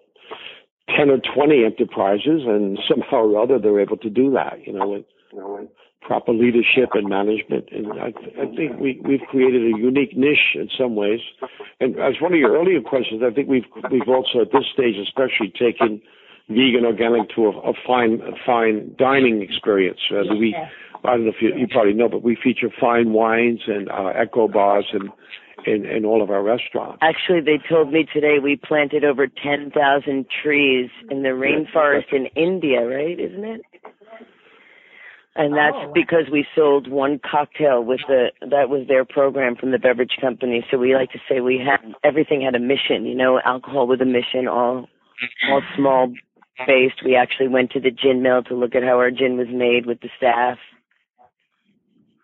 10 0.95 1.09
or 1.09 1.19
20 1.19 1.65
enterprises 1.65 2.43
and 2.47 2.79
somehow 2.87 3.25
or 3.27 3.43
other 3.43 3.59
they're 3.59 3.79
able 3.79 3.97
to 3.97 4.09
do 4.09 4.31
that, 4.31 4.65
you 4.65 4.73
know, 4.73 4.87
with, 4.87 5.05
you 5.31 5.39
know, 5.39 5.57
with 5.59 5.69
proper 6.01 6.31
leadership 6.31 6.89
and 6.93 7.09
management. 7.09 7.65
And 7.71 7.87
I, 7.93 8.13
I 8.39 8.45
think 8.55 8.79
we, 8.79 9.01
we've 9.03 9.25
created 9.29 9.63
a 9.63 9.77
unique 9.77 10.15
niche 10.15 10.53
in 10.53 10.69
some 10.77 10.95
ways. 10.95 11.19
And 11.79 11.97
as 11.99 12.21
one 12.21 12.33
of 12.33 12.39
your 12.39 12.53
earlier 12.53 12.79
questions, 12.79 13.23
I 13.25 13.33
think 13.33 13.49
we've, 13.49 13.65
we've 13.91 14.07
also 14.07 14.41
at 14.41 14.51
this 14.53 14.65
stage 14.71 14.95
especially 15.01 15.51
taken 15.57 16.01
vegan 16.49 16.85
organic 16.85 17.29
to 17.35 17.45
a, 17.45 17.49
a 17.69 17.73
fine, 17.85 18.21
a 18.21 18.35
fine 18.45 18.95
dining 18.97 19.41
experience. 19.41 19.99
Uh, 20.11 20.35
we, 20.35 20.55
I 21.03 21.11
don't 21.11 21.25
know 21.25 21.31
if 21.31 21.41
you, 21.41 21.55
you 21.55 21.67
probably 21.67 21.93
know, 21.93 22.09
but 22.09 22.23
we 22.23 22.37
feature 22.41 22.69
fine 22.79 23.13
wines 23.13 23.61
and 23.67 23.89
uh, 23.89 24.13
eco 24.21 24.47
bars 24.47 24.85
and 24.93 25.09
in, 25.65 25.85
in 25.85 26.05
all 26.05 26.21
of 26.21 26.29
our 26.29 26.43
restaurants. 26.43 26.99
Actually, 27.01 27.41
they 27.41 27.59
told 27.67 27.91
me 27.91 28.05
today 28.11 28.37
we 28.41 28.55
planted 28.55 29.03
over 29.03 29.27
10,000 29.27 30.25
trees 30.43 30.89
in 31.09 31.23
the 31.23 31.29
rainforest 31.29 32.13
in 32.13 32.27
India, 32.35 32.85
right? 32.85 33.19
Isn't 33.19 33.43
it? 33.43 33.61
And 35.37 35.53
that's 35.53 35.75
oh. 35.75 35.91
because 35.93 36.29
we 36.31 36.45
sold 36.55 36.89
one 36.89 37.19
cocktail 37.19 37.83
with 37.83 37.99
the 38.07 38.27
that 38.39 38.69
was 38.69 38.87
their 38.87 39.03
program 39.03 39.57
from 39.57 39.71
the 39.71 39.77
beverage 39.77 40.15
company. 40.21 40.65
So 40.71 40.77
we 40.77 40.95
like 40.95 41.11
to 41.11 41.19
say 41.27 41.41
we 41.41 41.57
had 41.57 41.93
everything 42.05 42.41
had 42.41 42.55
a 42.55 42.59
mission, 42.59 43.05
you 43.05 43.15
know, 43.15 43.41
alcohol 43.43 43.85
with 43.85 44.01
a 44.01 44.05
mission, 44.05 44.47
all 44.47 44.87
all 45.49 45.61
small 45.75 46.13
based. 46.67 47.03
We 47.03 47.15
actually 47.15 47.47
went 47.47 47.71
to 47.71 47.79
the 47.79 47.91
gin 47.91 48.21
mill 48.21 48.43
to 48.43 48.55
look 48.55 48.75
at 48.75 48.83
how 48.83 48.97
our 48.97 49.11
gin 49.11 49.37
was 49.37 49.47
made 49.49 49.85
with 49.85 50.01
the 50.01 50.09
staff. 50.17 50.57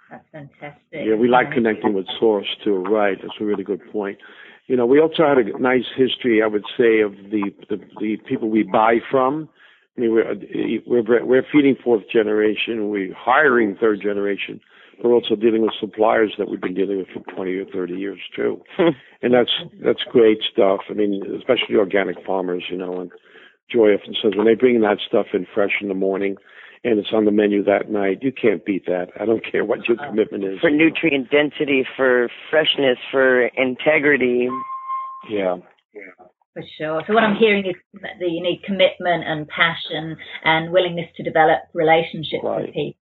That's 0.10 0.26
fantastic. 0.32 0.82
Yeah, 0.92 1.16
we 1.16 1.30
like 1.30 1.52
connecting 1.52 1.94
with 1.94 2.06
source 2.20 2.48
too. 2.64 2.84
Right, 2.84 3.18
that's 3.22 3.34
a 3.40 3.46
really 3.46 3.64
good 3.64 3.82
point. 3.92 4.18
You 4.68 4.76
know, 4.76 4.86
we 4.86 5.00
also 5.00 5.24
had 5.24 5.38
a 5.38 5.58
nice 5.60 5.86
history, 5.96 6.42
I 6.44 6.48
would 6.48 6.66
say, 6.78 7.00
of 7.02 7.14
the 7.14 7.52
the, 7.70 7.78
the 8.00 8.18
people 8.28 8.50
we 8.50 8.64
buy 8.64 8.98
from. 9.10 9.50
I 9.98 10.02
mean, 10.02 10.14
we're, 10.14 10.36
we're 10.86 11.26
we're 11.26 11.46
feeding 11.52 11.76
fourth 11.82 12.04
generation. 12.12 12.90
We're 12.90 13.14
hiring 13.14 13.76
third 13.76 14.02
generation. 14.02 14.60
We're 15.04 15.14
also 15.14 15.36
dealing 15.36 15.64
with 15.64 15.72
suppliers 15.80 16.34
that 16.38 16.50
we've 16.50 16.62
been 16.62 16.76
dealing 16.76 16.98
with 16.98 17.08
for 17.08 17.22
20 17.34 17.52
or 17.56 17.66
30 17.66 17.94
years 17.94 18.20
too, 18.36 18.62
and 19.22 19.34
that's 19.34 19.52
that's 19.84 20.04
great 20.12 20.40
stuff. 20.52 20.82
I 20.90 20.94
mean, 20.94 21.24
especially 21.38 21.76
organic 21.76 22.24
farmers, 22.26 22.64
you 22.70 22.78
know. 22.78 23.00
And 23.02 23.12
Joy 23.72 23.94
often 23.94 24.16
says 24.22 24.34
when 24.36 24.46
they 24.46 24.56
bring 24.56 24.82
that 24.82 24.98
stuff 25.08 25.28
in 25.34 25.48
fresh 25.54 25.72
in 25.82 25.88
the 25.88 25.94
morning, 25.94 26.36
and 26.84 26.98
it's 27.00 27.14
on 27.14 27.26
the 27.26 27.32
menu 27.32 27.64
that 27.64 27.92
night. 27.92 28.20
You 28.22 28.32
can't 28.32 28.66
beat 28.66 28.86
that. 28.88 29.08
I 29.20 29.26
don't 29.26 29.44
care 29.50 29.64
what 29.64 29.88
your 29.88 29.98
commitment 29.98 30.44
is. 30.44 30.60
For 30.60 30.72
nutrient 30.72 31.30
density, 31.30 31.86
for 31.96 32.30
freshness, 32.50 32.98
for 33.12 33.46
integrity. 33.56 34.50
Yeah. 35.30 35.58
Yeah. 35.94 36.26
For 36.54 36.64
sure. 36.78 37.04
So 37.08 37.14
what 37.14 37.24
I'm 37.24 37.38
hearing 37.38 37.66
is 37.66 37.76
that 38.02 38.20
you 38.20 38.42
need 38.42 38.62
commitment 38.66 39.24
and 39.26 39.48
passion 39.48 40.18
and 40.44 40.72
willingness 40.72 41.08
to 41.18 41.24
develop 41.24 41.60
relationships 41.74 42.44
right. 42.44 42.66
with 42.66 42.74
people. 42.74 43.00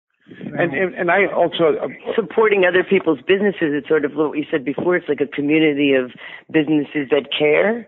Right. 0.53 0.63
And, 0.63 0.73
and, 0.73 0.95
and 0.95 1.11
I 1.11 1.25
also 1.25 1.75
uh, 1.81 1.87
supporting 2.15 2.63
other 2.63 2.83
people's 2.87 3.19
businesses. 3.27 3.75
It's 3.75 3.89
sort 3.89 4.05
of 4.05 4.13
what 4.13 4.37
you 4.37 4.45
said 4.49 4.63
before. 4.63 4.95
It's 4.95 5.09
like 5.09 5.19
a 5.19 5.27
community 5.27 5.93
of 5.93 6.11
businesses 6.51 7.09
that 7.11 7.27
care 7.37 7.87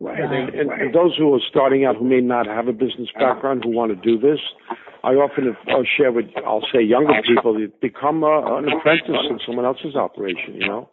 Right. 0.00 0.18
And, 0.18 0.32
and, 0.54 0.72
and, 0.72 0.94
those 0.94 1.14
who 1.18 1.34
are 1.34 1.44
starting 1.50 1.84
out 1.84 1.96
who 1.96 2.08
may 2.08 2.22
not 2.22 2.46
have 2.46 2.68
a 2.68 2.72
business 2.72 3.08
background 3.12 3.64
who 3.64 3.70
want 3.70 3.92
to 3.92 4.00
do 4.00 4.18
this, 4.18 4.40
I 5.04 5.12
often 5.12 5.54
I'll 5.68 5.84
share 5.84 6.10
with 6.10 6.24
I'll 6.46 6.64
say 6.72 6.80
younger 6.80 7.20
people 7.20 7.52
become 7.82 8.24
a, 8.24 8.56
an 8.56 8.64
apprentice 8.72 9.28
in 9.28 9.38
someone 9.46 9.66
else's 9.66 9.96
operation. 9.96 10.56
You 10.56 10.66
know, 10.66 10.88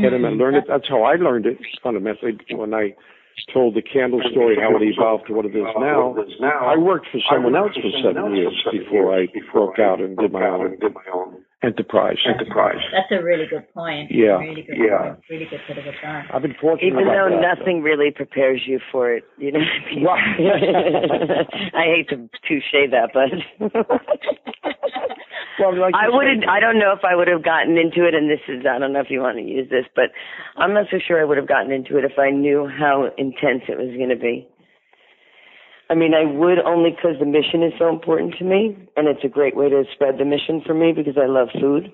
get 0.00 0.10
them 0.10 0.24
and 0.24 0.38
learn 0.38 0.54
it. 0.54 0.64
That's 0.66 0.88
how 0.88 1.02
I 1.02 1.16
learned 1.16 1.44
it 1.44 1.58
fundamentally 1.82 2.38
when 2.52 2.72
I 2.72 2.96
told 3.52 3.74
the 3.74 3.82
candle 3.82 4.20
story 4.30 4.56
how 4.56 4.76
it 4.76 4.82
evolved 4.82 5.26
to 5.28 5.34
what 5.34 5.44
it 5.44 5.54
is 5.54 5.68
now. 5.76 6.16
I 6.64 6.76
worked 6.78 7.08
for 7.12 7.20
someone 7.30 7.54
else 7.54 7.72
for 7.74 7.92
seven 8.00 8.36
years 8.36 8.56
before 8.72 9.14
I 9.14 9.26
broke 9.52 9.78
out 9.78 10.00
and 10.00 10.16
did 10.16 10.32
my 10.32 10.48
own 10.48 10.78
enterprise. 11.62 12.18
Enterprise. 12.26 12.80
That's 12.92 13.10
a 13.10 13.22
really 13.22 13.46
good 13.48 13.66
point. 13.72 14.10
Yeah. 14.10 14.38
Really 14.38 14.62
good 14.62 14.76
yeah. 14.76 15.14
Point. 15.14 15.20
Really 15.30 15.46
good 15.50 15.60
bit 15.68 15.78
of 15.78 15.86
advice. 15.86 16.26
I've 16.32 16.42
been 16.42 16.54
fortunate. 16.60 16.86
Even 16.86 17.04
though 17.04 17.28
that, 17.30 17.58
nothing 17.58 17.82
really 17.82 18.10
prepares 18.10 18.62
you 18.66 18.80
for 18.92 19.12
it, 19.12 19.24
you 19.38 19.52
know. 19.52 19.60
I 21.74 21.84
hate 21.84 22.08
to 22.10 22.28
touche 22.46 22.72
that, 22.90 23.10
but. 23.12 23.30
well, 25.58 25.78
like 25.78 25.94
I 25.94 26.08
wouldn't. 26.08 26.48
I 26.48 26.60
don't 26.60 26.78
know 26.78 26.92
if 26.92 27.04
I 27.04 27.14
would 27.14 27.28
have 27.28 27.44
gotten 27.44 27.78
into 27.78 28.06
it, 28.06 28.14
and 28.14 28.30
this 28.30 28.40
is. 28.48 28.64
I 28.66 28.78
don't 28.78 28.92
know 28.92 29.00
if 29.00 29.10
you 29.10 29.20
want 29.20 29.38
to 29.38 29.44
use 29.44 29.68
this, 29.70 29.86
but 29.94 30.10
I'm 30.56 30.74
not 30.74 30.86
so 30.90 30.98
sure 30.98 31.20
I 31.20 31.24
would 31.24 31.38
have 31.38 31.48
gotten 31.48 31.72
into 31.72 31.98
it 31.98 32.04
if 32.04 32.18
I 32.18 32.30
knew 32.30 32.68
how 32.68 33.10
intense 33.16 33.62
it 33.68 33.78
was 33.78 33.96
going 33.96 34.10
to 34.10 34.16
be. 34.16 34.48
I 35.88 35.94
mean, 35.94 36.14
I 36.14 36.24
would 36.24 36.58
only 36.58 36.90
because 36.90 37.18
the 37.20 37.26
mission 37.26 37.62
is 37.62 37.72
so 37.78 37.88
important 37.88 38.34
to 38.38 38.44
me, 38.44 38.76
and 38.96 39.06
it's 39.06 39.22
a 39.24 39.28
great 39.28 39.56
way 39.56 39.68
to 39.68 39.84
spread 39.92 40.18
the 40.18 40.24
mission 40.24 40.60
for 40.66 40.74
me 40.74 40.92
because 40.92 41.14
I 41.16 41.26
love 41.26 41.48
food. 41.60 41.92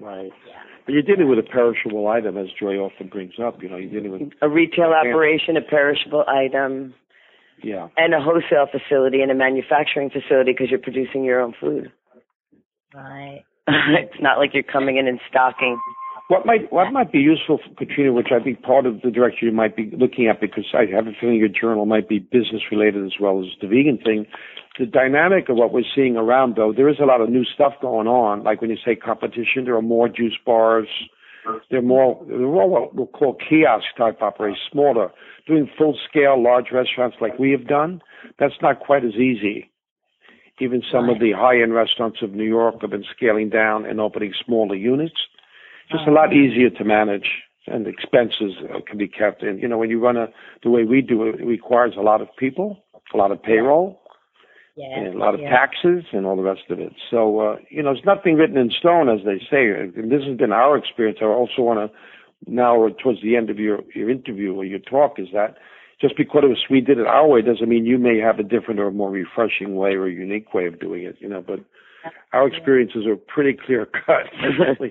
Right. 0.00 0.32
But 0.84 0.92
you're 0.92 1.02
dealing 1.02 1.28
with 1.28 1.38
a 1.38 1.42
perishable 1.42 2.08
item, 2.08 2.36
as 2.36 2.46
Joy 2.58 2.76
often 2.76 3.08
brings 3.08 3.34
up. 3.42 3.62
You 3.62 3.68
know, 3.68 3.76
you're 3.76 3.90
dealing 4.00 4.12
with 4.12 4.32
a 4.40 4.48
retail 4.48 4.92
operation, 4.92 5.56
a 5.56 5.60
perishable 5.60 6.24
item, 6.26 6.94
yeah, 7.62 7.88
and 7.96 8.14
a 8.14 8.20
wholesale 8.20 8.66
facility 8.70 9.20
and 9.20 9.30
a 9.30 9.34
manufacturing 9.34 10.10
facility 10.10 10.52
because 10.52 10.70
you're 10.70 10.80
producing 10.80 11.22
your 11.22 11.40
own 11.40 11.54
food. 11.60 11.92
Right. 12.94 13.44
it's 13.68 14.20
not 14.20 14.38
like 14.38 14.50
you're 14.54 14.64
coming 14.64 14.96
in 14.96 15.06
and 15.06 15.20
stocking. 15.30 15.78
What 16.32 16.46
might 16.46 16.72
what 16.72 16.90
might 16.94 17.12
be 17.12 17.18
useful, 17.18 17.58
for 17.58 17.74
Katrina, 17.74 18.10
which 18.10 18.28
I 18.32 18.42
think 18.42 18.62
part 18.62 18.86
of 18.86 19.02
the 19.02 19.10
direction 19.10 19.48
you 19.48 19.52
might 19.52 19.76
be 19.76 19.90
looking 19.94 20.28
at, 20.28 20.40
because 20.40 20.64
I 20.72 20.86
have 20.90 21.06
a 21.06 21.12
feeling 21.20 21.36
your 21.36 21.48
journal 21.48 21.84
might 21.84 22.08
be 22.08 22.20
business 22.20 22.62
related 22.70 23.04
as 23.04 23.12
well 23.20 23.40
as 23.40 23.48
the 23.60 23.68
vegan 23.68 23.98
thing. 24.02 24.24
The 24.78 24.86
dynamic 24.86 25.50
of 25.50 25.56
what 25.56 25.74
we're 25.74 25.84
seeing 25.94 26.16
around, 26.16 26.56
though, 26.56 26.72
there 26.74 26.88
is 26.88 26.96
a 27.02 27.04
lot 27.04 27.20
of 27.20 27.28
new 27.28 27.44
stuff 27.44 27.74
going 27.82 28.06
on. 28.06 28.44
Like 28.44 28.62
when 28.62 28.70
you 28.70 28.78
say 28.82 28.96
competition, 28.96 29.66
there 29.66 29.76
are 29.76 29.82
more 29.82 30.08
juice 30.08 30.38
bars. 30.46 30.88
There 31.68 31.80
are 31.80 31.82
more, 31.82 32.24
there 32.26 32.36
are 32.36 32.40
more 32.40 32.66
what 32.66 32.94
we'll 32.94 33.08
call 33.08 33.34
kiosk 33.34 33.84
type 33.98 34.22
operations, 34.22 34.62
smaller, 34.72 35.10
doing 35.46 35.68
full 35.76 35.98
scale 36.08 36.42
large 36.42 36.68
restaurants 36.72 37.18
like 37.20 37.38
we 37.38 37.50
have 37.50 37.68
done. 37.68 38.00
That's 38.38 38.54
not 38.62 38.80
quite 38.80 39.04
as 39.04 39.16
easy. 39.16 39.70
Even 40.60 40.82
some 40.90 41.10
of 41.10 41.20
the 41.20 41.32
high 41.32 41.60
end 41.60 41.74
restaurants 41.74 42.22
of 42.22 42.32
New 42.32 42.48
York 42.48 42.76
have 42.80 42.90
been 42.90 43.04
scaling 43.14 43.50
down 43.50 43.84
and 43.84 44.00
opening 44.00 44.32
smaller 44.46 44.76
units 44.76 45.20
just 45.92 46.08
a 46.08 46.10
lot 46.10 46.32
easier 46.32 46.70
to 46.70 46.84
manage 46.84 47.42
and 47.66 47.86
expenses 47.86 48.54
uh, 48.64 48.80
can 48.86 48.98
be 48.98 49.08
kept 49.08 49.42
in. 49.42 49.58
You 49.58 49.68
know, 49.68 49.78
when 49.78 49.90
you 49.90 50.00
run 50.00 50.16
a 50.16 50.28
the 50.62 50.70
way 50.70 50.84
we 50.84 51.00
do 51.00 51.28
it, 51.28 51.40
it 51.40 51.46
requires 51.46 51.94
a 51.96 52.02
lot 52.02 52.20
of 52.20 52.28
people, 52.36 52.82
a 53.14 53.16
lot 53.16 53.30
of 53.30 53.42
payroll, 53.42 54.00
yeah. 54.76 54.98
and 54.98 55.14
a 55.14 55.18
lot 55.18 55.34
of 55.34 55.40
yeah. 55.40 55.50
taxes 55.50 56.04
and 56.12 56.26
all 56.26 56.36
the 56.36 56.42
rest 56.42 56.62
of 56.70 56.80
it. 56.80 56.92
So 57.10 57.40
uh, 57.40 57.56
you 57.70 57.82
know, 57.82 57.92
it's 57.92 58.04
nothing 58.04 58.34
written 58.34 58.56
in 58.56 58.70
stone, 58.70 59.08
as 59.08 59.24
they 59.24 59.38
say. 59.50 59.68
And 59.70 60.10
this 60.10 60.22
has 60.26 60.36
been 60.36 60.52
our 60.52 60.76
experience. 60.76 61.18
I 61.22 61.26
also 61.26 61.62
want 61.62 61.78
to 61.92 61.96
now, 62.50 62.76
or 62.76 62.90
towards 62.90 63.22
the 63.22 63.36
end 63.36 63.50
of 63.50 63.58
your 63.58 63.80
your 63.94 64.10
interview 64.10 64.54
or 64.54 64.64
your 64.64 64.80
talk, 64.80 65.18
is 65.18 65.28
that 65.32 65.56
just 66.00 66.16
because 66.16 66.44
we 66.68 66.80
did 66.80 66.98
it 66.98 67.06
our 67.06 67.28
way 67.28 67.42
doesn't 67.42 67.68
mean 67.68 67.86
you 67.86 67.98
may 67.98 68.18
have 68.18 68.40
a 68.40 68.42
different 68.42 68.80
or 68.80 68.90
more 68.90 69.10
refreshing 69.10 69.76
way 69.76 69.90
or 69.90 70.08
unique 70.08 70.52
way 70.52 70.66
of 70.66 70.80
doing 70.80 71.04
it. 71.04 71.16
You 71.20 71.28
know, 71.28 71.44
but 71.46 71.60
our 72.32 72.48
experiences 72.48 73.06
are 73.06 73.16
pretty 73.16 73.56
clear 73.64 73.86
cut. 73.86 74.26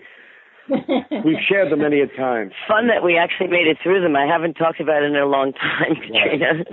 We've 1.26 1.44
shared 1.48 1.72
them 1.72 1.80
many 1.80 2.00
a 2.00 2.08
time. 2.08 2.52
Fun 2.68 2.88
that 2.88 3.04
we 3.04 3.18
actually 3.18 3.48
made 3.48 3.68
it 3.68 3.78
through 3.84 4.02
them. 4.02 4.16
I 4.16 4.26
haven't 4.26 4.56
talked 4.56 4.80
about 4.80 5.04
it 5.04 5.12
in 5.12 5.16
a 5.16 5.26
long 5.26 5.54
time, 5.54 5.96
Katrina. 6.00 6.64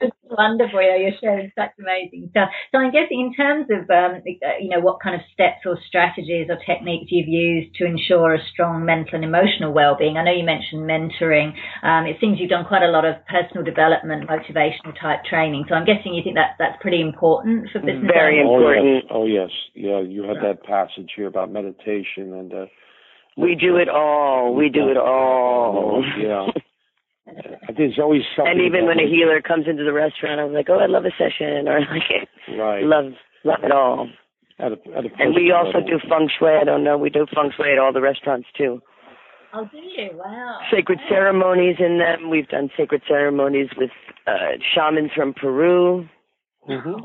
it's 0.00 0.16
wonderful. 0.28 0.82
Yeah, 0.82 0.96
you're 0.96 1.18
sharing 1.20 1.50
such 1.56 1.72
amazing 1.80 2.28
stuff. 2.30 2.50
So 2.72 2.78
I 2.78 2.90
guess 2.90 3.08
in 3.10 3.32
terms 3.34 3.66
of, 3.72 3.88
um, 3.88 4.20
you 4.60 4.68
know, 4.68 4.80
what 4.80 5.00
kind 5.00 5.14
of 5.14 5.22
steps 5.32 5.64
or 5.64 5.78
strategies 5.88 6.48
or 6.48 6.58
techniques 6.66 7.08
you've 7.10 7.28
used 7.28 7.74
to 7.76 7.86
ensure 7.86 8.34
a 8.34 8.42
strong 8.52 8.84
mental 8.84 9.16
and 9.16 9.24
emotional 9.24 9.72
well-being. 9.72 10.16
I 10.16 10.24
know 10.24 10.32
you 10.32 10.44
mentioned 10.44 10.84
mentoring. 10.84 11.56
Um, 11.82 12.04
it 12.04 12.16
seems 12.20 12.38
you've 12.38 12.50
done 12.50 12.66
quite 12.66 12.82
a 12.82 12.92
lot 12.92 13.04
of 13.04 13.16
personal 13.26 13.64
development, 13.64 14.28
motivational 14.28 14.92
type 15.00 15.24
training. 15.24 15.64
So 15.68 15.74
I'm 15.74 15.86
guessing 15.86 16.12
you 16.14 16.22
think 16.22 16.36
that 16.36 16.56
that's 16.58 16.76
pretty 16.80 17.00
important 17.00 17.70
for 17.72 17.80
business. 17.80 18.12
Very 18.12 18.40
owners. 18.44 18.52
important. 18.52 19.04
Oh 19.10 19.24
yes. 19.24 19.48
oh 19.48 19.48
yes, 19.48 19.50
yeah. 19.74 20.00
You 20.00 20.22
had 20.28 20.38
that 20.44 20.62
passage 20.64 21.10
here 21.16 21.26
about 21.26 21.50
meditation 21.50 21.77
meditation 21.78 22.32
and 22.32 22.52
uh, 22.52 22.66
we 23.36 23.54
do 23.54 23.76
it 23.76 23.88
all. 23.88 24.54
We 24.54 24.68
do 24.68 24.88
it 24.88 24.96
all. 24.96 26.04
Yeah. 26.18 26.46
There's 27.76 27.98
always 27.98 28.22
something. 28.34 28.52
And 28.52 28.60
even 28.62 28.86
when 28.86 28.98
a 28.98 29.06
healer 29.06 29.40
comes 29.40 29.66
into 29.68 29.84
the 29.84 29.92
restaurant, 29.92 30.40
I'm 30.40 30.52
like, 30.52 30.66
oh, 30.70 30.78
I 30.78 30.86
love 30.86 31.04
a 31.04 31.10
session, 31.10 31.68
or 31.68 31.80
like, 31.80 32.58
right. 32.58 32.82
love 32.82 33.12
love 33.44 33.60
it 33.62 33.70
all. 33.70 34.08
At 34.58 34.72
a, 34.72 34.76
at 34.96 35.04
a 35.04 35.08
and 35.18 35.34
we 35.34 35.52
also 35.52 35.78
do 35.86 36.00
feng 36.08 36.28
shui. 36.38 36.50
I 36.60 36.64
don't 36.64 36.82
know. 36.82 36.98
We 36.98 37.10
do 37.10 37.26
feng 37.32 37.52
shui 37.56 37.72
at 37.72 37.78
all 37.78 37.92
the 37.92 38.00
restaurants 38.00 38.48
too. 38.56 38.80
Oh, 39.54 39.68
do 39.70 39.78
you? 39.78 40.10
Wow. 40.14 40.58
Sacred 40.72 40.98
wow. 41.02 41.08
ceremonies 41.08 41.76
in 41.78 41.98
them. 41.98 42.30
We've 42.30 42.48
done 42.48 42.70
sacred 42.76 43.02
ceremonies 43.06 43.68
with 43.76 43.90
uh, 44.26 44.58
shamans 44.74 45.10
from 45.14 45.34
Peru. 45.34 46.08
Mm-hmm. 46.68 46.94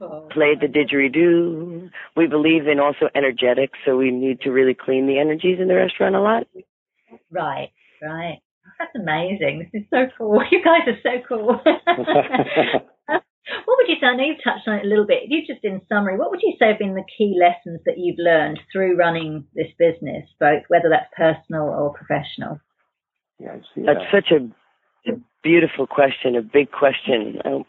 Oh, 0.00 0.28
Play 0.30 0.54
the 0.54 0.66
didgeridoo. 0.66 1.90
We 2.14 2.26
believe 2.26 2.68
in 2.68 2.78
also 2.78 3.08
energetics, 3.14 3.78
so 3.86 3.96
we 3.96 4.10
need 4.10 4.42
to 4.42 4.50
really 4.50 4.74
clean 4.74 5.06
the 5.06 5.18
energies 5.18 5.58
in 5.60 5.68
the 5.68 5.74
restaurant 5.74 6.14
a 6.14 6.20
lot. 6.20 6.46
Right, 7.30 7.70
right. 8.02 8.40
That's 8.78 8.94
amazing. 8.94 9.70
This 9.72 9.82
is 9.82 9.88
so 9.90 10.06
cool. 10.16 10.42
You 10.50 10.62
guys 10.62 10.86
are 10.86 10.98
so 11.02 11.22
cool. 11.26 11.60
what 11.64 13.76
would 13.78 13.88
you 13.88 13.96
say? 14.00 14.06
I 14.06 14.16
know 14.16 14.24
you've 14.24 14.44
touched 14.44 14.68
on 14.68 14.76
it 14.76 14.84
a 14.84 14.88
little 14.88 15.06
bit. 15.06 15.24
You 15.28 15.40
just 15.46 15.64
in 15.64 15.80
summary, 15.88 16.18
what 16.18 16.30
would 16.30 16.42
you 16.42 16.54
say 16.58 16.68
have 16.68 16.78
been 16.78 16.94
the 16.94 17.04
key 17.16 17.34
lessons 17.40 17.80
that 17.86 17.98
you've 17.98 18.18
learned 18.18 18.60
through 18.72 18.96
running 18.96 19.44
this 19.54 19.72
business, 19.78 20.28
both 20.38 20.62
whether 20.68 20.90
that's 20.90 21.10
personal 21.16 21.68
or 21.68 21.94
professional? 21.94 22.60
Yeah, 23.40 23.52
I 23.52 23.60
see 23.74 23.86
That's 23.86 24.10
such 24.12 24.32
a, 24.32 25.10
a 25.10 25.16
beautiful 25.42 25.86
question, 25.86 26.36
a 26.36 26.42
big 26.42 26.70
question. 26.70 27.38
Um, 27.44 27.64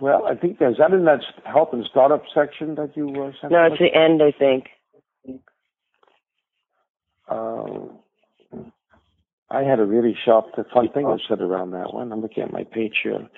Well, 0.00 0.26
I 0.26 0.34
think 0.34 0.58
is 0.60 0.76
that 0.78 0.92
in 0.92 1.04
that 1.06 1.20
help 1.44 1.72
and 1.72 1.84
startup 1.90 2.22
section 2.34 2.74
that 2.76 2.96
you 2.96 3.08
uh, 3.22 3.32
sent? 3.40 3.52
no, 3.52 3.66
us? 3.66 3.72
it's 3.72 3.80
the 3.80 3.98
end, 3.98 4.22
I 4.22 4.32
think. 4.38 4.66
Uh, 7.28 7.92
I 9.50 9.62
had 9.62 9.80
a 9.80 9.84
really 9.84 10.16
sharp, 10.24 10.46
fun 10.72 10.88
thing 10.92 11.06
I 11.06 11.16
said 11.28 11.40
around 11.40 11.70
that 11.72 11.92
one. 11.92 12.12
I'm 12.12 12.20
looking 12.20 12.42
at 12.42 12.52
my 12.52 12.64
page 12.64 12.94
here. 13.02 13.28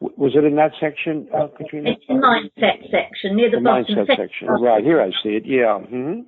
W- 0.00 0.14
Was 0.16 0.32
it 0.34 0.44
in 0.44 0.56
that 0.56 0.72
section, 0.80 1.28
uh, 1.34 1.46
Katrina? 1.56 1.90
It's 1.90 2.04
the 2.08 2.14
mindset 2.14 2.90
section 2.90 3.36
near 3.36 3.50
the, 3.50 3.56
The 3.58 3.62
bottom. 3.62 3.84
mindset 3.96 4.16
section. 4.16 4.48
Right 4.48 4.84
here, 4.84 5.00
I 5.00 5.10
see 5.22 5.30
it. 5.30 5.44
Yeah. 5.46 5.78
hmm 5.78 6.20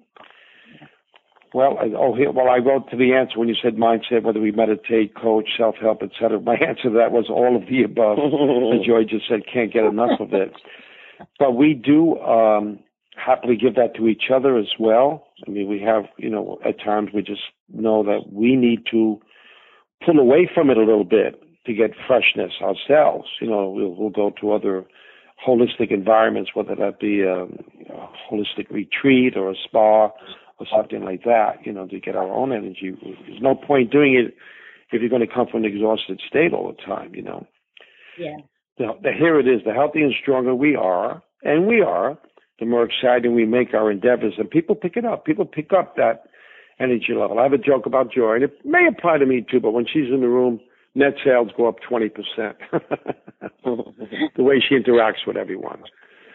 Well, 1.55 1.77
I, 1.79 1.91
oh, 1.97 2.15
here. 2.15 2.31
Well, 2.33 2.49
I 2.49 2.59
wrote 2.59 2.91
to 2.91 2.97
the 2.97 3.13
answer 3.13 3.39
when 3.39 3.49
you 3.49 3.55
said 3.63 3.77
mindset, 3.77 4.23
whether 4.23 4.41
we 4.41 4.53
meditate, 4.53 5.15
coach, 5.15 5.51
self-help, 5.59 6.03
etc. 6.03 6.41
My 6.41 6.55
answer 6.67 6.85
to 6.85 6.91
that 6.91 7.13
was 7.13 7.27
all 7.29 7.57
of 7.57 7.69
the 7.69 7.83
above. 7.83 8.19
and 8.19 8.85
Joy 8.87 9.05
just 9.05 9.29
said 9.29 9.41
can't 9.53 9.73
get 9.73 9.85
enough 9.85 10.19
of 10.21 10.33
it. 10.33 10.53
But 11.39 11.53
we 11.53 11.75
do 11.75 12.19
um, 12.21 12.79
happily 13.17 13.57
give 13.57 13.75
that 13.75 13.95
to 13.97 14.09
each 14.09 14.25
other 14.35 14.59
as 14.59 14.73
well. 14.79 15.27
I 15.47 15.51
mean, 15.51 15.69
we 15.69 15.81
have, 15.81 16.05
you 16.17 16.31
know, 16.31 16.59
at 16.65 16.81
times 16.81 17.11
we 17.15 17.23
just 17.23 17.43
know 17.73 18.03
that 18.05 18.33
we 18.33 18.57
need 18.57 18.87
to 18.91 19.21
pull 20.05 20.19
away 20.19 20.51
from 20.53 20.71
it 20.71 20.77
a 20.77 20.81
little 20.81 21.05
bit 21.05 21.41
to 21.67 21.75
get 21.75 21.91
freshness 22.07 22.53
ourselves. 22.61 23.29
You 23.41 23.51
know, 23.51 23.69
we'll, 23.69 23.95
we'll 23.95 24.11
go 24.11 24.33
to 24.41 24.53
other 24.53 24.85
holistic 25.47 25.91
environments, 25.91 26.53
whether 26.55 26.75
that 26.75 26.99
be 26.99 27.21
a, 27.21 27.45
a 27.45 28.09
holistic 28.31 28.71
retreat 28.71 29.37
or 29.37 29.51
a 29.51 29.55
spa 29.55 30.11
or 30.63 30.67
something 30.77 31.05
like 31.05 31.25
that, 31.25 31.65
you 31.65 31.73
know, 31.73 31.87
to 31.87 32.01
get 32.01 32.17
our 32.17 32.31
own 32.31 32.53
energy. 32.53 32.95
There's 33.03 33.43
no 33.43 33.55
point 33.55 33.91
doing 33.91 34.15
it 34.15 34.35
if 34.93 35.01
you're 35.01 35.11
going 35.11 35.27
to 35.27 35.33
come 35.33 35.47
from 35.51 35.65
an 35.65 35.73
exhausted 35.73 36.21
state 36.29 36.53
all 36.53 36.73
the 36.73 36.83
time, 36.83 37.15
you 37.15 37.23
know. 37.23 37.47
Yeah. 38.19 38.37
The, 38.79 38.93
the, 39.03 39.13
here 39.13 39.39
it 39.41 39.49
is. 39.49 39.63
The 39.65 39.73
healthier 39.73 40.05
and 40.05 40.15
stronger 40.21 40.55
we 40.55 40.77
are, 40.77 41.23
and 41.43 41.67
we 41.67 41.81
are, 41.81 42.19
the 42.59 42.67
more 42.67 42.85
exciting 42.85 43.35
we 43.35 43.47
make 43.47 43.75
our 43.75 43.91
endeavors. 43.91 44.35
And 44.39 44.51
people 44.51 44.75
pick 44.75 44.97
it 44.97 45.05
up. 45.05 45.25
People 45.25 45.45
pick 45.45 45.73
up 45.73 45.97
that 45.97 46.25
energy 46.79 47.15
level. 47.17 47.39
I 47.39 47.45
have 47.45 47.53
a 47.53 47.59
joke 47.59 47.87
about 47.87 48.13
Joy, 48.13 48.35
and 48.35 48.45
it 48.45 48.59
may 48.65 48.87
apply 48.87 49.19
to 49.19 49.27
me 49.27 49.45
too, 49.49 49.61
but 49.61 49.73
when 49.73 49.87
she's 49.87 50.13
in 50.13 50.21
the 50.21 50.29
room, 50.29 50.61
net 50.95 51.15
sales 51.25 51.51
go 51.57 51.69
up 51.69 51.77
20%. 51.89 52.11
the 54.37 54.43
way 54.43 54.63
she 54.67 54.77
interacts 54.77 55.27
with 55.27 55.37
everyone. 55.37 55.83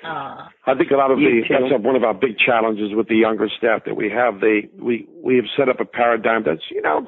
Ah. 0.04 0.50
I 0.66 0.76
think 0.76 0.92
a 0.92 0.96
lot 0.96 1.12
of 1.12 1.18
the 1.18 1.44
too. 1.48 1.54
that's 1.70 1.84
one 1.84 1.96
of 1.96 2.04
our 2.04 2.14
big 2.14 2.38
challenges 2.38 2.94
with 2.94 3.08
the 3.08 3.16
younger 3.16 3.50
staff 3.50 3.84
that 3.86 3.96
we 3.96 4.10
have. 4.10 4.42
They 4.42 4.70
we 4.80 5.08
we 5.24 5.36
have 5.36 5.46
set 5.56 5.70
up 5.70 5.80
a 5.80 5.86
paradigm 5.86 6.44
that's 6.46 6.70
you 6.70 6.82
know 6.82 7.08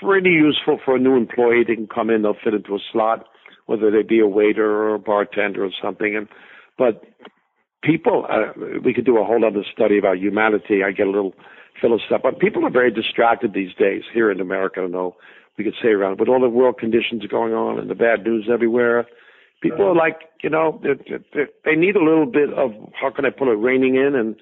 pretty 0.00 0.30
useful 0.30 0.78
for 0.84 0.96
a 0.96 0.98
new 0.98 1.16
employee. 1.16 1.64
They 1.66 1.74
can 1.74 1.88
come 1.88 2.10
in, 2.10 2.22
they'll 2.22 2.36
fit 2.42 2.54
into 2.54 2.74
a 2.74 2.78
slot, 2.92 3.26
whether 3.66 3.90
they 3.90 4.02
be 4.02 4.20
a 4.20 4.26
waiter 4.26 4.70
or 4.70 4.94
a 4.94 4.98
bartender 4.98 5.64
or 5.64 5.70
something. 5.82 6.16
And 6.16 6.28
but 6.76 7.04
people, 7.82 8.26
uh, 8.30 8.52
we 8.84 8.94
could 8.94 9.04
do 9.04 9.18
a 9.18 9.24
whole 9.24 9.44
other 9.44 9.64
study 9.72 9.98
about 9.98 10.18
humanity. 10.18 10.84
I 10.84 10.92
get 10.92 11.06
a 11.06 11.10
little 11.10 11.34
philosophical, 11.80 12.32
but 12.32 12.40
people 12.40 12.64
are 12.66 12.70
very 12.70 12.92
distracted 12.92 13.52
these 13.52 13.74
days 13.74 14.02
here 14.12 14.30
in 14.30 14.40
America. 14.40 14.80
I 14.80 14.82
don't 14.82 14.92
know 14.92 15.16
we 15.58 15.64
could 15.64 15.74
say 15.82 15.88
around 15.88 16.20
with 16.20 16.28
all 16.28 16.40
the 16.40 16.48
world 16.48 16.78
conditions 16.78 17.26
going 17.26 17.52
on 17.52 17.78
and 17.78 17.90
the 17.90 17.94
bad 17.94 18.24
news 18.24 18.48
everywhere. 18.50 19.06
People 19.60 19.86
are 19.86 19.94
like, 19.94 20.20
you 20.42 20.50
know, 20.50 20.80
they, 20.82 20.94
they, 21.34 21.46
they 21.64 21.74
need 21.74 21.96
a 21.96 22.04
little 22.04 22.26
bit 22.26 22.52
of 22.54 22.70
how 23.00 23.10
can 23.10 23.24
I 23.24 23.30
put 23.30 23.48
it, 23.48 23.56
reining 23.56 23.96
in 23.96 24.14
and, 24.14 24.36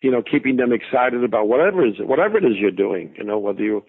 you 0.00 0.10
know, 0.10 0.22
keeping 0.22 0.56
them 0.56 0.72
excited 0.72 1.22
about 1.22 1.48
whatever 1.48 1.84
it 1.84 1.90
is, 1.90 1.96
whatever 2.00 2.38
it 2.38 2.44
is 2.44 2.56
you're 2.58 2.70
doing. 2.70 3.14
You 3.18 3.24
know, 3.24 3.38
whether 3.38 3.62
you 3.62 3.84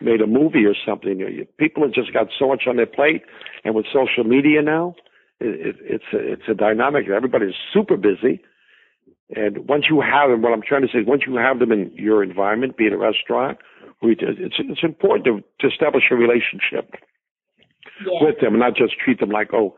made 0.00 0.20
a 0.20 0.26
movie 0.26 0.64
or 0.64 0.74
something. 0.86 1.18
You, 1.18 1.28
you, 1.28 1.46
people 1.58 1.82
have 1.82 1.92
just 1.92 2.12
got 2.12 2.28
so 2.38 2.48
much 2.48 2.64
on 2.66 2.76
their 2.76 2.86
plate, 2.86 3.22
and 3.64 3.74
with 3.74 3.86
social 3.86 4.24
media 4.24 4.62
now, 4.62 4.94
it, 5.40 5.68
it, 5.68 5.76
it's 5.80 6.04
a, 6.12 6.32
it's 6.32 6.48
a 6.48 6.54
dynamic. 6.54 7.08
Everybody's 7.08 7.54
super 7.72 7.96
busy, 7.96 8.42
and 9.34 9.68
once 9.68 9.84
you 9.88 10.00
have 10.00 10.30
them, 10.30 10.42
what 10.42 10.52
I'm 10.52 10.62
trying 10.62 10.82
to 10.82 10.88
say 10.88 11.00
is, 11.00 11.06
once 11.06 11.22
you 11.26 11.36
have 11.36 11.58
them 11.58 11.72
in 11.72 11.92
your 11.94 12.22
environment, 12.22 12.76
be 12.76 12.86
it 12.86 12.92
a 12.92 12.98
restaurant, 12.98 13.58
it's 14.02 14.56
it's 14.58 14.82
important 14.82 15.24
to, 15.26 15.42
to 15.60 15.72
establish 15.72 16.04
a 16.10 16.14
relationship 16.14 16.94
Yeah. 18.00 18.18
with 18.22 18.40
them 18.40 18.54
and 18.54 18.60
not 18.60 18.74
just 18.74 18.98
treat 18.98 19.20
them 19.20 19.30
like, 19.30 19.52
oh, 19.52 19.76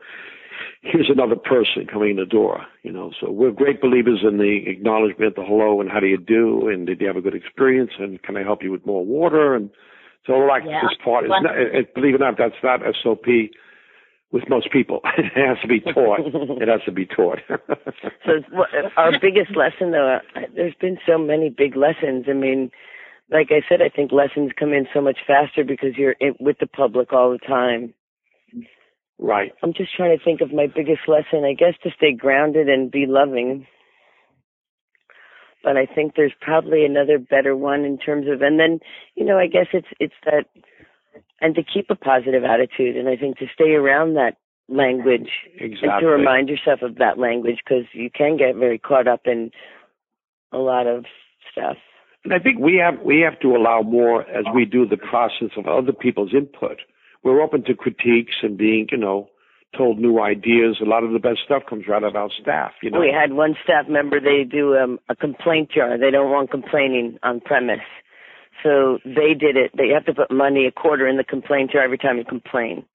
here's 0.83 1.09
another 1.09 1.35
person 1.35 1.87
coming 1.91 2.11
in 2.11 2.15
the 2.17 2.25
door, 2.25 2.65
you 2.83 2.91
know. 2.91 3.11
So 3.19 3.31
we're 3.31 3.51
great 3.51 3.81
believers 3.81 4.19
in 4.27 4.37
the 4.37 4.63
acknowledgement, 4.67 5.35
the 5.35 5.43
hello, 5.43 5.79
and 5.81 5.89
how 5.89 5.99
do 5.99 6.07
you 6.07 6.17
do, 6.17 6.67
and 6.67 6.85
did 6.85 6.99
you 7.01 7.07
have 7.07 7.15
a 7.15 7.21
good 7.21 7.35
experience, 7.35 7.91
and 7.97 8.21
can 8.21 8.37
I 8.37 8.43
help 8.43 8.61
you 8.61 8.71
with 8.71 8.85
more 8.85 9.05
water, 9.05 9.55
and 9.55 9.69
so 10.25 10.33
like 10.33 10.63
Yeah. 10.65 10.81
this 10.83 10.97
part 11.03 11.25
is 11.25 11.31
not, 11.31 11.57
it, 11.57 11.93
believe 11.95 12.15
it 12.15 12.21
or 12.21 12.25
not, 12.25 12.37
that's 12.37 12.61
not 12.63 12.81
SOP 13.01 13.25
with 14.31 14.49
most 14.49 14.71
people. 14.71 14.99
it 15.17 15.31
has 15.35 15.57
to 15.61 15.67
be 15.67 15.79
taught. 15.79 16.19
it 16.61 16.67
has 16.67 16.81
to 16.85 16.91
be 16.91 17.05
taught. 17.05 17.39
So 18.25 18.41
our 18.97 19.11
biggest 19.19 19.55
lesson, 19.55 19.91
though, 19.91 20.19
uh, 20.35 20.41
there's 20.55 20.75
been 20.79 20.97
so 21.05 21.17
many 21.17 21.49
big 21.49 21.75
lessons. 21.75 22.25
I 22.29 22.33
mean, 22.33 22.71
like 23.29 23.47
I 23.51 23.61
said, 23.67 23.81
I 23.81 23.89
think 23.89 24.11
lessons 24.11 24.51
come 24.57 24.73
in 24.73 24.87
so 24.93 25.01
much 25.01 25.19
faster 25.27 25.63
because 25.63 25.97
you're 25.97 26.15
in, 26.19 26.35
with 26.39 26.57
the 26.59 26.67
public 26.67 27.11
all 27.13 27.31
the 27.31 27.37
time. 27.37 27.93
Right. 29.19 29.51
I'm 29.61 29.73
just 29.73 29.95
trying 29.95 30.17
to 30.17 30.23
think 30.23 30.41
of 30.41 30.53
my 30.53 30.67
biggest 30.67 31.01
lesson. 31.07 31.45
I 31.45 31.53
guess 31.53 31.73
to 31.83 31.89
stay 31.95 32.13
grounded 32.13 32.69
and 32.69 32.91
be 32.91 33.05
loving. 33.07 33.67
But 35.63 35.77
I 35.77 35.85
think 35.85 36.13
there's 36.15 36.33
probably 36.41 36.85
another 36.85 37.17
better 37.17 37.55
one 37.55 37.85
in 37.85 37.97
terms 37.97 38.27
of, 38.29 38.41
and 38.41 38.59
then, 38.59 38.79
you 39.15 39.23
know, 39.23 39.39
I 39.39 39.47
guess 39.47 39.67
it's 39.71 39.87
it's 39.97 40.13
that, 40.25 40.45
and 41.39 41.55
to 41.55 41.63
keep 41.63 41.89
a 41.89 41.95
positive 41.95 42.43
attitude, 42.43 42.97
and 42.97 43.07
I 43.07 43.15
think 43.15 43.37
to 43.37 43.45
stay 43.53 43.71
around 43.71 44.15
that 44.15 44.37
language 44.67 45.29
exactly. 45.55 45.89
and 45.89 46.01
to 46.01 46.07
remind 46.07 46.49
yourself 46.49 46.81
of 46.81 46.95
that 46.95 47.17
language 47.17 47.59
because 47.63 47.85
you 47.93 48.09
can 48.09 48.37
get 48.37 48.55
very 48.55 48.77
caught 48.77 49.07
up 49.07 49.21
in 49.25 49.51
a 50.51 50.57
lot 50.57 50.87
of 50.87 51.05
stuff. 51.51 51.77
And 52.23 52.33
I 52.33 52.39
think 52.39 52.59
we 52.59 52.75
have 52.75 53.01
we 53.03 53.19
have 53.19 53.39
to 53.41 53.55
allow 53.55 53.81
more 53.81 54.21
as 54.29 54.45
we 54.53 54.65
do 54.65 54.85
the 54.85 54.97
process 54.97 55.49
of 55.57 55.67
other 55.67 55.91
people's 55.91 56.33
input. 56.33 56.77
We're 57.23 57.41
open 57.41 57.63
to 57.65 57.75
critiques 57.75 58.35
and 58.41 58.57
being, 58.57 58.87
you 58.91 58.97
know, 58.97 59.29
told 59.77 59.99
new 59.99 60.19
ideas. 60.21 60.77
A 60.81 60.85
lot 60.85 61.03
of 61.03 61.11
the 61.11 61.19
best 61.19 61.39
stuff 61.45 61.63
comes 61.69 61.85
right 61.87 62.03
out 62.03 62.09
of 62.09 62.15
our 62.15 62.29
staff. 62.41 62.71
You 62.81 62.91
know, 62.91 62.99
We 62.99 63.11
had 63.11 63.33
one 63.33 63.55
staff 63.63 63.87
member, 63.87 64.19
they 64.19 64.43
do 64.43 64.75
um, 64.75 64.99
a 65.09 65.15
complaint 65.15 65.71
jar. 65.71 65.97
They 65.97 66.11
don't 66.11 66.31
want 66.31 66.51
complaining 66.51 67.17
on 67.23 67.39
premise. 67.39 67.79
So 68.61 68.99
they 69.03 69.33
did 69.33 69.57
it. 69.57 69.71
They 69.75 69.89
have 69.89 70.05
to 70.05 70.13
put 70.13 70.31
money, 70.31 70.67
a 70.67 70.71
quarter 70.71 71.07
in 71.07 71.17
the 71.17 71.23
complaint 71.23 71.71
jar 71.71 71.83
every 71.83 71.97
time 71.97 72.17
you 72.17 72.23
complain. 72.23 72.85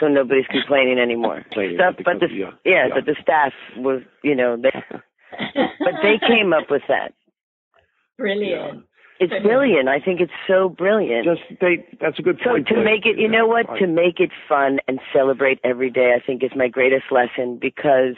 So 0.00 0.08
nobody's 0.08 0.46
complaining 0.50 0.98
anymore. 0.98 1.42
Complaining 1.42 1.76
Stuff, 1.76 1.94
but 2.04 2.20
the, 2.20 2.26
yeah, 2.34 2.50
yeah, 2.64 2.88
yeah. 2.88 2.94
but 2.94 3.06
the 3.06 3.14
staff 3.22 3.52
was, 3.76 4.02
you 4.24 4.34
know, 4.34 4.56
they, 4.56 4.70
but 5.54 5.94
they 6.02 6.18
came 6.26 6.52
up 6.52 6.68
with 6.68 6.82
that. 6.88 7.14
Brilliant. 8.16 8.84
It's 9.20 9.32
brilliant. 9.42 9.88
I 9.88 9.98
think 9.98 10.20
it's 10.20 10.32
so 10.46 10.68
brilliant. 10.68 11.24
just 11.24 11.60
they. 11.60 11.84
That's 12.00 12.18
a 12.18 12.22
good 12.22 12.38
So 12.44 12.50
point. 12.50 12.68
to 12.68 12.84
make 12.84 13.04
it, 13.04 13.18
you 13.18 13.28
know 13.28 13.46
what? 13.46 13.66
To 13.78 13.86
make 13.86 14.20
it 14.20 14.30
fun 14.48 14.78
and 14.86 15.00
celebrate 15.12 15.58
every 15.64 15.90
day, 15.90 16.14
I 16.16 16.24
think 16.24 16.44
is 16.44 16.52
my 16.54 16.68
greatest 16.68 17.06
lesson 17.10 17.58
because 17.60 18.14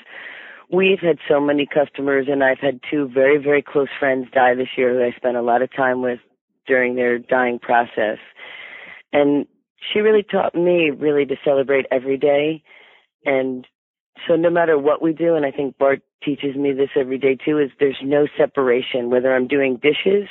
we've 0.70 1.00
had 1.00 1.18
so 1.26 1.40
many 1.40 1.66
customers 1.66 2.26
and 2.30 2.44
I've 2.44 2.58
had 2.58 2.80
two 2.90 3.08
very, 3.08 3.38
very 3.38 3.62
close 3.62 3.88
friends 3.98 4.28
die 4.32 4.54
this 4.54 4.68
year 4.76 4.92
who 4.94 5.02
I 5.02 5.12
spent 5.16 5.36
a 5.36 5.42
lot 5.42 5.62
of 5.62 5.74
time 5.74 6.02
with 6.02 6.20
during 6.66 6.96
their 6.96 7.18
dying 7.18 7.58
process. 7.58 8.18
And 9.12 9.46
she 9.92 10.00
really 10.00 10.22
taught 10.22 10.54
me 10.54 10.90
really 10.90 11.24
to 11.26 11.36
celebrate 11.42 11.86
every 11.90 12.18
day. 12.18 12.62
And 13.24 13.66
so 14.28 14.36
no 14.36 14.50
matter 14.50 14.78
what 14.78 15.00
we 15.00 15.14
do, 15.14 15.34
and 15.34 15.46
I 15.46 15.50
think 15.50 15.78
Bart 15.78 16.02
teaches 16.22 16.54
me 16.56 16.72
this 16.72 16.90
every 16.94 17.18
day 17.18 17.36
too, 17.42 17.58
is 17.58 17.70
there's 17.80 17.96
no 18.04 18.26
separation, 18.36 19.08
whether 19.08 19.34
I'm 19.34 19.48
doing 19.48 19.80
dishes 19.82 20.28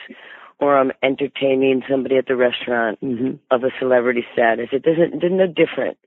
or 0.60 0.78
I'm 0.78 0.91
entertaining 1.01 1.84
somebody 1.89 2.18
at 2.18 2.28
the 2.28 2.36
restaurant 2.36 2.99
Mhm. 3.01 3.39
of 3.51 3.64
a 3.64 3.72
celebrity 3.80 4.26
status. 4.34 4.70
It 4.72 4.84
doesn't, 4.84 5.24
it's 5.24 5.34
no 5.34 5.47
different. 5.47 5.97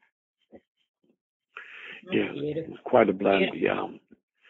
Yeah, 2.10 2.32
Beautiful. 2.32 2.76
quite 2.84 3.08
a 3.08 3.12
blend. 3.12 3.54
Yeah. 3.54 3.86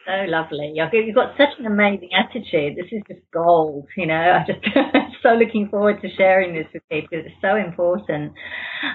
So 0.06 0.12
lovely. 0.26 0.74
You've 0.74 1.14
got 1.14 1.36
such 1.36 1.54
an 1.58 1.66
amazing 1.66 2.10
attitude. 2.12 2.76
This 2.76 2.90
is 2.90 3.02
just 3.06 3.20
gold, 3.32 3.86
you 3.96 4.06
know. 4.06 4.14
I 4.14 4.44
just 4.46 4.64
so 5.22 5.30
looking 5.30 5.68
forward 5.68 6.02
to 6.02 6.08
sharing 6.16 6.54
this 6.54 6.66
with 6.74 6.82
people. 6.90 7.08
Because 7.10 7.26
it's 7.26 7.40
so 7.40 7.56
important. 7.56 8.32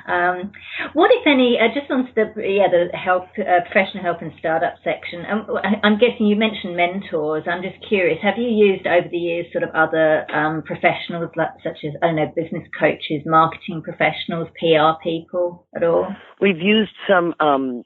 Um, 0.08 0.52
what, 0.94 1.12
if 1.12 1.26
any, 1.26 1.58
uh, 1.60 1.72
just 1.74 1.90
on 1.92 2.10
the 2.16 2.34
yeah 2.44 2.68
the 2.68 2.96
help, 2.98 3.24
uh, 3.40 3.64
professional 3.72 4.04
help 4.04 4.22
and 4.22 4.32
startup 4.40 4.76
section? 4.84 5.24
Um, 5.32 5.48
I'm 5.84 5.98
guessing 5.98 6.28
you 6.28 6.36
mentioned 6.36 6.76
mentors. 6.76 7.44
I'm 7.48 7.64
just 7.64 7.80
curious. 7.88 8.20
Have 8.22 8.38
you 8.38 8.50
used 8.50 8.86
over 8.86 9.08
the 9.10 9.18
years 9.18 9.48
sort 9.52 9.64
of 9.64 9.70
other 9.72 10.30
um, 10.32 10.62
professionals 10.64 11.32
like, 11.36 11.56
such 11.64 11.88
as 11.88 11.94
I 12.04 12.08
don't 12.08 12.16
know 12.18 12.32
business 12.36 12.68
coaches, 12.78 13.24
marketing 13.26 13.82
professionals, 13.82 14.50
PR 14.60 15.00
people 15.02 15.66
at 15.76 15.84
all? 15.84 16.08
We've 16.42 16.60
used 16.60 16.92
some 17.08 17.34
um, 17.40 17.84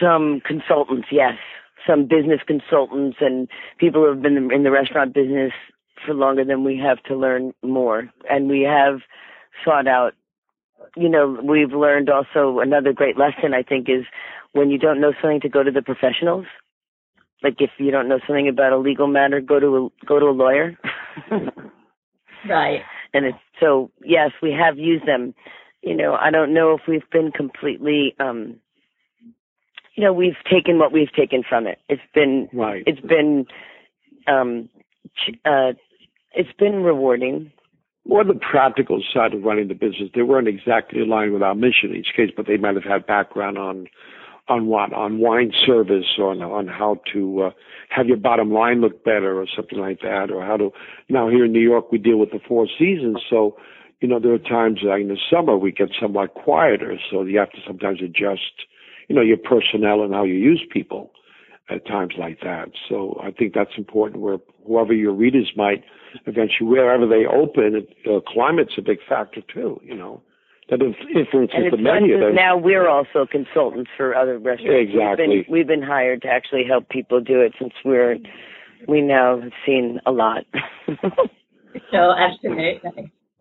some 0.00 0.42
consultants, 0.46 1.08
yes 1.10 1.40
some 1.86 2.06
business 2.06 2.40
consultants 2.46 3.18
and 3.20 3.48
people 3.78 4.02
who 4.02 4.08
have 4.08 4.22
been 4.22 4.50
in 4.52 4.62
the 4.62 4.70
restaurant 4.70 5.14
business 5.14 5.52
for 6.04 6.14
longer 6.14 6.44
than 6.44 6.64
we 6.64 6.78
have 6.78 7.02
to 7.04 7.16
learn 7.16 7.52
more. 7.62 8.10
And 8.28 8.48
we 8.48 8.62
have 8.62 9.00
sought 9.64 9.86
out, 9.86 10.14
you 10.96 11.08
know, 11.08 11.38
we've 11.42 11.72
learned 11.72 12.10
also 12.10 12.60
another 12.60 12.92
great 12.92 13.16
lesson, 13.16 13.54
I 13.54 13.62
think, 13.62 13.88
is 13.88 14.04
when 14.52 14.70
you 14.70 14.78
don't 14.78 15.00
know 15.00 15.12
something 15.20 15.40
to 15.40 15.48
go 15.48 15.62
to 15.62 15.70
the 15.70 15.82
professionals. 15.82 16.46
Like 17.42 17.56
if 17.58 17.70
you 17.78 17.90
don't 17.90 18.08
know 18.08 18.20
something 18.26 18.48
about 18.48 18.72
a 18.72 18.78
legal 18.78 19.06
matter, 19.06 19.40
go 19.40 19.58
to 19.58 19.90
a, 20.02 20.06
go 20.06 20.18
to 20.18 20.26
a 20.26 20.30
lawyer. 20.30 20.78
right. 22.48 22.82
And 23.14 23.26
it's 23.26 23.38
so 23.60 23.90
yes, 24.04 24.30
we 24.40 24.52
have 24.52 24.78
used 24.78 25.06
them. 25.06 25.34
You 25.82 25.96
know, 25.96 26.14
I 26.14 26.30
don't 26.30 26.54
know 26.54 26.74
if 26.74 26.82
we've 26.86 27.08
been 27.10 27.32
completely 27.32 28.14
um 28.20 28.56
you 29.94 30.04
know, 30.04 30.12
we've 30.12 30.36
taken 30.50 30.78
what 30.78 30.92
we've 30.92 31.12
taken 31.12 31.42
from 31.46 31.66
it. 31.66 31.78
It's 31.88 32.02
been 32.14 32.48
right. 32.52 32.82
It's 32.86 33.00
been 33.00 33.46
um 34.26 34.68
uh 35.44 35.72
it's 36.34 36.52
been 36.58 36.82
rewarding. 36.82 37.52
More 38.06 38.24
the 38.24 38.34
practical 38.34 39.02
side 39.14 39.32
of 39.32 39.44
running 39.44 39.68
the 39.68 39.74
business. 39.74 40.10
They 40.14 40.22
weren't 40.22 40.48
exactly 40.48 41.00
aligned 41.00 41.32
with 41.32 41.42
our 41.42 41.54
mission 41.54 41.90
in 41.90 41.96
each 41.96 42.14
case, 42.16 42.30
but 42.36 42.46
they 42.46 42.56
might 42.56 42.74
have 42.74 42.84
had 42.84 43.06
background 43.06 43.58
on 43.58 43.86
on 44.48 44.66
what 44.66 44.92
on 44.92 45.18
wine 45.18 45.52
service 45.64 46.16
or 46.18 46.30
on, 46.30 46.42
on 46.42 46.66
how 46.66 47.00
to 47.12 47.42
uh, 47.42 47.50
have 47.90 48.06
your 48.06 48.16
bottom 48.16 48.52
line 48.52 48.80
look 48.80 49.04
better 49.04 49.40
or 49.40 49.46
something 49.54 49.78
like 49.78 50.00
that, 50.00 50.30
or 50.30 50.44
how 50.44 50.56
to. 50.56 50.72
Now 51.08 51.28
here 51.28 51.44
in 51.44 51.52
New 51.52 51.60
York, 51.60 51.92
we 51.92 51.98
deal 51.98 52.16
with 52.16 52.30
the 52.30 52.40
four 52.46 52.66
seasons, 52.78 53.18
so 53.28 53.56
you 54.00 54.08
know 54.08 54.18
there 54.18 54.32
are 54.32 54.38
times 54.38 54.80
like 54.82 55.02
in 55.02 55.08
the 55.08 55.18
summer 55.30 55.56
we 55.56 55.70
get 55.70 55.90
somewhat 56.00 56.34
quieter, 56.34 56.98
so 57.10 57.22
you 57.22 57.38
have 57.38 57.52
to 57.52 57.58
sometimes 57.64 58.00
adjust 58.02 58.66
you 59.12 59.16
know, 59.18 59.22
your 59.22 59.36
personnel 59.36 60.02
and 60.02 60.14
how 60.14 60.24
you 60.24 60.32
use 60.32 60.64
people 60.72 61.10
at 61.68 61.86
times 61.86 62.14
like 62.18 62.40
that. 62.40 62.70
So 62.88 63.20
I 63.22 63.30
think 63.30 63.52
that's 63.52 63.76
important 63.76 64.22
where 64.22 64.38
whoever 64.66 64.94
your 64.94 65.12
readers 65.12 65.52
might 65.54 65.84
eventually, 66.26 66.70
wherever 66.70 67.06
they 67.06 67.26
open, 67.26 67.86
uh, 68.10 68.20
climate's 68.26 68.72
a 68.78 68.80
big 68.80 69.00
factor 69.06 69.42
too, 69.52 69.78
you 69.84 69.94
know. 69.94 70.22
That 70.70 70.80
influences 70.80 71.54
and 71.54 71.72
the 71.72 71.76
menu. 71.76 72.32
Now 72.32 72.56
we're 72.56 72.88
also 72.88 73.26
consultants 73.30 73.90
for 73.98 74.14
other 74.14 74.38
restaurants. 74.38 74.92
Exactly. 74.94 75.28
We've 75.28 75.44
been, 75.44 75.52
we've 75.52 75.66
been 75.66 75.82
hired 75.82 76.22
to 76.22 76.28
actually 76.28 76.64
help 76.66 76.88
people 76.88 77.20
do 77.20 77.42
it 77.42 77.52
since 77.60 77.74
we're 77.84 78.16
we 78.88 79.02
now 79.02 79.42
have 79.42 79.52
seen 79.66 80.00
a 80.06 80.12
lot. 80.12 80.44
so 81.92 82.12
absolutely. 82.16 82.80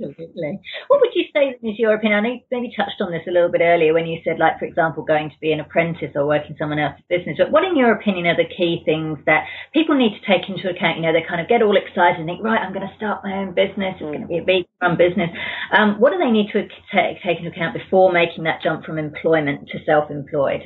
Absolutely. 0.01 0.59
What 0.87 1.01
would 1.01 1.13
you 1.13 1.25
say 1.33 1.53
is 1.61 1.77
your 1.77 1.93
opinion? 1.93 2.19
I 2.19 2.21
know 2.21 2.33
you 2.33 2.41
maybe 2.51 2.73
touched 2.75 2.99
on 3.01 3.11
this 3.11 3.25
a 3.27 3.31
little 3.31 3.51
bit 3.51 3.61
earlier 3.61 3.93
when 3.93 4.07
you 4.07 4.19
said, 4.23 4.39
like, 4.39 4.57
for 4.57 4.65
example, 4.65 5.03
going 5.03 5.29
to 5.29 5.39
be 5.39 5.51
an 5.51 5.59
apprentice 5.59 6.11
or 6.15 6.25
working 6.25 6.55
someone 6.57 6.79
else's 6.79 7.05
business. 7.09 7.37
But 7.37 7.51
what, 7.51 7.63
in 7.63 7.77
your 7.77 7.93
opinion, 7.93 8.27
are 8.27 8.35
the 8.37 8.49
key 8.49 8.81
things 8.85 9.19
that 9.25 9.45
people 9.73 9.97
need 9.97 10.17
to 10.17 10.23
take 10.25 10.49
into 10.49 10.69
account? 10.69 10.97
You 10.97 11.03
know, 11.03 11.13
they 11.13 11.25
kind 11.27 11.41
of 11.41 11.47
get 11.47 11.61
all 11.61 11.77
excited 11.77 12.17
and 12.17 12.25
think, 12.25 12.43
right, 12.43 12.59
I'm 12.59 12.73
going 12.73 12.87
to 12.87 12.95
start 12.97 13.23
my 13.23 13.33
own 13.45 13.53
business. 13.53 14.01
It's 14.01 14.11
going 14.11 14.21
to 14.21 14.27
be 14.27 14.39
a 14.39 14.45
big 14.45 14.65
run 14.81 14.97
business. 14.97 15.29
Um, 15.75 15.99
what 15.99 16.11
do 16.11 16.17
they 16.17 16.31
need 16.31 16.49
to 16.53 16.65
take, 16.89 17.21
take 17.21 17.37
into 17.37 17.51
account 17.51 17.77
before 17.77 18.11
making 18.11 18.45
that 18.45 18.61
jump 18.63 18.85
from 18.85 18.97
employment 18.97 19.69
to 19.69 19.79
self-employed? 19.85 20.65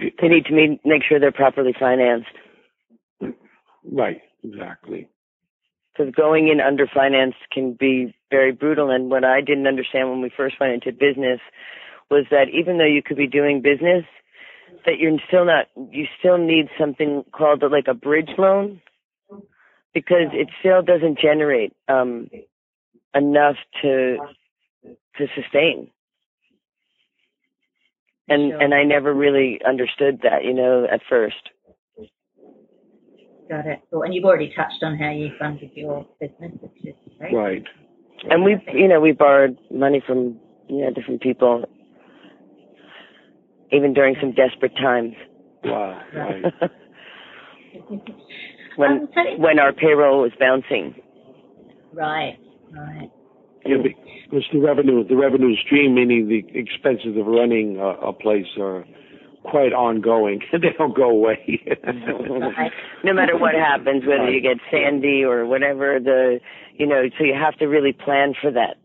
They 0.00 0.28
need 0.28 0.44
to 0.46 0.78
make 0.84 1.02
sure 1.08 1.18
they're 1.18 1.32
properly 1.32 1.72
financed. 1.78 2.28
Right, 3.84 4.20
exactly 4.42 5.08
because 5.96 6.12
going 6.14 6.48
in 6.48 6.60
under 6.60 6.86
underfinanced 6.86 7.34
can 7.52 7.72
be 7.72 8.14
very 8.30 8.52
brutal. 8.52 8.90
And 8.90 9.10
what 9.10 9.24
I 9.24 9.40
didn't 9.40 9.66
understand 9.66 10.10
when 10.10 10.20
we 10.20 10.30
first 10.34 10.56
went 10.60 10.72
into 10.72 10.92
business 10.92 11.40
was 12.10 12.24
that 12.30 12.48
even 12.52 12.78
though 12.78 12.84
you 12.86 13.02
could 13.02 13.16
be 13.16 13.26
doing 13.26 13.62
business, 13.62 14.04
that 14.84 14.98
you're 14.98 15.18
still 15.26 15.44
not, 15.44 15.66
you 15.90 16.06
still 16.18 16.38
need 16.38 16.68
something 16.78 17.24
called 17.32 17.62
like 17.70 17.88
a 17.88 17.94
bridge 17.94 18.30
loan 18.38 18.80
because 19.94 20.28
it 20.32 20.48
still 20.60 20.82
doesn't 20.82 21.18
generate 21.18 21.72
um, 21.88 22.28
enough 23.14 23.56
to 23.82 24.18
to 25.16 25.26
sustain. 25.34 25.90
And 28.28 28.52
and 28.52 28.74
I 28.74 28.82
never 28.84 29.14
really 29.14 29.60
understood 29.66 30.20
that, 30.22 30.44
you 30.44 30.52
know, 30.52 30.86
at 30.90 31.00
first. 31.08 31.50
Got 33.48 33.66
it. 33.66 33.80
Cool. 33.90 34.02
And 34.02 34.14
you've 34.14 34.24
already 34.24 34.52
touched 34.56 34.82
on 34.82 34.98
how 34.98 35.10
you 35.10 35.30
funded 35.38 35.70
your 35.74 36.06
business, 36.20 36.52
which 36.60 36.72
is 36.84 36.94
great. 37.18 37.34
Right. 37.34 37.64
And 38.28 38.44
we, 38.44 38.56
you 38.72 38.88
know, 38.88 39.00
we 39.00 39.12
borrowed 39.12 39.58
money 39.70 40.02
from, 40.04 40.38
you 40.68 40.82
know, 40.82 40.90
different 40.92 41.20
people, 41.20 41.64
even 43.72 43.94
during 43.94 44.16
some 44.20 44.32
desperate 44.32 44.74
times. 44.76 45.14
Wow. 45.64 46.00
Right. 46.14 46.44
when 48.76 48.90
um, 48.90 49.08
so 49.14 49.20
when 49.38 49.58
our 49.58 49.72
payroll 49.72 50.22
was 50.22 50.32
bouncing. 50.38 50.94
Right. 51.92 52.38
Right. 52.72 53.10
Yeah, 53.64 53.76
because 53.82 54.44
the 54.52 54.60
revenue, 54.60 55.06
the 55.06 55.16
revenue 55.16 55.54
stream, 55.64 55.94
meaning 55.94 56.28
the 56.28 56.44
expenses 56.58 57.16
of 57.18 57.26
running 57.26 57.78
a, 57.78 58.08
a 58.08 58.12
place, 58.12 58.46
are 58.60 58.84
quite 59.48 59.72
ongoing. 59.72 60.40
they 60.52 60.74
don't 60.76 60.94
go 60.96 61.10
away. 61.10 61.62
no 63.04 63.12
matter 63.12 63.38
what 63.38 63.54
happens, 63.54 64.04
whether 64.06 64.30
you 64.30 64.40
get 64.40 64.58
Sandy 64.70 65.24
or 65.24 65.46
whatever 65.46 65.98
the, 66.02 66.40
you 66.74 66.86
know, 66.86 67.04
so 67.18 67.24
you 67.24 67.34
have 67.34 67.56
to 67.58 67.66
really 67.66 67.92
plan 67.92 68.34
for 68.40 68.50
that. 68.50 68.76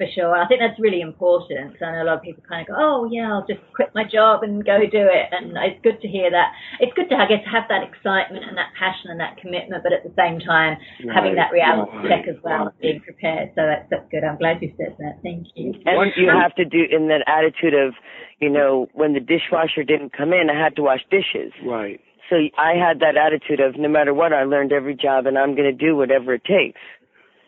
For 0.00 0.08
sure. 0.16 0.32
I 0.32 0.48
think 0.48 0.64
that's 0.64 0.80
really 0.80 1.04
important 1.04 1.76
because 1.76 1.84
I 1.84 1.92
know 1.92 2.08
a 2.08 2.08
lot 2.08 2.16
of 2.16 2.24
people 2.24 2.40
kind 2.48 2.64
of 2.64 2.72
go, 2.72 2.74
oh, 2.80 3.04
yeah, 3.12 3.36
I'll 3.36 3.44
just 3.44 3.60
quit 3.76 3.92
my 3.92 4.08
job 4.08 4.40
and 4.40 4.64
go 4.64 4.80
do 4.80 5.04
it. 5.04 5.28
And 5.28 5.52
it's 5.60 5.76
good 5.84 6.00
to 6.00 6.08
hear 6.08 6.32
that. 6.32 6.56
It's 6.80 6.96
good 6.96 7.12
to, 7.12 7.20
I 7.20 7.28
guess, 7.28 7.44
have 7.44 7.68
that 7.68 7.84
excitement 7.84 8.48
and 8.48 8.56
that 8.56 8.72
passion 8.80 9.12
and 9.12 9.20
that 9.20 9.36
commitment, 9.36 9.84
but 9.84 9.92
at 9.92 10.00
the 10.00 10.08
same 10.16 10.40
time, 10.40 10.80
right. 11.04 11.12
having 11.12 11.36
that 11.36 11.52
reality 11.52 11.92
right. 12.00 12.08
check 12.08 12.24
as 12.32 12.40
well, 12.40 12.72
right. 12.72 12.80
being 12.80 13.04
prepared. 13.04 13.52
So 13.52 13.60
that's, 13.60 13.84
that's 13.92 14.08
good. 14.08 14.24
I'm 14.24 14.40
glad 14.40 14.64
you 14.64 14.72
said 14.80 14.96
that. 15.04 15.20
Thank 15.20 15.52
you. 15.52 15.76
And 15.84 16.16
you 16.16 16.32
have 16.32 16.56
to 16.56 16.64
do 16.64 16.80
in 16.80 17.12
that 17.12 17.20
attitude 17.28 17.76
of, 17.76 17.92
you 18.40 18.48
know, 18.48 18.88
when 18.96 19.12
the 19.12 19.20
dishwasher 19.20 19.84
didn't 19.84 20.16
come 20.16 20.32
in, 20.32 20.48
I 20.48 20.56
had 20.56 20.80
to 20.80 20.82
wash 20.88 21.04
dishes. 21.12 21.52
Right. 21.60 22.00
So 22.32 22.40
I 22.56 22.72
had 22.72 23.04
that 23.04 23.20
attitude 23.20 23.60
of 23.60 23.76
no 23.76 23.92
matter 23.92 24.14
what, 24.14 24.32
I 24.32 24.48
learned 24.48 24.72
every 24.72 24.96
job 24.96 25.28
and 25.28 25.36
I'm 25.36 25.52
going 25.52 25.68
to 25.68 25.76
do 25.76 25.92
whatever 25.92 26.32
it 26.32 26.48
takes. 26.48 26.80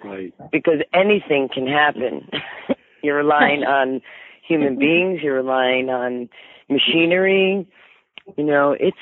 Right. 0.04 0.34
Because 0.50 0.80
anything 0.94 1.48
can 1.52 1.66
happen. 1.66 2.28
you're 3.02 3.16
relying 3.16 3.62
on 3.64 4.00
human 4.46 4.78
beings, 4.78 5.20
you're 5.22 5.36
relying 5.36 5.88
on 5.88 6.28
machinery. 6.68 7.66
You 8.36 8.44
know, 8.44 8.76
it's 8.78 8.96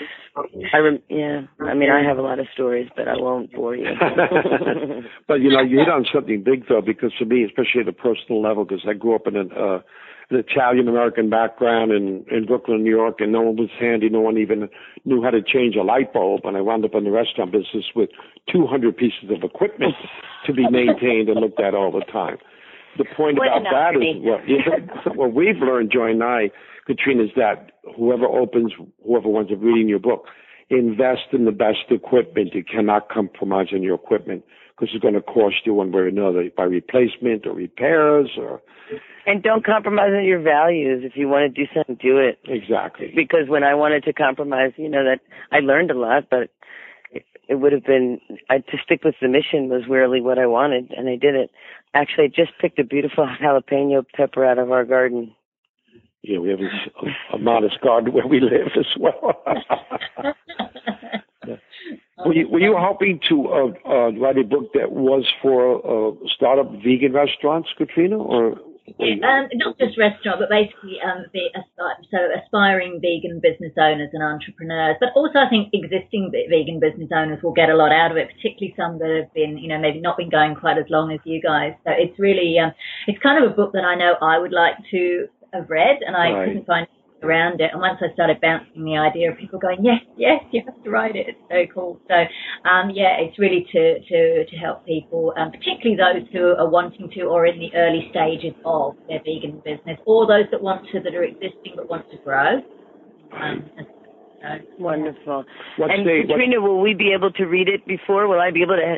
I 0.72 0.78
rem, 0.78 1.00
yeah. 1.10 1.42
I 1.60 1.74
mean, 1.74 1.90
I 1.90 2.02
have 2.02 2.16
a 2.16 2.22
lot 2.22 2.38
of 2.38 2.46
stories, 2.54 2.88
but 2.96 3.06
I 3.06 3.14
won't 3.16 3.52
bore 3.52 3.76
you. 3.76 3.84
but 5.28 5.40
you 5.42 5.50
know, 5.50 5.60
you 5.60 5.78
hit 5.78 5.90
on 5.90 6.06
something 6.12 6.42
big 6.42 6.66
though, 6.68 6.80
because 6.80 7.12
for 7.18 7.26
me, 7.26 7.44
especially 7.44 7.82
at 7.82 7.88
a 7.88 7.92
personal 7.92 8.40
level, 8.40 8.64
because 8.64 8.86
I 8.88 8.94
grew 8.94 9.14
up 9.14 9.26
in 9.26 9.36
an 9.36 9.50
uh, 9.52 9.80
an 10.30 10.38
Italian 10.38 10.88
American 10.88 11.28
background 11.28 11.92
in 11.92 12.24
in 12.30 12.46
Brooklyn, 12.46 12.82
New 12.84 12.90
York, 12.90 13.16
and 13.20 13.32
no 13.32 13.42
one 13.42 13.56
was 13.56 13.70
handy. 13.78 14.08
No 14.08 14.20
one 14.20 14.38
even 14.38 14.68
knew 15.04 15.22
how 15.22 15.30
to 15.30 15.42
change 15.42 15.76
a 15.76 15.82
light 15.82 16.12
bulb. 16.12 16.42
And 16.44 16.56
I 16.56 16.60
wound 16.60 16.84
up 16.84 16.94
in 16.94 17.04
the 17.04 17.10
restaurant 17.10 17.52
business 17.52 17.86
with 17.94 18.10
200 18.52 18.96
pieces 18.96 19.30
of 19.30 19.42
equipment 19.42 19.94
to 20.46 20.52
be 20.52 20.68
maintained 20.70 21.28
and 21.28 21.40
looked 21.40 21.60
at 21.60 21.74
all 21.74 21.92
the 21.92 22.04
time. 22.12 22.38
The 22.98 23.04
point 23.16 23.38
what 23.38 23.48
about 23.48 23.70
that 23.70 23.96
is 23.96 24.22
what 24.22 24.40
yeah, 24.48 25.12
what 25.14 25.34
we've 25.34 25.58
learned, 25.58 25.92
Joy 25.92 26.10
and 26.10 26.22
I, 26.22 26.50
Katrina, 26.86 27.24
is 27.24 27.30
that 27.36 27.72
whoever 27.96 28.26
opens, 28.26 28.72
whoever 29.04 29.28
wants 29.28 29.50
to 29.50 29.56
reading 29.56 29.88
your 29.88 30.00
book, 30.00 30.26
invest 30.70 31.32
in 31.32 31.44
the 31.44 31.52
best 31.52 31.90
equipment. 31.90 32.54
You 32.54 32.64
cannot 32.64 33.08
compromise 33.08 33.68
on 33.72 33.82
your 33.82 33.94
equipment 33.94 34.44
because 34.80 34.94
it's 34.94 35.02
going 35.02 35.14
to 35.14 35.20
cost 35.20 35.56
you 35.64 35.74
one 35.74 35.92
way 35.92 36.00
or 36.00 36.08
another 36.08 36.50
by 36.56 36.64
replacement 36.64 37.46
or 37.46 37.52
repairs 37.52 38.30
or. 38.38 38.62
And 39.26 39.42
don't 39.42 39.64
compromise 39.64 40.10
on 40.16 40.24
your 40.24 40.40
values. 40.40 41.02
If 41.04 41.12
you 41.14 41.28
want 41.28 41.54
to 41.54 41.66
do 41.66 41.70
something, 41.74 41.98
do 42.00 42.16
it. 42.16 42.38
Exactly. 42.46 43.12
Because 43.14 43.48
when 43.48 43.62
I 43.62 43.74
wanted 43.74 44.04
to 44.04 44.12
compromise, 44.14 44.72
you 44.76 44.88
know 44.88 45.04
that 45.04 45.20
I 45.52 45.60
learned 45.60 45.90
a 45.90 45.98
lot, 45.98 46.24
but 46.30 46.48
it, 47.12 47.24
it 47.48 47.56
would 47.56 47.72
have 47.72 47.84
been 47.84 48.20
I, 48.48 48.58
to 48.58 48.78
stick 48.82 49.04
with 49.04 49.14
the 49.20 49.28
mission 49.28 49.68
was 49.68 49.82
really 49.88 50.22
what 50.22 50.38
I 50.38 50.46
wanted, 50.46 50.90
and 50.96 51.08
I 51.08 51.16
did 51.16 51.34
it. 51.34 51.50
Actually, 51.92 52.24
I 52.24 52.28
just 52.28 52.58
picked 52.58 52.78
a 52.78 52.84
beautiful 52.84 53.28
jalapeno 53.42 54.04
pepper 54.16 54.44
out 54.44 54.58
of 54.58 54.72
our 54.72 54.86
garden. 54.86 55.34
Yeah, 56.22 56.38
we 56.38 56.48
have 56.50 56.60
a, 56.60 57.36
a 57.36 57.38
modest 57.38 57.80
garden 57.82 58.12
where 58.12 58.26
we 58.26 58.40
live 58.40 58.72
as 58.76 58.86
well. 58.98 59.42
were, 62.24 62.34
you, 62.34 62.48
were 62.48 62.60
you 62.60 62.76
hoping 62.78 63.20
to 63.28 63.48
uh, 63.48 63.88
uh, 63.88 64.12
write 64.12 64.38
a 64.38 64.44
book 64.44 64.72
that 64.74 64.92
was 64.92 65.24
for 65.42 65.78
uh, 65.80 66.14
startup 66.34 66.70
vegan 66.84 67.12
restaurants, 67.12 67.68
Katrina, 67.76 68.18
or 68.18 68.58
um, 68.98 69.48
not 69.54 69.78
just 69.78 69.96
restaurant, 69.98 70.40
but 70.40 70.50
basically 70.50 70.98
um, 71.00 71.24
the, 71.32 71.46
so 72.10 72.18
aspiring 72.42 73.00
vegan 73.00 73.40
business 73.40 73.72
owners 73.78 74.10
and 74.12 74.22
entrepreneurs. 74.22 74.96
But 74.98 75.10
also, 75.14 75.38
I 75.38 75.48
think 75.48 75.70
existing 75.72 76.32
vegan 76.32 76.80
business 76.80 77.08
owners 77.14 77.42
will 77.42 77.52
get 77.52 77.70
a 77.70 77.76
lot 77.76 77.92
out 77.92 78.10
of 78.10 78.16
it, 78.16 78.28
particularly 78.34 78.74
some 78.76 78.98
that 78.98 79.10
have 79.10 79.32
been, 79.34 79.58
you 79.58 79.68
know, 79.68 79.78
maybe 79.78 80.00
not 80.00 80.16
been 80.16 80.30
going 80.30 80.56
quite 80.56 80.78
as 80.78 80.86
long 80.90 81.12
as 81.12 81.20
you 81.24 81.40
guys. 81.40 81.74
So 81.84 81.92
it's 81.94 82.18
really, 82.18 82.58
um, 82.58 82.72
it's 83.06 83.22
kind 83.22 83.42
of 83.42 83.50
a 83.50 83.54
book 83.54 83.72
that 83.74 83.84
I 83.84 83.94
know 83.94 84.14
I 84.20 84.38
would 84.38 84.52
like 84.52 84.74
to 84.90 85.28
have 85.52 85.70
read, 85.70 85.98
and 86.06 86.16
I 86.16 86.30
right. 86.30 86.48
couldn't 86.48 86.66
find 86.66 86.86
around 87.22 87.60
it. 87.60 87.70
And 87.72 87.80
once 87.80 87.98
I 88.00 88.12
started 88.14 88.40
bouncing 88.40 88.84
the 88.84 88.96
idea 88.96 89.30
of 89.30 89.38
people 89.38 89.58
going, 89.58 89.84
yes, 89.84 90.00
yes, 90.16 90.42
you 90.50 90.62
have 90.64 90.82
to 90.82 90.90
write 90.90 91.16
it. 91.16 91.26
It's 91.28 91.44
so 91.48 91.66
cool. 91.72 92.00
So, 92.08 92.14
um, 92.68 92.90
yeah, 92.94 93.20
it's 93.20 93.38
really 93.38 93.66
to, 93.72 94.00
to, 94.00 94.46
to 94.46 94.56
help 94.56 94.86
people, 94.86 95.32
um, 95.36 95.50
particularly 95.50 95.96
those 95.96 96.26
who 96.32 96.54
are 96.56 96.68
wanting 96.68 97.10
to 97.14 97.22
or 97.22 97.46
in 97.46 97.58
the 97.58 97.70
early 97.76 98.08
stages 98.10 98.54
of 98.64 98.96
their 99.08 99.20
vegan 99.20 99.62
business 99.64 99.98
or 100.06 100.26
those 100.26 100.50
that 100.50 100.62
want 100.62 100.86
to, 100.92 101.00
that 101.00 101.14
are 101.14 101.24
existing 101.24 101.74
but 101.76 101.88
want 101.88 102.10
to 102.10 102.16
grow. 102.18 102.60
Um, 103.32 103.70
so, 103.76 104.48
Wonderful. 104.78 105.44
What's 105.76 105.92
and 105.92 106.06
the, 106.06 106.22
Katrina, 106.26 106.60
will 106.60 106.80
we 106.80 106.94
be 106.94 107.12
able 107.12 107.30
to 107.32 107.44
read 107.44 107.68
it 107.68 107.86
before? 107.86 108.26
Will 108.26 108.40
I 108.40 108.50
be 108.50 108.62
able 108.62 108.76
to 108.76 108.96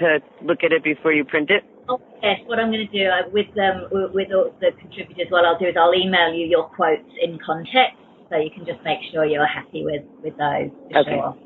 to 0.00 0.18
look 0.42 0.58
at 0.64 0.72
it 0.72 0.82
before 0.82 1.12
you 1.12 1.24
print 1.24 1.50
it? 1.50 1.62
Oh, 1.88 2.00
yes, 2.22 2.40
what 2.46 2.58
I'm 2.58 2.70
going 2.70 2.86
to 2.86 2.92
do 2.92 3.04
uh, 3.06 3.28
with 3.32 3.52
um, 3.58 3.88
with 4.14 4.28
all 4.32 4.52
the 4.60 4.70
contributors, 4.80 5.26
what 5.28 5.44
I'll 5.44 5.58
do 5.58 5.66
is 5.66 5.76
I'll 5.78 5.94
email 5.94 6.32
you 6.32 6.46
your 6.46 6.64
quotes 6.64 7.08
in 7.22 7.38
context, 7.44 8.00
so 8.30 8.36
you 8.36 8.50
can 8.50 8.64
just 8.64 8.82
make 8.84 8.98
sure 9.12 9.24
you're 9.24 9.46
happy 9.46 9.84
with 9.84 10.02
with 10.22 10.36
those. 10.38 10.70
okay. 10.96 11.10
Sure. 11.10 11.36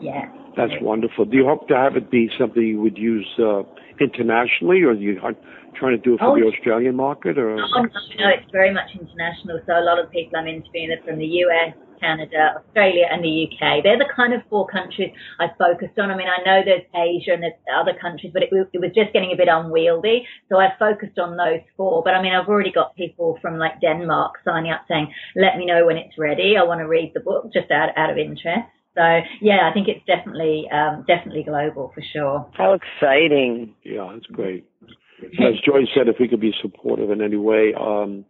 Yeah. 0.00 0.30
That's 0.56 0.72
wonderful. 0.80 1.24
Do 1.24 1.36
you 1.36 1.46
hope 1.46 1.66
to 1.68 1.74
have 1.74 1.96
it 1.96 2.10
be 2.10 2.30
something 2.38 2.62
you 2.62 2.80
would 2.80 2.96
use 2.96 3.26
uh, 3.38 3.62
internationally, 4.00 4.82
or 4.82 4.90
are 4.90 4.94
you 4.94 5.18
trying 5.74 5.96
to 5.96 6.02
do 6.02 6.14
it 6.14 6.18
for 6.18 6.30
oh, 6.30 6.38
the 6.38 6.46
Australian 6.46 6.94
market? 6.94 7.38
Or 7.38 7.56
no, 7.56 7.66
no, 7.66 7.82
no, 7.82 8.28
it's 8.30 8.50
very 8.52 8.72
much 8.72 8.94
international. 8.94 9.58
So 9.66 9.72
a 9.74 9.82
lot 9.82 9.98
of 9.98 10.10
people 10.12 10.38
I'm 10.38 10.46
interviewing 10.46 10.94
are 10.94 11.02
from 11.02 11.18
the 11.18 11.26
US, 11.42 11.74
Canada, 12.04 12.60
Australia, 12.60 13.08
and 13.10 13.24
the 13.24 13.48
UK. 13.48 13.82
They're 13.82 13.98
the 13.98 14.12
kind 14.14 14.34
of 14.34 14.42
four 14.50 14.66
countries 14.68 15.12
I 15.40 15.48
focused 15.56 15.98
on. 15.98 16.10
I 16.10 16.16
mean, 16.16 16.28
I 16.28 16.44
know 16.44 16.60
there's 16.60 16.84
Asia 16.92 17.32
and 17.32 17.42
there's 17.42 17.56
other 17.72 17.96
countries, 17.96 18.32
but 18.32 18.42
it, 18.42 18.50
it 18.52 18.80
was 18.80 18.92
just 18.94 19.12
getting 19.12 19.32
a 19.32 19.36
bit 19.36 19.48
unwieldy. 19.48 20.26
So 20.52 20.60
I 20.60 20.76
focused 20.78 21.18
on 21.18 21.36
those 21.36 21.64
four. 21.76 22.02
But 22.04 22.12
I 22.12 22.20
mean, 22.20 22.34
I've 22.34 22.48
already 22.48 22.72
got 22.72 22.94
people 22.96 23.38
from 23.40 23.56
like 23.58 23.80
Denmark 23.80 24.44
signing 24.44 24.70
up 24.70 24.84
saying, 24.88 25.08
let 25.34 25.56
me 25.56 25.64
know 25.64 25.86
when 25.86 25.96
it's 25.96 26.18
ready. 26.18 26.56
I 26.60 26.64
want 26.64 26.80
to 26.80 26.88
read 26.88 27.12
the 27.14 27.20
book 27.20 27.48
just 27.52 27.70
out, 27.70 27.96
out 27.96 28.10
of 28.10 28.18
interest. 28.18 28.68
So 28.94 29.02
yeah, 29.40 29.68
I 29.68 29.72
think 29.74 29.88
it's 29.88 30.04
definitely 30.06 30.68
um, 30.70 31.04
definitely 31.08 31.42
global 31.42 31.90
for 31.94 32.02
sure. 32.12 32.46
How 32.54 32.78
exciting! 32.78 33.74
Yeah, 33.82 34.08
that's 34.12 34.26
great. 34.26 34.66
As 35.24 35.58
Joy 35.66 35.82
said, 35.96 36.06
if 36.06 36.16
we 36.20 36.28
could 36.28 36.40
be 36.40 36.52
supportive 36.62 37.10
in 37.10 37.20
any 37.20 37.36
way, 37.36 37.74
um, 37.74 38.24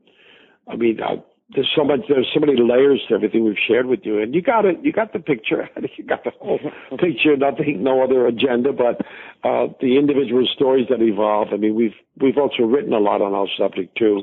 I 0.69 0.77
mean, 0.77 1.01
I, 1.03 1.17
there's 1.51 1.71
so 1.77 1.85
much 1.85 2.01
there's 2.09 2.31
so 2.33 2.41
many 2.41 2.55
layers 2.57 3.03
to 3.09 3.15
everything 3.15 3.45
we've 3.45 3.57
shared 3.69 3.87
with 3.87 4.01
you 4.03 4.21
and 4.21 4.35
you 4.35 4.41
got 4.41 4.65
it 4.65 4.79
you 4.83 4.93
got 4.93 5.13
the 5.13 5.19
picture 5.19 5.69
you 5.97 6.05
got 6.05 6.25
the 6.25 6.33
whole 6.41 6.59
picture 6.99 7.37
nothing 7.37 7.83
no 7.83 8.03
other 8.03 8.27
agenda 8.27 8.73
but 8.73 9.01
uh 9.45 9.67
the 9.81 9.99
individual 9.99 10.47
stories 10.53 10.87
that 10.89 11.03
evolve 11.03 11.49
i 11.53 11.57
mean 11.57 11.75
we've 11.75 11.95
we've 12.21 12.39
also 12.39 12.63
written 12.63 12.93
a 12.93 12.99
lot 12.99 13.21
on 13.21 13.35
our 13.35 13.47
subject 13.59 13.97
too 13.97 14.23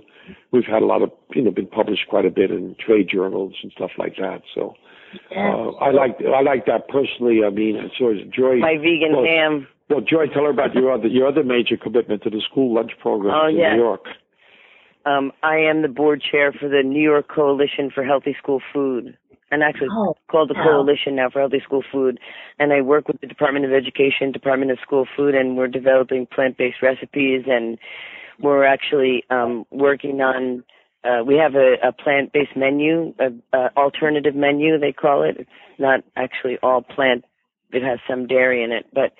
we've 0.51 0.65
had 0.65 0.81
a 0.81 0.85
lot 0.85 1.01
of 1.01 1.11
you 1.35 1.41
know 1.41 1.51
been 1.51 1.67
published 1.67 2.07
quite 2.09 2.25
a 2.25 2.31
bit 2.31 2.49
in 2.49 2.75
trade 2.83 3.07
journals 3.07 3.53
and 3.61 3.71
stuff 3.71 3.91
like 3.97 4.15
that 4.17 4.41
so 4.55 4.73
uh, 5.35 5.71
I 5.81 5.91
like 5.91 6.17
I 6.21 6.41
like 6.41 6.65
that 6.67 6.87
personally. 6.87 7.41
I 7.45 7.49
mean, 7.49 7.91
so 7.99 8.11
is 8.11 8.19
Joy. 8.33 8.59
My 8.59 8.77
vegan 8.77 9.11
well, 9.11 9.25
ham. 9.25 9.67
Well, 9.89 9.99
Joy, 9.99 10.27
tell 10.27 10.43
her 10.43 10.51
about 10.51 10.73
your 10.73 10.91
other 10.91 11.07
your 11.07 11.27
other 11.27 11.43
major 11.43 11.75
commitment 11.75 12.23
to 12.23 12.29
the 12.29 12.41
school 12.49 12.73
lunch 12.73 12.91
program 13.01 13.33
oh, 13.35 13.49
in 13.49 13.57
yeah. 13.57 13.73
New 13.73 13.81
York. 13.81 14.05
Um, 15.05 15.31
I 15.43 15.57
am 15.57 15.81
the 15.81 15.87
board 15.87 16.21
chair 16.21 16.51
for 16.51 16.69
the 16.69 16.83
New 16.83 17.01
York 17.01 17.27
Coalition 17.27 17.89
for 17.93 18.03
Healthy 18.03 18.35
School 18.41 18.61
Food, 18.73 19.17
and 19.49 19.63
actually 19.63 19.87
oh, 19.91 20.15
called 20.29 20.49
the 20.49 20.55
Coalition 20.55 21.15
now 21.15 21.29
for 21.29 21.39
Healthy 21.39 21.61
School 21.63 21.83
Food. 21.91 22.19
And 22.59 22.71
I 22.71 22.81
work 22.81 23.07
with 23.07 23.19
the 23.19 23.27
Department 23.27 23.65
of 23.65 23.71
Education, 23.71 24.31
Department 24.31 24.71
of 24.71 24.77
School 24.81 25.07
Food, 25.15 25.35
and 25.35 25.57
we're 25.57 25.67
developing 25.67 26.27
plant-based 26.27 26.81
recipes. 26.81 27.45
And 27.47 27.77
we're 28.39 28.65
actually 28.65 29.23
um, 29.29 29.65
working 29.71 30.21
on. 30.21 30.63
Uh, 31.03 31.23
we 31.25 31.35
have 31.35 31.55
a, 31.55 31.75
a 31.83 31.91
plant-based 31.91 32.55
menu, 32.55 33.13
a, 33.19 33.57
a 33.57 33.69
alternative 33.75 34.35
menu 34.35 34.77
they 34.77 34.91
call 34.91 35.23
it. 35.23 35.35
It's 35.39 35.49
not 35.79 36.01
actually 36.15 36.59
all 36.61 36.83
plant 36.83 37.25
it 37.73 37.83
has 37.83 37.99
some 38.07 38.27
dairy 38.27 38.63
in 38.63 38.71
it, 38.71 38.85
but 38.93 39.13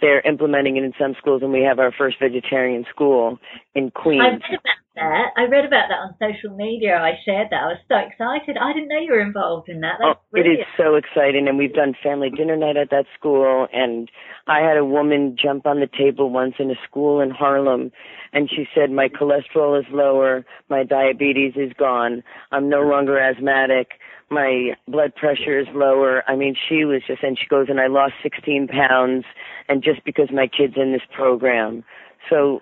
they're 0.00 0.20
implementing 0.20 0.76
it 0.76 0.84
in 0.84 0.92
some 0.98 1.14
schools, 1.18 1.42
and 1.42 1.52
we 1.52 1.62
have 1.62 1.78
our 1.78 1.92
first 1.92 2.16
vegetarian 2.20 2.84
school 2.90 3.38
in 3.74 3.90
Queens. 3.90 4.22
I 4.22 4.28
read 4.28 4.42
about 4.52 4.83
that. 4.94 5.30
I 5.36 5.44
read 5.44 5.64
about 5.64 5.88
that 5.88 6.00
on 6.00 6.14
social 6.18 6.54
media. 6.56 6.96
I 6.96 7.12
shared 7.24 7.48
that. 7.50 7.62
I 7.62 7.66
was 7.66 7.82
so 7.88 7.96
excited. 7.96 8.56
I 8.56 8.72
didn't 8.72 8.88
know 8.88 9.00
you 9.00 9.12
were 9.12 9.20
involved 9.20 9.68
in 9.68 9.80
that. 9.80 9.96
That's 9.98 10.18
oh, 10.18 10.38
it 10.38 10.46
is 10.46 10.64
so 10.76 10.94
exciting, 10.94 11.48
and 11.48 11.58
we've 11.58 11.74
done 11.74 11.94
family 12.02 12.30
dinner 12.30 12.56
night 12.56 12.76
at 12.76 12.90
that 12.90 13.06
school. 13.18 13.66
And 13.72 14.10
I 14.46 14.60
had 14.60 14.76
a 14.76 14.84
woman 14.84 15.36
jump 15.40 15.66
on 15.66 15.80
the 15.80 15.88
table 15.88 16.30
once 16.30 16.54
in 16.58 16.70
a 16.70 16.76
school 16.88 17.20
in 17.20 17.30
Harlem, 17.30 17.92
and 18.32 18.48
she 18.48 18.66
said, 18.74 18.90
"My 18.90 19.08
cholesterol 19.08 19.78
is 19.78 19.86
lower, 19.90 20.44
my 20.68 20.84
diabetes 20.84 21.54
is 21.56 21.72
gone, 21.78 22.22
I'm 22.52 22.68
no 22.68 22.80
longer 22.80 23.18
asthmatic." 23.18 23.98
my 24.30 24.74
blood 24.88 25.14
pressure 25.14 25.60
is 25.60 25.66
lower. 25.74 26.24
I 26.26 26.34
mean, 26.34 26.56
she 26.68 26.84
was 26.84 27.02
just, 27.06 27.22
and 27.22 27.38
she 27.38 27.46
goes, 27.46 27.66
and 27.68 27.78
I 27.78 27.86
lost 27.86 28.14
16 28.22 28.68
pounds, 28.68 29.24
and 29.68 29.82
just 29.82 30.02
because 30.04 30.28
my 30.32 30.48
kid's 30.48 30.74
in 30.76 30.92
this 30.92 31.02
program. 31.14 31.84
So 32.30 32.60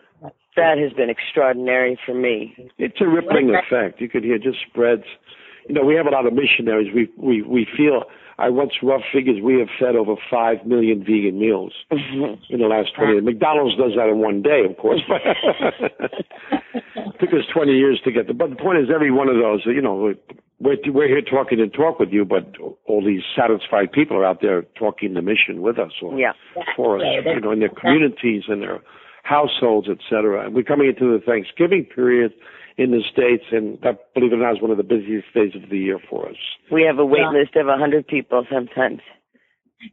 that 0.57 0.79
has 0.79 0.93
been 0.93 1.11
extraordinary 1.11 1.99
for 2.05 2.15
me. 2.15 2.55
It's 2.79 3.01
a 3.01 3.09
rippling 3.09 3.55
effect. 3.55 4.01
You 4.01 4.09
could 4.09 4.25
hear 4.25 4.39
just 4.39 4.59
spreads. 4.69 5.05
You 5.69 5.75
know, 5.75 5.85
we 5.85 5.95
have 5.95 6.07
a 6.07 6.11
lot 6.11 6.27
of 6.27 6.33
missionaries. 6.33 6.93
We 6.95 7.09
we 7.17 7.43
we 7.43 7.67
feel. 7.77 8.05
I 8.39 8.49
once 8.49 8.73
rough 8.83 9.03
figures 9.13 9.41
we 9.43 9.59
have 9.61 9.69
fed 9.79 9.95
over 9.95 10.17
five 10.31 10.67
million 10.67 11.01
vegan 11.01 11.39
meals 11.39 11.75
mm-hmm. 11.93 12.43
in 12.53 12.61
the 12.61 12.67
last 12.67 12.95
twenty. 12.97 13.13
years. 13.13 13.25
McDonald's 13.25 13.77
does 13.77 13.93
that 13.97 14.09
in 14.09 14.19
one 14.19 14.43
day, 14.43 14.65
of 14.69 14.77
course. 14.79 15.01
But 15.07 15.21
it 16.51 17.15
took 17.21 17.31
us 17.31 17.47
twenty 17.53 17.73
years 17.73 18.01
to 18.05 18.11
get 18.11 18.27
the. 18.27 18.35
But 18.35 18.51
the 18.51 18.57
point 18.57 18.79
is, 18.79 18.89
every 18.93 19.13
one 19.13 19.29
of 19.29 19.37
those, 19.37 19.63
you 19.67 19.81
know, 19.81 20.15
we're, 20.61 20.77
we're 20.87 21.09
here 21.09 21.23
talking 21.23 21.61
and 21.61 21.73
talk 21.73 21.99
with 21.99 22.11
you, 22.11 22.25
but 22.25 22.55
all 22.87 23.05
these 23.05 23.23
satisfied 23.37 23.93
people 23.93 24.17
are 24.17 24.25
out 24.25 24.41
there 24.41 24.65
talking 24.79 25.15
the 25.15 25.23
mission 25.23 25.61
with 25.61 25.79
us 25.79 25.93
or 26.03 26.19
yeah. 26.19 26.33
for 26.77 26.99
us, 26.99 27.05
you 27.25 27.41
know, 27.41 27.53
in 27.53 27.61
their 27.61 27.69
communities 27.69 28.45
and 28.49 28.63
their 28.63 28.81
households, 29.23 29.89
etc. 29.89 30.45
And 30.47 30.55
we're 30.55 30.63
coming 30.63 30.89
into 30.89 31.13
the 31.13 31.25
Thanksgiving 31.25 31.87
period 31.95 32.33
in 32.77 32.91
the 32.91 33.03
States, 33.13 33.45
and 33.53 33.79
that, 33.83 34.13
believe 34.15 34.33
it 34.33 34.37
or 34.37 34.39
not, 34.39 34.57
is 34.57 34.63
one 34.63 34.71
of 34.71 34.77
the 34.77 34.83
busiest 34.83 35.33
days 35.35 35.53
of 35.55 35.69
the 35.71 35.79
year 35.79 35.99
for 36.09 36.29
us. 36.29 36.37
We 36.71 36.83
have 36.83 36.99
a 36.99 37.05
wait 37.05 37.21
yeah. 37.21 37.39
list 37.39 37.57
of 37.57 37.67
100 37.67 38.07
people 38.07 38.45
sometimes. 38.51 39.01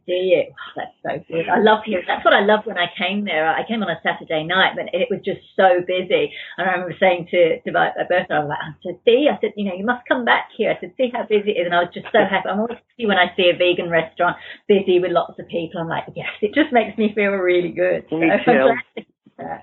Do 0.06 0.14
you? 0.14 0.46
Oh, 0.46 0.72
that's 0.78 0.98
so 1.02 1.12
good. 1.26 1.48
I 1.50 1.58
love 1.58 1.82
hearing. 1.84 2.06
That's 2.06 2.24
what 2.24 2.34
I 2.34 2.46
loved 2.46 2.66
when 2.66 2.78
I 2.78 2.86
came 2.94 3.24
there. 3.24 3.50
I 3.50 3.66
came 3.66 3.82
on 3.82 3.90
a 3.90 3.98
Saturday 4.06 4.46
night, 4.46 4.78
but 4.78 4.86
it 4.94 5.10
was 5.10 5.18
just 5.24 5.42
so 5.58 5.82
busy. 5.82 6.30
And 6.56 6.70
I 6.70 6.78
remember 6.78 6.94
saying 6.94 7.26
to 7.34 7.58
to 7.66 7.72
my, 7.72 7.90
my 7.98 8.06
birthday, 8.06 8.38
I 8.38 8.46
was 8.46 8.54
like, 8.54 8.62
I 8.62 8.70
said, 8.86 9.02
see, 9.02 9.26
I 9.26 9.34
said, 9.42 9.50
you 9.58 9.66
know, 9.66 9.74
you 9.74 9.84
must 9.84 10.06
come 10.06 10.24
back 10.24 10.54
here. 10.54 10.70
I 10.70 10.78
said, 10.78 10.94
see 10.94 11.10
how 11.12 11.26
busy 11.26 11.58
it 11.58 11.66
is. 11.66 11.66
And 11.66 11.74
I 11.74 11.82
was 11.82 11.90
just 11.90 12.06
so 12.14 12.22
happy. 12.22 12.46
I'm 12.46 12.62
always 12.62 12.78
happy 12.78 13.10
when 13.10 13.18
I 13.18 13.34
see 13.34 13.50
a 13.50 13.58
vegan 13.58 13.90
restaurant 13.90 14.38
busy 14.70 15.02
with 15.02 15.10
lots 15.10 15.42
of 15.42 15.50
people. 15.50 15.82
I'm 15.82 15.90
like, 15.90 16.06
yes, 16.14 16.30
it 16.38 16.54
just 16.54 16.70
makes 16.70 16.94
me 16.94 17.10
feel 17.10 17.34
really 17.34 17.74
good. 17.74 18.06
Me 18.14 18.30
so 18.46 18.54
too. 18.94 19.02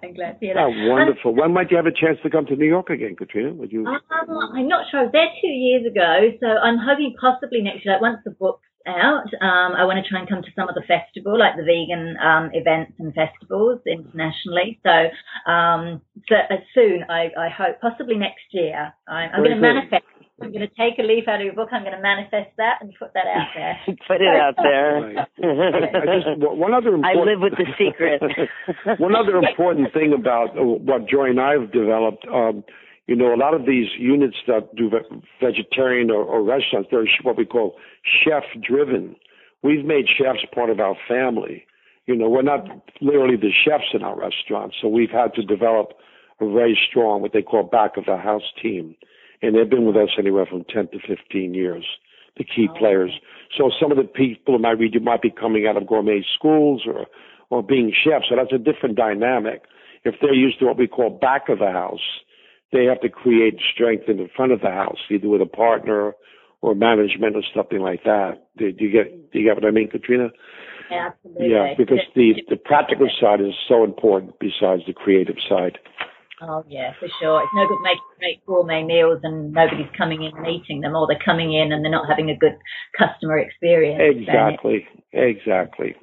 I'm 0.03 0.13
glad 0.13 0.39
to 0.39 0.45
hear 0.45 0.53
that. 0.55 0.63
Oh, 0.63 0.89
wonderful. 0.89 1.35
when 1.35 1.53
might 1.53 1.71
you 1.71 1.77
have 1.77 1.85
a 1.85 1.95
chance 1.95 2.17
to 2.23 2.29
come 2.29 2.45
to 2.47 2.55
New 2.55 2.67
York 2.67 2.89
again, 2.89 3.15
Katrina? 3.15 3.53
Would 3.53 3.71
you? 3.71 3.85
Um, 3.85 4.01
I'm 4.55 4.67
not 4.67 4.85
sure. 4.89 5.01
I 5.01 5.03
was 5.03 5.11
there 5.11 5.29
two 5.41 5.53
years 5.53 5.85
ago, 5.85 6.31
so 6.39 6.47
I'm 6.47 6.77
hoping 6.77 7.15
possibly 7.19 7.61
next 7.61 7.85
year, 7.85 7.95
like 7.95 8.01
once 8.01 8.19
the 8.25 8.31
book's 8.31 8.67
out. 8.87 9.27
Um, 9.43 9.75
I 9.75 9.83
want 9.83 9.99
to 10.03 10.07
try 10.09 10.19
and 10.19 10.29
come 10.29 10.41
to 10.41 10.51
some 10.55 10.69
of 10.69 10.75
the 10.75 10.83
festival, 10.87 11.37
like 11.37 11.59
the 11.59 11.67
vegan 11.67 12.15
um, 12.17 12.49
events 12.53 12.93
and 12.99 13.13
festivals 13.13 13.83
internationally. 13.85 14.79
So, 14.81 15.11
um, 15.51 16.01
so 16.27 16.35
uh, 16.35 16.63
soon, 16.73 17.03
I, 17.09 17.29
I, 17.37 17.49
hope, 17.51 17.79
possibly 17.81 18.15
next 18.15 18.47
year, 18.51 18.93
I, 19.07 19.27
I'm, 19.27 19.43
going 19.43 19.55
to 19.55 19.61
manifest. 19.61 20.07
I'm 20.41 20.51
going 20.51 20.61
to 20.61 20.75
take 20.77 20.99
a 20.99 21.03
leaf 21.03 21.27
out 21.27 21.41
of 21.41 21.45
your 21.45 21.55
book. 21.55 21.69
I'm 21.71 21.81
going 21.81 21.95
to 21.95 22.01
manifest 22.01 22.55
that 22.57 22.77
and 22.81 22.93
put 22.99 23.13
that 23.13 23.25
out 23.25 23.47
there. 23.55 23.79
put 24.07 24.21
it 24.21 24.35
out 24.35 24.53
there. 24.55 25.19
I, 25.19 26.05
just, 26.13 26.37
one 26.37 26.73
other 26.73 26.93
important, 26.93 27.05
I 27.05 27.23
live 27.25 27.41
with 27.41 27.53
the 27.57 27.65
secret. 27.73 28.21
one 28.99 29.15
other 29.15 29.37
important 29.37 29.93
thing 29.93 30.13
about 30.13 30.57
uh, 30.57 30.61
what 30.61 31.09
Joy 31.09 31.31
and 31.31 31.41
I 31.41 31.53
have 31.53 31.71
developed. 31.71 32.25
Um, 32.31 32.63
you 33.07 33.15
know, 33.15 33.33
a 33.33 33.39
lot 33.39 33.55
of 33.55 33.65
these 33.65 33.87
units 33.97 34.35
that 34.45 34.75
do 34.75 34.91
vegetarian 35.41 36.11
or, 36.11 36.23
or 36.23 36.43
restaurants, 36.43 36.89
they're 36.91 37.07
what 37.23 37.37
we 37.37 37.45
call 37.45 37.75
chef 38.03 38.43
driven. 38.61 39.15
We've 39.63 39.85
made 39.85 40.05
chefs 40.05 40.45
part 40.53 40.69
of 40.69 40.79
our 40.79 40.95
family. 41.07 41.65
You 42.05 42.15
know, 42.15 42.29
we're 42.29 42.43
not 42.43 42.65
literally 43.01 43.37
the 43.37 43.51
chefs 43.65 43.89
in 43.93 44.03
our 44.03 44.19
restaurants, 44.19 44.75
so 44.81 44.87
we've 44.87 45.09
had 45.09 45.33
to 45.35 45.41
develop 45.41 45.93
a 46.39 46.45
very 46.45 46.77
strong, 46.89 47.21
what 47.21 47.33
they 47.33 47.41
call 47.41 47.63
back 47.63 47.97
of 47.97 48.05
the 48.05 48.17
house 48.17 48.43
team. 48.61 48.95
And 49.41 49.55
they've 49.55 49.69
been 49.69 49.85
with 49.85 49.95
us 49.95 50.09
anywhere 50.17 50.45
from 50.45 50.63
10 50.73 50.89
to 50.89 50.99
15 51.07 51.53
years, 51.53 51.85
the 52.37 52.43
key 52.43 52.67
oh, 52.69 52.77
players. 52.77 53.11
So 53.57 53.71
some 53.79 53.91
of 53.91 53.97
the 53.97 54.03
people 54.03 54.55
in 54.55 54.61
my 54.61 54.71
region 54.71 55.03
might 55.03 55.21
be 55.21 55.31
coming 55.31 55.67
out 55.67 55.77
of 55.77 55.87
gourmet 55.87 56.23
schools 56.37 56.83
or, 56.85 57.05
or 57.49 57.63
being 57.63 57.91
chefs. 57.91 58.25
So 58.29 58.35
that's 58.35 58.53
a 58.53 58.57
different 58.57 58.95
dynamic. 58.95 59.63
If 60.03 60.15
they're 60.21 60.33
used 60.33 60.59
to 60.59 60.65
what 60.65 60.77
we 60.77 60.87
call 60.87 61.09
back 61.09 61.49
of 61.49 61.59
the 61.59 61.71
house, 61.71 62.21
they 62.71 62.85
have 62.85 63.01
to 63.01 63.09
create 63.09 63.59
strength 63.73 64.05
in 64.07 64.17
the 64.17 64.27
front 64.35 64.51
of 64.51 64.61
the 64.61 64.69
house, 64.69 64.99
either 65.09 65.27
with 65.27 65.41
a 65.41 65.45
partner 65.45 66.13
or 66.61 66.75
management 66.75 67.35
or 67.35 67.43
something 67.55 67.79
like 67.79 68.03
that. 68.03 68.47
Do, 68.57 68.71
do 68.71 68.85
you 68.85 68.91
get 68.91 69.31
do 69.31 69.39
you 69.39 69.45
get 69.45 69.55
what 69.55 69.65
I 69.65 69.71
mean, 69.71 69.89
Katrina? 69.89 70.29
Absolutely. 70.91 71.49
Yeah, 71.51 71.73
because 71.77 71.99
the 72.15 72.33
the 72.49 72.55
practical 72.55 73.09
side 73.21 73.41
is 73.41 73.53
so 73.67 73.83
important 73.83 74.39
besides 74.39 74.83
the 74.87 74.93
creative 74.93 75.37
side. 75.47 75.77
Oh 76.41 76.63
yeah, 76.67 76.93
for 76.99 77.07
sure. 77.19 77.41
It's 77.41 77.53
no 77.55 77.67
good 77.67 77.81
making 77.81 78.03
great 78.19 78.45
gourmet 78.45 78.83
meals 78.83 79.19
and 79.23 79.53
nobody's 79.53 79.89
coming 79.97 80.23
in 80.23 80.37
and 80.37 80.47
eating 80.47 80.81
them, 80.81 80.95
or 80.95 81.07
they're 81.07 81.19
coming 81.23 81.53
in 81.53 81.71
and 81.71 81.83
they're 81.83 81.91
not 81.91 82.07
having 82.07 82.29
a 82.29 82.37
good 82.37 82.57
customer 82.97 83.39
experience. 83.39 84.01
Exactly, 84.01 84.87
exactly 85.13 85.95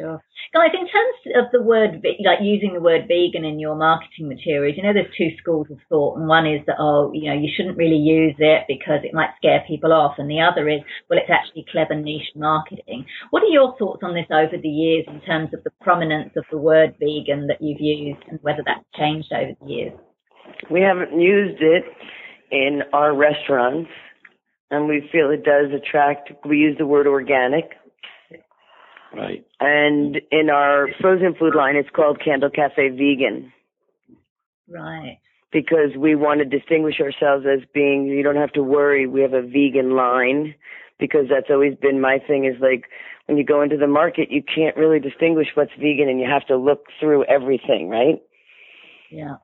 sure. 0.00 0.22
Guys, 0.52 0.74
in 0.74 0.88
terms 0.88 1.16
of 1.36 1.52
the 1.52 1.62
word, 1.62 2.02
like 2.24 2.40
using 2.42 2.74
the 2.74 2.80
word 2.80 3.06
vegan 3.06 3.44
in 3.44 3.60
your 3.60 3.76
marketing 3.76 4.28
materials, 4.28 4.74
you 4.76 4.82
know, 4.82 4.92
there's 4.92 5.14
two 5.16 5.30
schools 5.38 5.68
of 5.70 5.78
thought, 5.88 6.18
and 6.18 6.26
one 6.26 6.46
is 6.46 6.64
that, 6.66 6.76
oh, 6.80 7.12
you 7.14 7.30
know, 7.30 7.36
you 7.36 7.48
shouldn't 7.54 7.76
really 7.76 8.00
use 8.00 8.34
it 8.38 8.64
because 8.66 9.00
it 9.04 9.14
might 9.14 9.30
scare 9.36 9.62
people 9.68 9.92
off, 9.92 10.16
and 10.18 10.28
the 10.28 10.40
other 10.40 10.68
is, 10.68 10.80
well, 11.08 11.20
it's 11.20 11.30
actually 11.30 11.66
clever 11.70 11.94
niche 11.94 12.32
marketing. 12.34 13.06
What 13.30 13.44
are 13.44 13.52
your 13.52 13.76
thoughts 13.78 14.02
on 14.02 14.14
this 14.14 14.26
over 14.30 14.60
the 14.60 14.68
years 14.68 15.04
in 15.06 15.20
terms 15.20 15.50
of 15.54 15.62
the 15.62 15.70
prominence 15.80 16.32
of 16.36 16.44
the 16.50 16.58
word 16.58 16.96
vegan 16.98 17.46
that 17.46 17.60
you've 17.60 17.80
used 17.80 18.22
and 18.28 18.40
whether 18.42 18.62
that's 18.64 18.84
changed 18.98 19.32
over 19.32 19.52
the 19.60 19.66
years? 19.66 19.92
We 20.70 20.80
haven't 20.80 21.20
used 21.20 21.62
it 21.62 21.84
in 22.50 22.82
our 22.92 23.14
restaurants, 23.14 23.90
and 24.72 24.88
we 24.88 25.08
feel 25.12 25.30
it 25.30 25.44
does 25.44 25.70
attract, 25.74 26.32
we 26.44 26.56
use 26.56 26.76
the 26.78 26.86
word 26.86 27.06
organic 27.06 27.70
Right. 29.14 29.44
And 29.58 30.20
in 30.30 30.50
our 30.50 30.88
frozen 31.00 31.34
food 31.38 31.54
line, 31.54 31.76
it's 31.76 31.90
called 31.90 32.20
Candle 32.24 32.50
Cafe 32.50 32.90
Vegan. 32.90 33.52
Right. 34.68 35.18
Because 35.52 35.96
we 35.98 36.14
want 36.14 36.38
to 36.38 36.44
distinguish 36.44 37.00
ourselves 37.00 37.44
as 37.44 37.66
being, 37.74 38.06
you 38.06 38.22
don't 38.22 38.36
have 38.36 38.52
to 38.52 38.62
worry, 38.62 39.06
we 39.06 39.20
have 39.22 39.32
a 39.32 39.42
vegan 39.42 39.96
line. 39.96 40.54
Because 40.98 41.26
that's 41.28 41.50
always 41.50 41.74
been 41.74 42.00
my 42.00 42.18
thing 42.24 42.44
is 42.44 42.60
like, 42.60 42.84
when 43.26 43.38
you 43.38 43.44
go 43.44 43.62
into 43.62 43.76
the 43.76 43.86
market, 43.86 44.30
you 44.30 44.42
can't 44.42 44.76
really 44.76 45.00
distinguish 45.00 45.48
what's 45.54 45.72
vegan 45.78 46.08
and 46.08 46.20
you 46.20 46.28
have 46.28 46.46
to 46.46 46.56
look 46.56 46.86
through 47.00 47.24
everything, 47.24 47.88
right? 47.88 48.22
Yeah. 49.10 49.36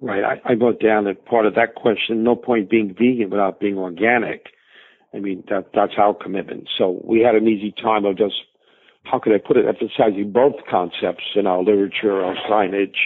Right. 0.00 0.22
I, 0.22 0.52
I 0.52 0.54
wrote 0.54 0.80
down 0.80 1.04
that 1.04 1.26
part 1.26 1.44
of 1.44 1.56
that 1.56 1.74
question, 1.74 2.22
no 2.22 2.36
point 2.36 2.70
being 2.70 2.94
vegan 2.94 3.30
without 3.30 3.60
being 3.60 3.76
organic. 3.76 4.46
I 5.12 5.18
mean, 5.18 5.42
that, 5.48 5.70
that's 5.74 5.94
our 5.98 6.14
commitment. 6.14 6.68
So 6.78 7.00
we 7.02 7.20
had 7.20 7.34
an 7.34 7.48
easy 7.48 7.72
time 7.72 8.04
of 8.04 8.16
just 8.16 8.34
how 9.10 9.18
could 9.18 9.32
I 9.32 9.38
put 9.38 9.56
it, 9.56 9.66
emphasizing 9.66 10.32
both 10.32 10.54
concepts 10.70 11.24
in 11.34 11.46
our 11.46 11.62
literature, 11.62 12.24
our 12.24 12.36
signage, 12.50 12.96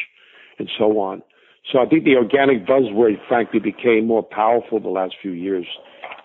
and 0.59 0.69
so 0.79 0.99
on. 0.99 1.23
So 1.71 1.79
I 1.79 1.87
think 1.87 2.05
the 2.05 2.17
organic 2.17 2.67
buzzword, 2.67 3.17
frankly, 3.29 3.61
became 3.61 4.07
more 4.07 4.23
powerful 4.23 4.81
the 4.81 4.89
last 4.89 5.15
few 5.23 5.31
years 5.31 5.67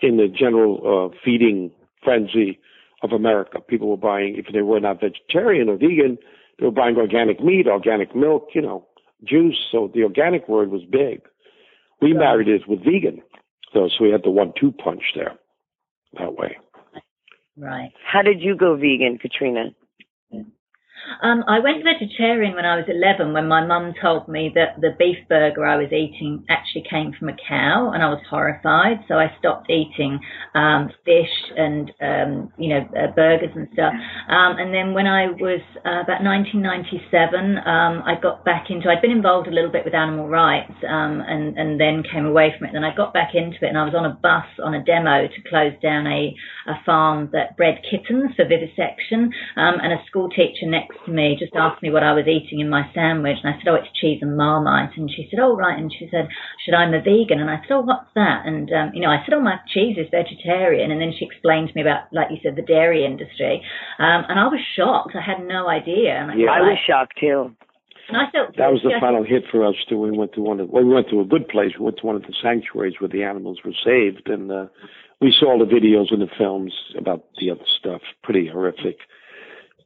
in 0.01 0.17
the 0.17 0.27
general 0.27 1.11
uh, 1.13 1.17
feeding 1.23 1.71
frenzy 2.03 2.59
of 3.03 3.11
America. 3.11 3.59
People 3.61 3.89
were 3.89 3.97
buying, 3.97 4.35
if 4.37 4.51
they 4.51 4.61
were 4.61 4.79
not 4.79 4.99
vegetarian 4.99 5.69
or 5.69 5.77
vegan, 5.77 6.17
they 6.59 6.65
were 6.65 6.71
buying 6.71 6.97
organic 6.97 7.43
meat, 7.43 7.67
organic 7.67 8.15
milk, 8.15 8.49
you 8.55 8.61
know, 8.61 8.87
juice. 9.23 9.57
So 9.71 9.91
the 9.93 10.03
organic 10.03 10.47
word 10.47 10.71
was 10.71 10.81
big. 10.89 11.21
We 12.01 12.13
married 12.13 12.47
it 12.47 12.67
with 12.67 12.79
vegan. 12.79 13.21
So, 13.73 13.89
so 13.95 14.03
we 14.03 14.11
had 14.11 14.23
the 14.23 14.31
one-two 14.31 14.71
punch 14.71 15.03
there 15.15 15.33
that 16.17 16.35
way. 16.35 16.57
Right. 17.57 17.91
How 18.05 18.21
did 18.21 18.41
you 18.41 18.55
go 18.55 18.75
vegan, 18.75 19.17
Katrina? 19.19 19.71
Um, 21.21 21.43
I 21.47 21.59
went 21.59 21.83
vegetarian 21.83 22.55
when 22.55 22.65
I 22.65 22.75
was 22.75 22.85
11 22.87 23.33
when 23.33 23.47
my 23.47 23.65
mum 23.65 23.93
told 24.01 24.27
me 24.27 24.51
that 24.55 24.79
the 24.81 24.91
beef 24.97 25.17
burger 25.29 25.65
I 25.65 25.75
was 25.75 25.91
eating 25.91 26.45
actually 26.49 26.83
came 26.89 27.13
from 27.17 27.29
a 27.29 27.35
cow 27.47 27.91
and 27.93 28.03
I 28.03 28.09
was 28.09 28.21
horrified. 28.29 29.05
So 29.07 29.15
I 29.15 29.33
stopped 29.39 29.69
eating 29.69 30.19
um, 30.53 30.89
fish 31.05 31.33
and, 31.55 31.91
um, 32.01 32.51
you 32.57 32.69
know, 32.69 32.81
uh, 32.91 33.11
burgers 33.15 33.51
and 33.55 33.67
stuff. 33.73 33.93
Um, 34.29 34.59
and 34.59 34.73
then 34.73 34.93
when 34.93 35.07
I 35.07 35.27
was 35.27 35.61
uh, 35.85 36.03
about 36.03 36.23
1997, 36.23 37.57
um, 37.65 38.03
I 38.05 38.19
got 38.21 38.43
back 38.43 38.69
into, 38.69 38.89
I'd 38.89 39.01
been 39.01 39.11
involved 39.11 39.47
a 39.47 39.51
little 39.51 39.71
bit 39.71 39.85
with 39.85 39.95
animal 39.95 40.27
rights 40.27 40.73
um, 40.87 41.23
and, 41.25 41.57
and 41.57 41.79
then 41.79 42.03
came 42.03 42.25
away 42.25 42.53
from 42.57 42.67
it. 42.67 42.73
Then 42.73 42.83
I 42.83 42.95
got 42.95 43.13
back 43.13 43.31
into 43.33 43.63
it 43.63 43.69
and 43.69 43.77
I 43.77 43.85
was 43.85 43.95
on 43.95 44.05
a 44.05 44.13
bus 44.13 44.45
on 44.63 44.73
a 44.73 44.83
demo 44.83 45.27
to 45.27 45.49
close 45.49 45.73
down 45.81 46.05
a, 46.05 46.35
a 46.67 46.75
farm 46.85 47.29
that 47.33 47.55
bred 47.55 47.79
kittens 47.89 48.35
for 48.35 48.45
vivisection 48.45 49.31
and 49.55 49.93
a 49.93 50.03
school 50.07 50.29
teacher 50.29 50.65
next 50.65 50.96
to 51.05 51.11
me, 51.11 51.35
just 51.39 51.55
asked 51.55 51.81
me 51.81 51.91
what 51.91 52.03
I 52.03 52.13
was 52.13 52.27
eating 52.27 52.59
in 52.59 52.69
my 52.69 52.89
sandwich, 52.93 53.37
and 53.43 53.53
I 53.53 53.57
said, 53.57 53.67
"Oh, 53.69 53.75
it's 53.75 53.91
cheese 53.99 54.19
and 54.21 54.37
marmite." 54.37 54.97
And 54.97 55.09
she 55.09 55.27
said, 55.29 55.39
"Oh, 55.39 55.55
right." 55.55 55.77
And 55.77 55.91
she 55.91 56.07
said, 56.09 56.27
"Should 56.63 56.73
I'm 56.73 56.93
a 56.93 57.01
vegan?" 57.01 57.39
And 57.39 57.49
I 57.49 57.61
said, 57.61 57.71
"Oh, 57.71 57.81
what's 57.81 58.11
that?" 58.15 58.45
And 58.45 58.71
um, 58.73 58.91
you 58.93 59.01
know, 59.01 59.09
I 59.09 59.23
said, 59.25 59.33
"Oh, 59.33 59.41
my 59.41 59.59
cheese 59.73 59.97
is 59.97 60.07
vegetarian." 60.11 60.91
And 60.91 61.01
then 61.01 61.13
she 61.17 61.25
explained 61.25 61.69
to 61.69 61.75
me 61.75 61.81
about, 61.81 62.11
like 62.11 62.27
you 62.31 62.37
said, 62.41 62.55
the 62.55 62.61
dairy 62.61 63.05
industry, 63.05 63.61
um, 63.99 64.25
and 64.29 64.39
I 64.39 64.47
was 64.47 64.59
shocked. 64.75 65.15
I 65.15 65.21
had 65.21 65.45
no 65.45 65.67
idea. 65.69 66.15
And 66.15 66.31
I 66.31 66.35
yeah, 66.35 66.51
I 66.51 66.61
was 66.61 66.77
shocked 66.85 67.17
too. 67.19 67.55
And 68.07 68.15
I 68.15 68.31
felt 68.31 68.55
that 68.55 68.71
was 68.71 68.81
the 68.83 68.95
final 69.01 69.23
hit 69.23 69.43
for 69.51 69.65
us 69.65 69.75
too. 69.89 69.99
We 69.99 70.11
went 70.11 70.33
to 70.33 70.41
one 70.41 70.59
of 70.59 70.69
well, 70.69 70.83
we 70.83 70.93
went 70.93 71.09
to 71.09 71.19
a 71.19 71.25
good 71.25 71.47
place. 71.47 71.73
We 71.77 71.85
went 71.85 71.97
to 71.97 72.05
one 72.05 72.15
of 72.15 72.21
the 72.21 72.33
sanctuaries 72.41 72.95
where 72.99 73.09
the 73.09 73.23
animals 73.23 73.59
were 73.65 73.75
saved, 73.83 74.29
and 74.29 74.51
uh, 74.51 74.65
we 75.19 75.35
saw 75.37 75.57
the 75.57 75.65
videos 75.65 76.11
and 76.11 76.21
the 76.21 76.31
films 76.37 76.73
about 76.97 77.25
the 77.39 77.51
other 77.51 77.65
stuff. 77.79 78.01
Pretty 78.23 78.47
horrific. 78.47 78.97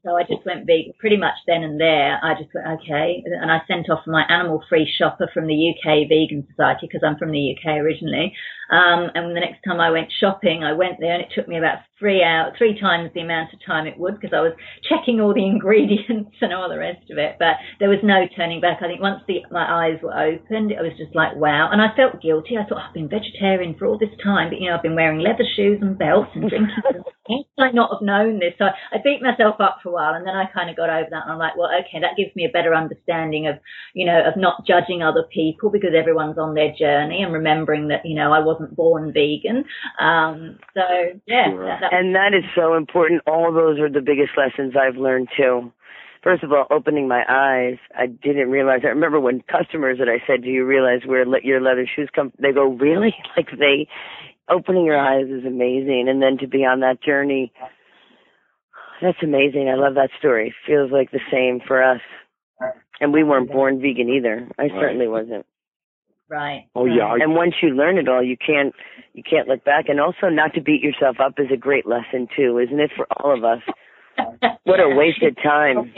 So 0.04 0.18
I 0.18 0.24
just 0.24 0.45
went 0.45 0.66
vegan 0.66 0.93
pretty 0.97 1.18
much 1.18 1.36
then 1.45 1.62
and 1.62 1.80
there. 1.80 2.20
I 2.24 2.34
just 2.34 2.49
went, 2.56 2.82
okay. 2.82 3.24
And 3.26 3.52
I 3.52 3.60
sent 3.68 3.89
off 3.89 4.08
my 4.08 4.24
animal 4.30 4.64
free 4.68 4.91
shopper 4.97 5.30
from 5.32 5.45
the 5.45 5.54
UK 5.54 6.10
Vegan 6.10 6.47
Society 6.49 6.88
because 6.88 7.02
I'm 7.06 7.18
from 7.18 7.32
the 7.32 7.56
UK 7.56 7.78
originally. 7.78 8.34
Um, 8.72 9.11
and 9.13 9.36
the 9.36 9.41
next 9.41 9.63
time 9.67 9.80
I 9.80 9.91
went 9.91 10.07
shopping, 10.19 10.63
I 10.63 10.74
went 10.74 10.99
there 10.99 11.13
and 11.13 11.22
it 11.22 11.30
took 11.36 11.47
me 11.47 11.57
about 11.57 11.80
three 11.99 12.24
hours, 12.24 12.53
three 12.57 12.80
times 12.80 13.11
the 13.13 13.22
amount 13.22 13.53
of 13.53 13.59
time 13.65 13.86
it 13.86 13.99
would 13.99 14.15
because 14.15 14.34
I 14.34 14.41
was 14.41 14.53
checking 14.88 15.22
all 15.22 15.34
the 15.34 15.45
ingredients 15.53 16.36
and 16.41 16.53
all 16.53 16.69
the 16.69 16.80
rest 16.80 17.11
of 17.11 17.17
it. 17.17 17.36
But 17.38 17.59
there 17.80 17.89
was 17.89 17.99
no 18.01 18.26
turning 18.36 18.61
back. 18.61 18.80
I 18.82 18.88
think 18.88 19.01
once 19.01 19.22
the, 19.28 19.43
my 19.51 19.67
eyes 19.67 19.99
were 20.01 20.15
opened, 20.15 20.72
it 20.72 20.82
was 20.82 20.97
just 20.97 21.15
like, 21.15 21.36
wow. 21.36 21.69
And 21.72 21.82
I 21.82 21.95
felt 21.95 22.22
guilty. 22.22 22.57
I 22.57 22.63
thought, 22.63 22.82
I've 22.82 22.93
been 22.93 23.09
vegetarian 23.09 23.76
for 23.78 23.86
all 23.86 23.99
this 23.99 24.15
time, 24.24 24.49
but 24.49 24.59
you 24.59 24.69
know, 24.69 24.76
I've 24.76 24.84
been 24.84 24.95
wearing 24.95 25.19
leather 25.19 25.45
shoes 25.55 25.80
and 25.82 25.97
belts 25.97 26.32
and 26.34 26.49
drinking. 26.49 26.72
How 27.57 27.65
I 27.65 27.72
not 27.72 27.91
have 27.93 28.01
known 28.01 28.39
this? 28.39 28.53
So 28.57 28.65
I 28.65 28.97
beat 29.03 29.22
myself 29.22 29.55
up 29.59 29.80
for 29.82 29.89
a 29.89 29.93
while 29.93 30.13
and 30.15 30.26
then 30.26 30.36
I 30.36 30.51
kind 30.51 30.69
of 30.69 30.76
got 30.76 30.89
over 30.89 31.07
that 31.09 31.24
and 31.24 31.32
I'm 31.32 31.38
like, 31.38 31.55
well, 31.55 31.69
okay, 31.80 32.01
that 32.01 32.17
gives 32.17 32.36
me 32.36 32.45
a 32.45 32.51
better 32.51 32.74
understanding 32.74 33.47
of, 33.47 33.55
you 33.93 34.05
know, 34.05 34.19
of 34.19 34.36
not 34.36 34.65
judging 34.67 35.01
other 35.01 35.24
people 35.32 35.69
because 35.69 35.91
everyone's 35.95 36.38
on 36.38 36.55
their 36.55 36.74
journey 36.78 37.24
and 37.24 37.32
remembering 37.32 37.88
that, 37.89 38.05
you 38.05 38.15
know, 38.15 38.34
I 38.34 38.39
wasn't 38.39 38.61
born 38.76 39.14
vegan. 39.14 39.64
Um, 39.99 40.57
so 40.74 40.82
yeah, 41.28 41.51
that, 41.51 41.78
that 41.82 41.93
and 41.93 42.16
that 42.16 42.34
is 42.34 42.43
so 42.55 42.76
important. 42.76 43.22
All 43.28 43.53
those 43.53 43.80
are 43.80 43.89
the 43.89 44.01
biggest 44.01 44.32
lessons 44.38 44.74
I've 44.76 44.97
learned 44.97 45.30
too. 45.38 45.72
First 46.24 46.43
of 46.43 46.51
all, 46.51 46.68
opening 46.70 47.07
my 47.07 47.24
eyes. 47.28 47.78
I 47.97 48.05
didn't 48.05 48.51
realize. 48.51 48.82
I 48.84 48.89
remember 48.89 49.20
when 49.20 49.41
customers 49.41 49.97
that 49.97 50.07
I 50.07 50.22
said, 50.28 50.43
"Do 50.43 50.49
you 50.49 50.66
realize 50.66 51.01
where 51.05 51.26
your 51.43 51.62
leather 51.62 51.88
shoes 51.88 52.09
come?" 52.14 52.32
They 52.39 52.51
go, 52.51 52.66
"Really?" 52.66 53.16
Like 53.38 53.49
they 53.57 53.88
opening 54.49 54.86
your 54.86 54.99
eyes 54.99 55.28
is 55.28 55.45
amazing, 55.45 56.07
and 56.09 56.22
then 56.22 56.38
to 56.39 56.47
be 56.47 56.59
on 56.59 56.82
that 56.82 57.01
journey, 57.01 57.51
that's 59.01 59.18
amazing. 59.24 59.70
I 59.70 59.76
love 59.76 59.95
that 59.95 60.09
story. 60.20 60.53
Feels 60.68 60.91
like 60.91 61.12
the 61.12 61.20
same 61.32 61.59
for 61.66 61.82
us. 61.82 62.01
And 62.99 63.12
we 63.12 63.24
weren't 63.24 63.51
born 63.51 63.82
vegan 63.82 64.09
either. 64.09 64.47
I 64.59 64.64
right. 64.64 64.72
certainly 64.80 65.07
wasn't. 65.07 65.45
Right. 66.32 66.70
Oh 66.76 66.86
yeah. 66.86 67.14
And 67.20 67.36
once 67.36 67.56
you 67.62 67.76
learn 67.76 67.98
it 67.98 68.08
all, 68.08 68.24
you 68.24 68.38
can't 68.38 68.74
you 69.14 69.22
can't 69.22 69.50
look 69.50 69.66
back. 69.66 69.90
And 69.90 70.00
also, 70.00 70.30
not 70.32 70.54
to 70.54 70.62
beat 70.62 70.82
yourself 70.82 71.18
up 71.20 71.34
is 71.38 71.52
a 71.54 71.58
great 71.58 71.86
lesson 71.86 72.30
too, 72.34 72.58
isn't 72.58 72.80
it, 72.80 72.92
for 72.96 73.06
all 73.18 73.38
of 73.38 73.44
us? 73.44 73.60
what 74.64 74.80
a 74.80 74.96
wasted 74.96 75.38
time. 75.44 75.92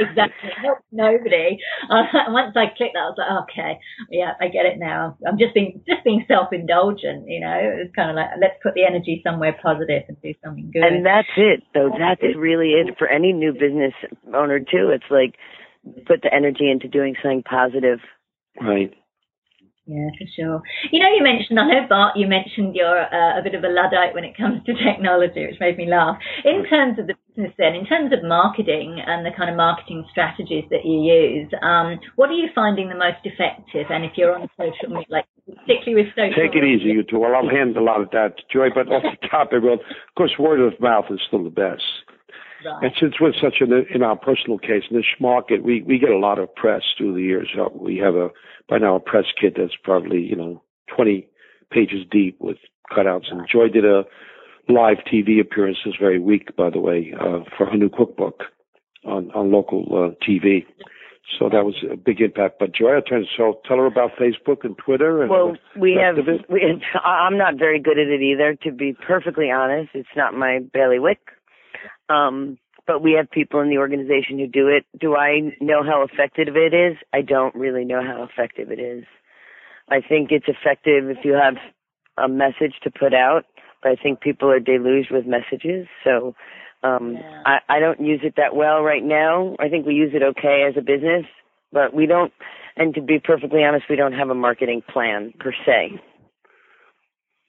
exactly. 0.00 0.50
Help 0.64 0.78
nobody. 0.90 1.58
Uh, 1.88 2.04
once 2.28 2.54
I 2.54 2.68
clicked 2.76 2.92
that, 2.94 3.00
I 3.00 3.08
was 3.08 3.16
like, 3.16 3.48
okay, 3.48 3.80
yeah, 4.10 4.32
I 4.40 4.48
get 4.48 4.66
it 4.66 4.78
now. 4.78 5.16
I'm 5.26 5.38
just 5.38 5.54
being 5.54 5.80
just 5.88 6.04
being 6.04 6.24
self 6.28 6.52
indulgent. 6.52 7.24
You 7.28 7.40
know, 7.40 7.56
it's 7.80 7.94
kind 7.94 8.10
of 8.10 8.16
like 8.16 8.28
let's 8.40 8.60
put 8.62 8.74
the 8.74 8.84
energy 8.84 9.22
somewhere 9.24 9.56
positive 9.62 10.04
and 10.08 10.20
do 10.20 10.34
something 10.44 10.70
good. 10.70 10.84
And 10.84 11.04
that's 11.04 11.32
it, 11.36 11.62
though. 11.72 11.90
That's 11.92 12.36
really 12.36 12.72
it 12.72 12.96
for 12.98 13.08
any 13.08 13.32
new 13.32 13.52
business 13.52 13.92
owner 14.34 14.60
too. 14.60 14.92
It's 14.92 15.08
like 15.10 15.36
put 16.06 16.20
the 16.20 16.32
energy 16.32 16.70
into 16.70 16.88
doing 16.88 17.16
something 17.22 17.42
positive. 17.42 18.00
Right. 18.60 18.92
Yeah, 19.88 20.12
for 20.20 20.28
sure. 20.36 20.60
You 20.92 21.00
know, 21.00 21.08
you 21.16 21.24
mentioned, 21.24 21.56
I 21.56 21.64
know 21.64 21.88
Bart, 21.88 22.12
you 22.14 22.28
mentioned 22.28 22.76
you're 22.76 23.08
uh, 23.08 23.40
a 23.40 23.42
bit 23.42 23.56
of 23.56 23.64
a 23.64 23.72
Luddite 23.72 24.12
when 24.12 24.22
it 24.22 24.36
comes 24.36 24.60
to 24.68 24.76
technology, 24.84 25.48
which 25.48 25.56
made 25.60 25.78
me 25.78 25.88
laugh. 25.88 26.20
In 26.44 26.68
terms 26.68 27.00
of 27.00 27.08
the 27.08 27.16
business 27.32 27.56
then, 27.56 27.72
in 27.72 27.88
terms 27.88 28.12
of 28.12 28.20
marketing 28.20 29.00
and 29.00 29.24
the 29.24 29.32
kind 29.32 29.48
of 29.48 29.56
marketing 29.56 30.04
strategies 30.12 30.68
that 30.68 30.84
you 30.84 31.00
use, 31.08 31.48
um, 31.64 31.96
what 32.20 32.28
are 32.28 32.36
you 32.36 32.52
finding 32.54 32.92
the 32.92 33.00
most 33.00 33.24
effective? 33.24 33.88
And 33.88 34.04
if 34.04 34.12
you're 34.20 34.36
on 34.36 34.52
social 34.60 34.92
media, 34.92 35.08
like 35.08 35.26
particularly 35.48 36.04
with 36.04 36.12
social. 36.12 36.36
Take 36.36 36.52
it 36.52 36.68
easy, 36.68 36.92
you 36.92 37.02
two. 37.02 37.18
Well, 37.18 37.32
I'll 37.32 37.48
hand 37.48 37.72
a 37.80 37.82
lot 37.82 38.04
of 38.04 38.10
that 38.12 38.36
to 38.36 38.42
Joy, 38.52 38.68
but 38.68 38.92
off 38.92 39.08
the 39.08 39.16
top, 39.28 39.56
everyone, 39.56 39.80
of 39.80 40.14
course, 40.20 40.36
word 40.38 40.60
of 40.60 40.78
mouth 40.84 41.08
is 41.08 41.20
still 41.26 41.44
the 41.44 41.48
best. 41.48 42.04
Right. 42.64 42.84
And 42.84 42.92
since 43.00 43.14
we're 43.20 43.32
such 43.32 43.56
an, 43.60 43.86
in 43.94 44.02
our 44.02 44.16
personal 44.16 44.58
case, 44.58 44.84
in 44.90 44.96
niche 44.96 45.16
market, 45.20 45.62
we, 45.62 45.82
we 45.82 45.98
get 45.98 46.10
a 46.10 46.18
lot 46.18 46.38
of 46.38 46.54
press 46.54 46.82
through 46.96 47.14
the 47.14 47.22
years. 47.22 47.48
Uh, 47.58 47.68
we 47.72 47.96
have 47.98 48.14
a, 48.14 48.28
by 48.68 48.78
now, 48.78 48.96
a 48.96 49.00
press 49.00 49.26
kit 49.40 49.54
that's 49.56 49.76
probably, 49.82 50.20
you 50.20 50.36
know, 50.36 50.62
20 50.94 51.28
pages 51.70 52.04
deep 52.10 52.36
with 52.40 52.56
cutouts. 52.90 53.30
And 53.30 53.46
Joy 53.50 53.68
did 53.68 53.84
a 53.84 54.04
live 54.68 54.98
TV 55.12 55.40
appearance 55.40 55.78
this 55.84 55.94
very 56.00 56.18
week, 56.18 56.56
by 56.56 56.70
the 56.70 56.80
way, 56.80 57.14
uh, 57.18 57.40
for 57.56 57.66
her 57.66 57.76
new 57.76 57.88
cookbook 57.88 58.42
on, 59.04 59.30
on 59.32 59.52
local 59.52 59.86
uh, 59.92 60.24
TV. 60.24 60.64
So 61.38 61.48
that 61.50 61.64
was 61.64 61.74
a 61.90 61.96
big 61.96 62.20
impact. 62.20 62.56
But 62.58 62.74
Joy, 62.74 62.96
I 62.96 63.00
turn 63.06 63.26
so 63.36 63.60
tell 63.66 63.76
her 63.76 63.86
about 63.86 64.12
Facebook 64.18 64.64
and 64.64 64.76
Twitter. 64.78 65.22
And 65.22 65.30
well, 65.30 65.56
we 65.78 65.98
have, 66.00 66.16
we 66.48 66.62
have. 66.94 67.02
I'm 67.04 67.36
not 67.36 67.58
very 67.58 67.80
good 67.80 67.98
at 67.98 68.08
it 68.08 68.22
either, 68.22 68.56
to 68.62 68.72
be 68.72 68.96
perfectly 69.06 69.50
honest. 69.50 69.90
It's 69.94 70.08
not 70.16 70.34
my 70.34 70.60
bailiwick. 70.72 71.20
Um, 72.08 72.58
but 72.86 73.02
we 73.02 73.12
have 73.12 73.30
people 73.30 73.60
in 73.60 73.68
the 73.68 73.78
organization 73.78 74.38
who 74.38 74.46
do 74.46 74.68
it. 74.68 74.86
Do 74.98 75.14
I 75.14 75.54
know 75.60 75.82
how 75.84 76.02
effective 76.02 76.56
it 76.56 76.72
is? 76.72 76.96
I 77.12 77.20
don't 77.20 77.54
really 77.54 77.84
know 77.84 78.02
how 78.02 78.22
effective 78.22 78.70
it 78.70 78.80
is. 78.80 79.04
I 79.90 80.00
think 80.00 80.30
it's 80.30 80.48
effective 80.48 81.10
if 81.10 81.24
you 81.24 81.34
have 81.34 81.56
a 82.16 82.28
message 82.28 82.74
to 82.82 82.90
put 82.90 83.14
out, 83.14 83.44
but 83.82 83.92
I 83.92 83.96
think 83.96 84.20
people 84.20 84.50
are 84.50 84.60
deluged 84.60 85.10
with 85.10 85.26
messages. 85.26 85.86
So 86.02 86.34
um, 86.82 87.14
yeah. 87.14 87.42
I, 87.44 87.58
I 87.68 87.78
don't 87.78 88.00
use 88.00 88.20
it 88.22 88.34
that 88.36 88.54
well 88.54 88.82
right 88.82 89.04
now. 89.04 89.56
I 89.58 89.68
think 89.68 89.86
we 89.86 89.94
use 89.94 90.12
it 90.14 90.22
okay 90.22 90.66
as 90.68 90.74
a 90.76 90.82
business, 90.82 91.24
but 91.72 91.94
we 91.94 92.06
don't. 92.06 92.32
And 92.76 92.94
to 92.94 93.02
be 93.02 93.18
perfectly 93.18 93.64
honest, 93.64 93.86
we 93.90 93.96
don't 93.96 94.12
have 94.12 94.30
a 94.30 94.34
marketing 94.34 94.82
plan 94.88 95.32
per 95.38 95.52
se. 95.66 96.00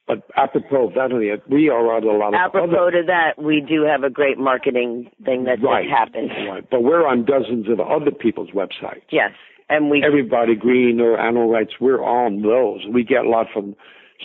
But 0.09 0.23
apropos 0.35 0.87
of 0.87 0.93
that, 0.95 1.41
we 1.51 1.69
are 1.69 1.93
on 1.93 2.03
a 2.03 2.17
lot 2.17 2.29
of 2.29 2.33
apropos 2.33 2.87
other, 2.87 2.91
to 2.91 3.03
that, 3.05 3.37
we 3.37 3.61
do 3.61 3.83
have 3.83 4.01
a 4.01 4.09
great 4.09 4.39
marketing 4.39 5.11
thing 5.23 5.43
that 5.43 5.61
right, 5.61 5.87
happens. 5.87 6.31
Right, 6.49 6.67
but 6.67 6.81
we're 6.81 7.05
on 7.07 7.25
dozens 7.25 7.69
of 7.69 7.79
other 7.79 8.09
people's 8.09 8.49
websites. 8.49 9.05
Yes, 9.11 9.33
and 9.69 9.91
we 9.91 10.03
everybody 10.03 10.55
green 10.55 10.99
or 10.99 11.19
animal 11.19 11.47
rights. 11.47 11.73
We're 11.79 12.03
on 12.03 12.41
those. 12.41 12.91
We 12.91 13.03
get 13.03 13.25
a 13.25 13.29
lot 13.29 13.45
from 13.53 13.75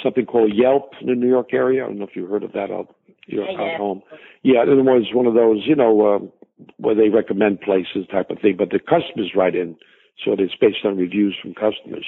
something 0.02 0.24
called 0.24 0.52
Yelp 0.54 0.92
in 1.02 1.08
the 1.08 1.14
New 1.14 1.28
York 1.28 1.52
area. 1.52 1.84
I 1.84 1.88
don't 1.88 1.98
know 1.98 2.06
if 2.06 2.16
you 2.16 2.24
heard 2.28 2.44
of 2.44 2.52
that 2.52 2.70
out, 2.70 2.94
you 3.26 3.40
know, 3.40 3.46
yeah, 3.50 3.76
home. 3.76 4.00
Yeah, 4.42 4.62
it 4.62 4.68
was 4.68 5.10
one 5.12 5.26
of 5.26 5.34
those, 5.34 5.64
you 5.66 5.76
know, 5.76 6.14
um, 6.14 6.32
where 6.78 6.94
they 6.94 7.10
recommend 7.10 7.60
places 7.60 8.06
type 8.10 8.30
of 8.30 8.38
thing. 8.40 8.56
But 8.56 8.70
the 8.70 8.78
customers 8.78 9.32
write 9.36 9.54
in, 9.54 9.76
so 10.24 10.32
it's 10.32 10.56
based 10.58 10.78
on 10.86 10.96
reviews 10.96 11.36
from 11.42 11.52
customers. 11.52 12.06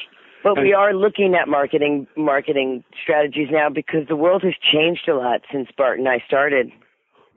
But 0.55 0.63
we 0.63 0.73
are 0.73 0.95
looking 0.95 1.35
at 1.35 1.49
marketing 1.49 2.07
marketing 2.17 2.85
strategies 3.03 3.49
now 3.51 3.69
because 3.69 4.07
the 4.09 4.15
world 4.15 4.43
has 4.45 4.55
changed 4.73 5.09
a 5.09 5.17
lot 5.17 5.41
since 5.53 5.69
Bart 5.77 5.99
and 5.99 6.09
I 6.09 6.23
started. 6.25 6.71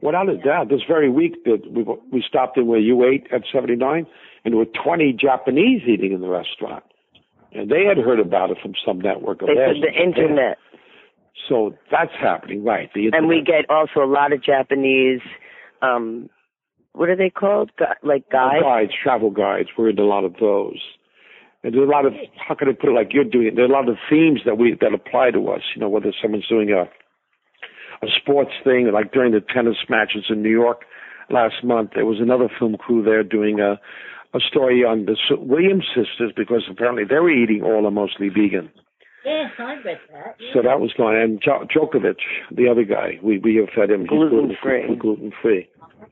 Without 0.01 0.29
a 0.29 0.37
doubt, 0.37 0.69
this 0.69 0.81
very 0.87 1.09
week 1.09 1.43
that 1.45 1.61
we 1.71 1.83
we 2.11 2.23
stopped 2.27 2.55
in 2.57 2.67
where 2.67 2.79
you 2.79 3.03
ate 3.03 3.25
at 3.33 3.41
79, 3.51 4.05
and 4.45 4.53
there 4.53 4.59
were 4.59 4.65
20 4.65 5.13
Japanese 5.13 5.81
eating 5.87 6.13
in 6.13 6.21
the 6.21 6.29
restaurant, 6.29 6.83
and 7.51 7.69
they 7.69 7.83
had 7.83 7.97
heard 7.97 8.19
about 8.19 8.51
it 8.51 8.57
from 8.61 8.73
some 8.85 9.01
network 9.01 9.41
of 9.41 9.47
they 9.47 9.55
theirs. 9.55 9.77
the 9.81 10.01
internet. 10.01 10.59
So 11.47 11.73
that's 11.89 12.13
happening, 12.21 12.63
right? 12.63 12.91
The 12.93 13.05
internet. 13.05 13.19
And 13.19 13.27
we 13.27 13.41
get 13.41 13.69
also 13.69 14.01
a 14.03 14.11
lot 14.11 14.33
of 14.33 14.43
Japanese. 14.43 15.21
um 15.81 16.29
what 16.93 17.09
are 17.09 17.15
they 17.15 17.29
called? 17.29 17.71
Gu- 17.77 17.85
like 18.03 18.29
guides? 18.29 18.63
Guides, 18.63 18.91
travel 19.01 19.31
guides. 19.31 19.69
We're 19.77 19.89
in 19.89 19.99
a 19.99 20.03
lot 20.03 20.25
of 20.25 20.35
those. 20.39 20.79
And 21.63 21.73
there's 21.73 21.87
a 21.87 21.91
lot 21.91 22.05
of 22.05 22.13
how 22.35 22.55
can 22.55 22.69
I 22.69 22.71
put 22.71 22.89
it 22.89 22.93
like 22.93 23.11
you're 23.11 23.25
doing 23.25 23.47
it? 23.47 23.55
There 23.55 23.65
are 23.65 23.67
a 23.67 23.71
lot 23.71 23.89
of 23.89 23.97
themes 24.09 24.41
that 24.45 24.57
we 24.57 24.77
that 24.79 24.93
apply 24.93 25.31
to 25.31 25.49
us. 25.49 25.61
You 25.75 25.81
know, 25.81 25.89
whether 25.89 26.13
someone's 26.21 26.47
doing 26.47 26.71
a 26.71 26.83
a 28.01 28.07
sports 28.21 28.51
thing, 28.63 28.89
like 28.93 29.11
during 29.11 29.33
the 29.33 29.41
tennis 29.41 29.75
matches 29.89 30.25
in 30.29 30.41
New 30.41 30.51
York 30.51 30.83
last 31.29 31.63
month, 31.63 31.91
there 31.95 32.05
was 32.05 32.19
another 32.21 32.47
film 32.57 32.77
crew 32.77 33.03
there 33.03 33.23
doing 33.23 33.59
a 33.59 33.79
a 34.33 34.39
story 34.39 34.83
on 34.83 35.05
the 35.05 35.15
Williams 35.37 35.85
sisters 35.87 36.31
because 36.35 36.63
apparently 36.69 37.03
they 37.03 37.15
were 37.15 37.31
eating 37.31 37.63
all 37.63 37.85
or 37.85 37.91
mostly 37.91 38.29
vegan. 38.29 38.69
Yes, 39.25 39.51
I 39.57 39.75
read 39.83 39.97
that. 40.13 40.35
Yeah. 40.39 40.53
So 40.53 40.61
that 40.61 40.79
was 40.79 40.93
going. 40.95 41.21
And 41.21 41.41
Djokovic, 41.41 42.21
the 42.55 42.69
other 42.69 42.83
guy, 42.83 43.19
we 43.21 43.37
we 43.39 43.55
have 43.57 43.69
fed 43.75 43.91
him 43.91 44.05
gluten 44.05 44.55
free. 44.61 44.95
Gluten 44.97 45.33
free. 45.41 45.67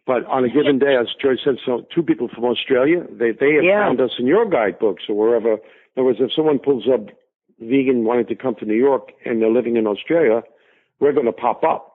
But 0.08 0.26
on 0.26 0.46
a 0.46 0.50
given 0.50 0.80
day, 0.80 0.96
as 0.96 1.08
Joy 1.22 1.36
said, 1.44 1.56
so 1.66 1.86
two 1.94 2.02
people 2.02 2.30
from 2.34 2.46
Australia, 2.46 3.04
they 3.12 3.32
they 3.32 3.56
have 3.56 3.64
yeah. 3.64 3.86
found 3.86 4.00
us 4.00 4.12
in 4.18 4.26
your 4.26 4.50
guidebooks 4.50 5.04
or 5.10 5.16
wherever. 5.16 5.54
In 5.54 5.60
other 5.98 6.06
words, 6.06 6.20
if 6.22 6.32
someone 6.34 6.60
pulls 6.60 6.86
up 6.92 7.08
vegan 7.60 8.06
wanting 8.06 8.28
to 8.28 8.36
come 8.36 8.56
to 8.56 8.66
New 8.66 8.76
York 8.76 9.12
and 9.26 9.42
they're 9.42 9.52
living 9.52 9.76
in 9.76 9.86
Australia, 9.86 10.44
we're 11.02 11.12
going 11.12 11.26
to 11.26 11.34
pop 11.34 11.64
up. 11.64 11.87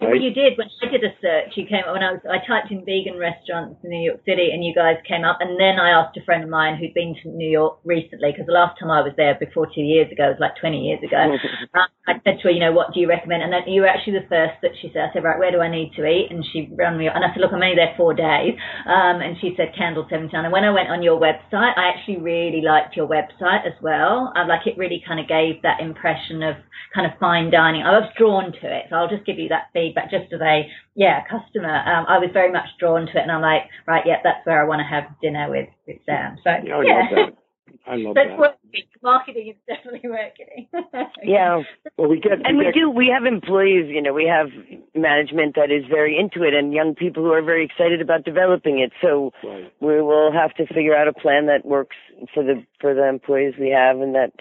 Right? 0.00 0.12
Well, 0.12 0.20
you 0.20 0.28
did 0.30 0.58
when 0.60 0.68
I 0.82 0.92
did 0.92 1.04
a 1.04 1.12
search. 1.24 1.56
You 1.56 1.64
came 1.64 1.88
up 1.88 1.96
when 1.96 2.04
I 2.04 2.12
was 2.12 2.20
I 2.28 2.44
typed 2.44 2.70
in 2.70 2.84
vegan 2.84 3.16
restaurants 3.16 3.80
in 3.80 3.88
New 3.88 4.04
York 4.04 4.20
City, 4.28 4.52
and 4.52 4.60
you 4.60 4.76
guys 4.76 5.00
came 5.08 5.24
up. 5.24 5.38
And 5.40 5.56
then 5.56 5.80
I 5.80 5.96
asked 5.96 6.20
a 6.20 6.24
friend 6.24 6.44
of 6.44 6.50
mine 6.50 6.76
who'd 6.76 6.92
been 6.92 7.16
to 7.22 7.32
New 7.32 7.48
York 7.48 7.80
recently, 7.84 8.28
because 8.28 8.44
the 8.44 8.52
last 8.52 8.78
time 8.78 8.90
I 8.92 9.00
was 9.00 9.16
there 9.16 9.40
before 9.40 9.64
two 9.72 9.80
years 9.80 10.12
ago 10.12 10.28
was 10.28 10.40
like 10.40 10.60
20 10.60 10.84
years 10.84 11.00
ago. 11.00 11.16
um, 11.74 11.88
I 12.06 12.20
said 12.22 12.38
to 12.38 12.44
her, 12.46 12.50
you 12.52 12.60
know, 12.60 12.76
what 12.76 12.92
do 12.92 13.00
you 13.00 13.08
recommend? 13.08 13.42
And 13.42 13.52
then 13.52 13.64
you 13.66 13.80
were 13.80 13.88
actually 13.88 14.20
the 14.20 14.28
first 14.28 14.60
that 14.60 14.76
she 14.80 14.92
said. 14.92 15.08
I 15.08 15.12
said, 15.16 15.24
right, 15.24 15.40
where 15.40 15.50
do 15.50 15.64
I 15.64 15.72
need 15.72 15.96
to 15.96 16.04
eat? 16.04 16.28
And 16.28 16.44
she 16.52 16.68
ran 16.76 17.00
me, 17.00 17.08
and 17.08 17.24
I 17.24 17.32
said, 17.32 17.40
look, 17.40 17.56
I'm 17.56 17.64
only 17.64 17.74
there 17.74 17.96
four 17.96 18.12
days. 18.12 18.52
Um, 18.84 19.24
and 19.24 19.40
she 19.40 19.56
said 19.56 19.72
Candle 19.72 20.06
79. 20.12 20.28
And 20.44 20.52
when 20.52 20.62
I 20.62 20.70
went 20.70 20.92
on 20.92 21.02
your 21.02 21.18
website, 21.18 21.72
I 21.72 21.88
actually 21.96 22.20
really 22.20 22.60
liked 22.60 22.96
your 22.96 23.08
website 23.08 23.64
as 23.64 23.74
well. 23.80 24.32
I 24.36 24.44
like 24.44 24.68
it 24.68 24.76
really 24.76 25.02
kind 25.08 25.18
of 25.18 25.26
gave 25.26 25.64
that 25.64 25.80
impression 25.80 26.44
of 26.44 26.60
kind 26.94 27.08
of 27.08 27.18
fine 27.18 27.50
dining. 27.50 27.82
I 27.82 27.96
was 27.96 28.12
drawn 28.16 28.52
to 28.52 28.66
it, 28.68 28.86
so 28.92 28.96
I'll 28.96 29.10
just 29.10 29.24
give 29.24 29.40
you 29.40 29.48
that 29.48 29.72
feedback 29.72 29.85
just 30.10 30.32
as 30.32 30.40
a 30.40 30.68
yeah 30.94 31.22
customer. 31.28 31.74
Um, 31.74 32.06
I 32.08 32.18
was 32.18 32.30
very 32.32 32.52
much 32.52 32.68
drawn 32.78 33.06
to 33.06 33.12
it, 33.12 33.22
and 33.22 33.30
I'm 33.30 33.42
like, 33.42 33.68
right, 33.86 34.04
yeah, 34.06 34.18
that's 34.22 34.44
where 34.46 34.62
I 34.62 34.66
want 34.66 34.80
to 34.80 34.88
have 34.88 35.04
dinner 35.20 35.50
with 35.50 35.68
with 35.86 35.98
Sam. 36.06 36.36
So 36.42 36.50
yeah, 36.50 36.76
I 36.76 36.82
yeah. 36.82 36.94
love 36.94 37.10
that. 37.12 37.38
I 37.86 37.94
love 37.96 38.14
That's 38.14 38.30
that. 38.30 38.38
Working. 38.38 38.82
Marketing 39.02 39.54
is 39.54 39.56
definitely 39.66 40.10
working. 40.10 40.66
yeah. 41.22 41.62
Well, 41.96 42.08
we 42.10 42.20
get 42.20 42.44
and 42.44 42.58
we, 42.58 42.66
we 42.66 42.72
do. 42.72 42.90
We 42.90 43.14
have 43.14 43.24
employees. 43.24 43.86
You 43.88 44.02
know, 44.02 44.12
we 44.12 44.26
have 44.26 44.48
management 44.94 45.54
that 45.54 45.70
is 45.70 45.84
very 45.88 46.18
into 46.18 46.46
it, 46.46 46.52
and 46.52 46.72
young 46.72 46.94
people 46.94 47.22
who 47.22 47.30
are 47.30 47.42
very 47.42 47.64
excited 47.64 48.00
about 48.00 48.24
developing 48.24 48.80
it. 48.80 48.92
So 49.00 49.32
right. 49.44 49.72
we 49.80 50.02
will 50.02 50.32
have 50.32 50.52
to 50.54 50.66
figure 50.74 50.96
out 50.96 51.06
a 51.06 51.12
plan 51.12 51.46
that 51.46 51.64
works 51.64 51.96
for 52.34 52.42
the 52.42 52.64
for 52.80 52.92
the 52.94 53.08
employees 53.08 53.54
we 53.58 53.70
have, 53.70 54.00
and 54.00 54.14
that 54.14 54.32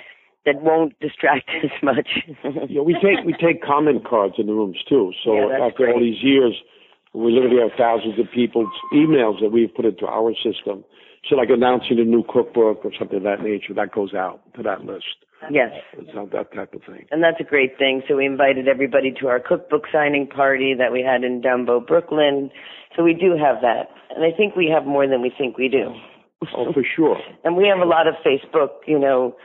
that 0.45 0.61
won't 0.61 0.99
distract 0.99 1.49
as 1.63 1.71
much. 1.81 2.07
yeah, 2.69 2.81
we 2.81 2.93
take 2.93 3.25
we 3.25 3.33
take 3.33 3.63
comment 3.63 4.07
cards 4.07 4.35
in 4.37 4.47
the 4.47 4.53
rooms 4.53 4.77
too. 4.87 5.11
So 5.23 5.33
yeah, 5.35 5.65
after 5.65 5.85
great. 5.85 5.93
all 5.93 5.99
these 5.99 6.23
years, 6.23 6.53
we 7.13 7.31
literally 7.31 7.61
have 7.61 7.77
thousands 7.77 8.19
of 8.19 8.25
people's 8.33 8.73
emails 8.93 9.41
that 9.41 9.51
we've 9.51 9.73
put 9.73 9.85
into 9.85 10.05
our 10.05 10.33
system. 10.35 10.83
So 11.29 11.35
like 11.35 11.49
announcing 11.49 11.99
a 11.99 12.03
new 12.03 12.23
cookbook 12.23 12.85
or 12.85 12.91
something 12.97 13.17
of 13.17 13.23
that 13.23 13.41
nature, 13.41 13.73
that 13.73 13.91
goes 13.91 14.13
out 14.13 14.41
to 14.55 14.63
that 14.63 14.85
list. 14.85 15.25
Yes. 15.51 15.71
It's 15.93 16.13
not 16.13 16.31
that 16.31 16.53
type 16.53 16.73
of 16.73 16.81
thing. 16.83 17.05
And 17.11 17.23
that's 17.23 17.39
a 17.39 17.43
great 17.43 17.77
thing. 17.77 18.01
So 18.07 18.15
we 18.15 18.25
invited 18.25 18.67
everybody 18.67 19.13
to 19.19 19.27
our 19.27 19.39
cookbook 19.39 19.83
signing 19.91 20.27
party 20.27 20.73
that 20.77 20.91
we 20.91 21.01
had 21.01 21.23
in 21.23 21.41
Dumbo, 21.41 21.85
Brooklyn. 21.85 22.51
So 22.95 23.03
we 23.03 23.13
do 23.13 23.31
have 23.31 23.61
that. 23.61 23.89
And 24.15 24.23
I 24.23 24.35
think 24.35 24.55
we 24.55 24.69
have 24.73 24.85
more 24.85 25.07
than 25.07 25.21
we 25.21 25.31
think 25.35 25.57
we 25.57 25.69
do. 25.69 25.93
Oh, 26.55 26.71
for 26.73 26.83
sure. 26.95 27.17
and 27.43 27.55
we 27.55 27.67
have 27.67 27.79
a 27.79 27.89
lot 27.89 28.07
of 28.07 28.15
Facebook, 28.25 28.69
you 28.87 28.99
know, 28.99 29.35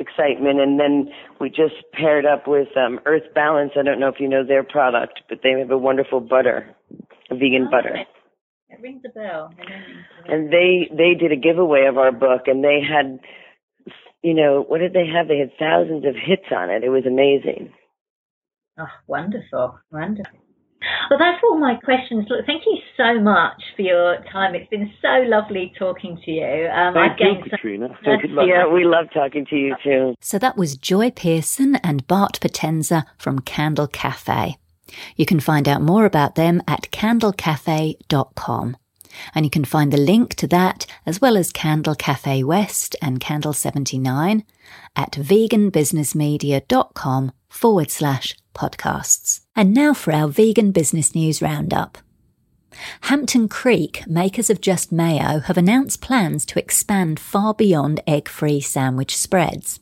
excitement. 0.00 0.60
And 0.60 0.78
then 0.78 1.08
we 1.40 1.48
just 1.48 1.74
paired 1.92 2.26
up 2.26 2.46
with 2.46 2.68
um, 2.76 3.00
Earth 3.06 3.34
Balance. 3.34 3.72
I 3.78 3.82
don't 3.82 4.00
know 4.00 4.08
if 4.08 4.20
you 4.20 4.28
know 4.28 4.44
their 4.44 4.64
product, 4.64 5.20
but 5.28 5.40
they 5.42 5.58
have 5.58 5.70
a 5.70 5.78
wonderful 5.78 6.20
butter, 6.20 6.74
a 7.30 7.34
vegan 7.34 7.68
oh, 7.68 7.70
butter. 7.70 7.96
It 8.68 8.80
rings 8.80 9.02
a 9.06 9.10
bell. 9.10 9.52
And 10.26 10.52
they 10.52 10.90
they 10.90 11.14
did 11.18 11.32
a 11.32 11.36
giveaway 11.36 11.86
of 11.88 11.98
our 11.98 12.12
book, 12.12 12.42
and 12.46 12.64
they 12.64 12.80
had, 12.82 13.20
you 14.22 14.34
know, 14.34 14.64
what 14.66 14.78
did 14.78 14.92
they 14.92 15.06
have? 15.06 15.28
They 15.28 15.38
had 15.38 15.52
thousands 15.58 16.04
of 16.04 16.14
hits 16.14 16.50
on 16.50 16.70
it. 16.70 16.82
It 16.82 16.90
was 16.90 17.04
amazing. 17.06 17.72
Oh, 18.78 18.86
wonderful, 19.06 19.78
wonderful. 19.90 20.38
Well, 21.10 21.18
that's 21.18 21.42
all 21.44 21.58
my 21.58 21.76
questions. 21.76 22.26
Look, 22.28 22.44
thank 22.46 22.64
you 22.66 22.78
so 22.96 23.20
much 23.20 23.62
for 23.74 23.82
your 23.82 24.18
time. 24.32 24.54
It's 24.54 24.68
been 24.68 24.92
so 25.00 25.22
lovely 25.26 25.72
talking 25.78 26.20
to 26.24 26.30
you. 26.30 26.68
Um, 26.68 26.94
thank 26.94 27.20
you, 27.20 27.50
Katrina. 27.50 27.88
Thank 28.04 28.24
you. 28.24 28.42
Yeah, 28.46 28.66
we 28.66 28.84
love 28.84 29.06
talking 29.12 29.46
to 29.46 29.56
you 29.56 29.74
too. 29.82 30.14
So 30.20 30.38
that 30.38 30.56
was 30.56 30.76
Joy 30.76 31.10
Pierson 31.10 31.76
and 31.76 32.06
Bart 32.06 32.38
Potenza 32.40 33.04
from 33.18 33.40
Candle 33.40 33.88
Cafe. 33.88 34.56
You 35.16 35.26
can 35.26 35.40
find 35.40 35.68
out 35.68 35.82
more 35.82 36.04
about 36.04 36.36
them 36.36 36.62
at 36.68 36.90
candlecafe.com. 36.92 38.76
And 39.34 39.46
you 39.46 39.50
can 39.50 39.64
find 39.64 39.92
the 39.92 39.96
link 39.96 40.34
to 40.36 40.46
that 40.48 40.86
as 41.06 41.20
well 41.20 41.36
as 41.36 41.52
Candle 41.52 41.94
Cafe 41.94 42.44
West 42.44 42.96
and 43.00 43.18
Candle 43.18 43.54
79 43.54 44.44
at 44.94 45.12
veganbusinessmedia.com 45.12 47.32
forward 47.48 47.90
slash 47.90 48.36
podcasts. 48.56 49.40
And 49.54 49.74
now 49.74 49.94
for 49.94 50.12
our 50.12 50.28
vegan 50.28 50.72
business 50.72 51.14
news 51.14 51.42
roundup. 51.42 51.98
Hampton 53.02 53.48
Creek, 53.48 54.06
makers 54.06 54.50
of 54.50 54.60
Just 54.60 54.92
Mayo, 54.92 55.40
have 55.40 55.56
announced 55.56 56.00
plans 56.00 56.44
to 56.46 56.58
expand 56.58 57.20
far 57.20 57.54
beyond 57.54 58.02
egg 58.06 58.28
free 58.28 58.60
sandwich 58.60 59.16
spreads. 59.16 59.80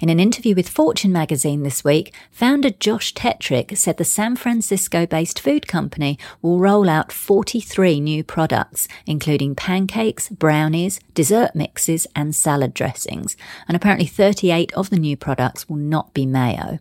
In 0.00 0.08
an 0.08 0.18
interview 0.18 0.54
with 0.54 0.68
Fortune 0.68 1.12
magazine 1.12 1.62
this 1.62 1.84
week, 1.84 2.12
founder 2.30 2.70
Josh 2.70 3.14
Tetrick 3.14 3.76
said 3.76 3.96
the 3.96 4.04
San 4.04 4.34
Francisco 4.34 5.06
based 5.06 5.38
food 5.38 5.68
company 5.68 6.18
will 6.42 6.58
roll 6.58 6.88
out 6.88 7.12
43 7.12 8.00
new 8.00 8.24
products, 8.24 8.88
including 9.06 9.54
pancakes, 9.54 10.28
brownies, 10.28 11.00
dessert 11.14 11.54
mixes, 11.54 12.06
and 12.16 12.34
salad 12.34 12.74
dressings. 12.74 13.36
And 13.68 13.76
apparently 13.76 14.06
38 14.06 14.72
of 14.72 14.90
the 14.90 14.98
new 14.98 15.16
products 15.16 15.68
will 15.68 15.76
not 15.76 16.14
be 16.14 16.26
mayo. 16.26 16.80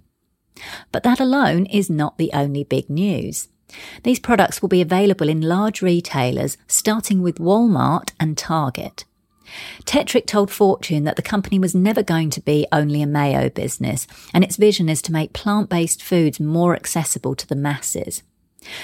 But 0.92 1.04
that 1.04 1.20
alone 1.20 1.66
is 1.66 1.90
not 1.90 2.18
the 2.18 2.32
only 2.34 2.64
big 2.64 2.90
news. 2.90 3.48
These 4.04 4.20
products 4.20 4.62
will 4.62 4.70
be 4.70 4.82
available 4.82 5.30
in 5.30 5.42
large 5.42 5.82
retailers, 5.82 6.58
starting 6.68 7.22
with 7.22 7.38
Walmart 7.38 8.12
and 8.20 8.38
Target. 8.38 9.06
Tetrick 9.86 10.28
told 10.28 10.52
Fortune 10.52 11.04
that 11.06 11.16
the 11.16 11.22
company 11.22 11.58
was 11.58 11.74
never 11.74 12.04
going 12.04 12.30
to 12.32 12.42
be 12.42 12.68
only 12.72 13.02
a 13.02 13.08
mayo 13.08 13.50
business, 13.50 14.08
and 14.34 14.44
its 14.44 14.58
vision 14.58 14.90
is 14.90 15.02
to 15.04 15.12
make 15.12 15.34
plant 15.34 15.70
based 15.70 16.04
foods 16.04 16.40
more 16.40 16.76
accessible 16.76 17.36
to 17.36 17.48
the 17.48 17.56
masses. 17.56 18.24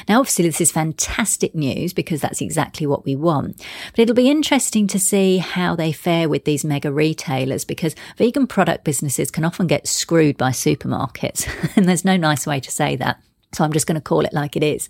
Now, 0.07 0.19
obviously, 0.19 0.45
this 0.45 0.61
is 0.61 0.71
fantastic 0.71 1.53
news 1.55 1.93
because 1.93 2.21
that's 2.21 2.41
exactly 2.41 2.87
what 2.87 3.05
we 3.05 3.15
want. 3.15 3.57
But 3.91 3.99
it'll 3.99 4.15
be 4.15 4.29
interesting 4.29 4.87
to 4.87 4.99
see 4.99 5.37
how 5.37 5.75
they 5.75 5.91
fare 5.91 6.29
with 6.29 6.45
these 6.45 6.63
mega 6.65 6.91
retailers 6.91 7.65
because 7.65 7.95
vegan 8.17 8.47
product 8.47 8.83
businesses 8.83 9.31
can 9.31 9.45
often 9.45 9.67
get 9.67 9.87
screwed 9.87 10.37
by 10.37 10.51
supermarkets. 10.51 11.47
and 11.75 11.87
there's 11.87 12.05
no 12.05 12.17
nice 12.17 12.47
way 12.47 12.59
to 12.59 12.71
say 12.71 12.95
that. 12.97 13.21
So 13.53 13.63
I'm 13.63 13.73
just 13.73 13.87
going 13.87 13.95
to 13.95 14.01
call 14.01 14.25
it 14.25 14.33
like 14.33 14.55
it 14.55 14.63
is. 14.63 14.89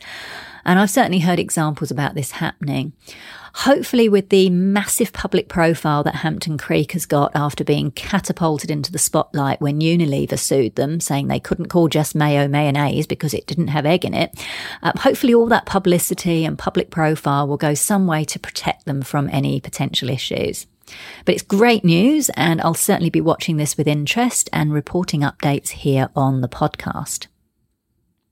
And 0.66 0.80
I've 0.80 0.90
certainly 0.90 1.20
heard 1.20 1.40
examples 1.40 1.92
about 1.92 2.16
this 2.16 2.32
happening. 2.32 2.94
Hopefully, 3.60 4.10
with 4.10 4.30
the 4.30 4.50
massive 4.50 5.14
public 5.14 5.48
profile 5.48 6.04
that 6.04 6.16
Hampton 6.16 6.58
Creek 6.58 6.92
has 6.92 7.06
got 7.06 7.32
after 7.34 7.64
being 7.64 7.90
catapulted 7.92 8.70
into 8.70 8.92
the 8.92 9.00
spotlight 9.00 9.62
when 9.62 9.80
Unilever 9.80 10.38
sued 10.38 10.76
them, 10.76 11.00
saying 11.00 11.30
they 11.30 11.40
couldn't 11.40 11.70
call 11.70 11.88
just 11.88 12.16
mayo 12.16 12.50
mayonnaise 12.50 13.08
because 13.08 13.34
it 13.34 13.48
didn't 13.48 13.70
have 13.70 13.86
egg 13.86 14.04
in 14.04 14.14
it, 14.14 14.38
uh, 14.84 14.92
hopefully, 14.98 15.34
all 15.34 15.48
that 15.48 15.66
publicity 15.66 16.44
and 16.44 16.60
public 16.60 16.90
profile 16.90 17.48
will 17.48 17.56
go 17.56 17.74
some 17.74 18.08
way 18.08 18.26
to 18.26 18.38
protect 18.38 18.86
them 18.86 19.02
from 19.02 19.30
any 19.32 19.62
potential 19.62 20.10
issues. 20.10 20.68
But 21.24 21.36
it's 21.36 21.44
great 21.44 21.86
news, 21.86 22.30
and 22.36 22.60
I'll 22.60 22.74
certainly 22.74 23.10
be 23.10 23.22
watching 23.22 23.56
this 23.56 23.78
with 23.78 23.88
interest 23.88 24.50
and 24.52 24.74
reporting 24.74 25.22
updates 25.22 25.70
here 25.70 26.10
on 26.14 26.42
the 26.42 26.50
podcast. 26.50 27.28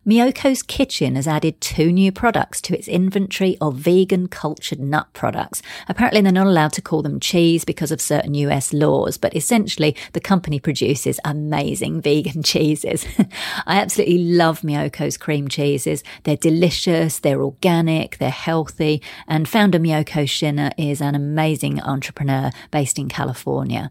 Miyoko's 0.05 0.63
Kitchen 0.63 1.15
has 1.15 1.29
added 1.29 1.61
two 1.61 1.89
new 1.89 2.11
products 2.11 2.59
to 2.63 2.77
its 2.77 2.89
inventory 2.89 3.57
of 3.61 3.75
vegan 3.75 4.27
cultured 4.27 4.81
nut 4.81 5.07
products. 5.13 5.61
Apparently, 5.87 6.19
they're 6.19 6.29
not 6.29 6.45
allowed 6.45 6.73
to 6.73 6.81
call 6.81 7.01
them 7.01 7.21
cheese 7.21 7.63
because 7.63 7.89
of 7.89 8.01
certain 8.01 8.33
US 8.33 8.73
laws, 8.73 9.17
but 9.17 9.33
essentially, 9.33 9.95
the 10.11 10.19
company 10.19 10.59
produces 10.59 11.21
amazing 11.23 12.01
vegan 12.01 12.43
cheeses. 12.51 13.05
I 13.65 13.79
absolutely 13.79 14.17
love 14.17 14.59
Miyoko's 14.59 15.15
cream 15.15 15.47
cheeses. 15.47 16.03
They're 16.23 16.35
delicious, 16.35 17.19
they're 17.19 17.41
organic, 17.41 18.17
they're 18.17 18.29
healthy, 18.29 19.01
and 19.25 19.47
founder 19.47 19.79
Miyoko 19.79 20.25
Schinner 20.25 20.73
is 20.77 20.99
an 20.99 21.15
amazing 21.15 21.81
entrepreneur 21.81 22.51
based 22.71 22.99
in 22.99 23.07
California. 23.07 23.89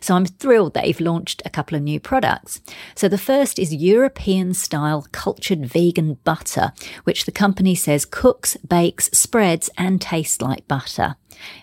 So 0.00 0.14
I'm 0.14 0.26
thrilled 0.26 0.74
they've 0.74 1.00
launched 1.00 1.42
a 1.44 1.50
couple 1.50 1.76
of 1.76 1.82
new 1.82 2.00
products. 2.00 2.60
So 2.94 3.08
the 3.08 3.18
first 3.18 3.58
is 3.58 3.74
European 3.74 4.54
style 4.54 5.06
cultured 5.12 5.66
vegan 5.66 6.14
butter, 6.24 6.72
which 7.04 7.24
the 7.24 7.32
company 7.32 7.74
says 7.74 8.04
cooks, 8.04 8.56
bakes, 8.58 9.10
spreads, 9.12 9.70
and 9.76 10.00
tastes 10.00 10.40
like 10.40 10.68
butter. 10.68 11.16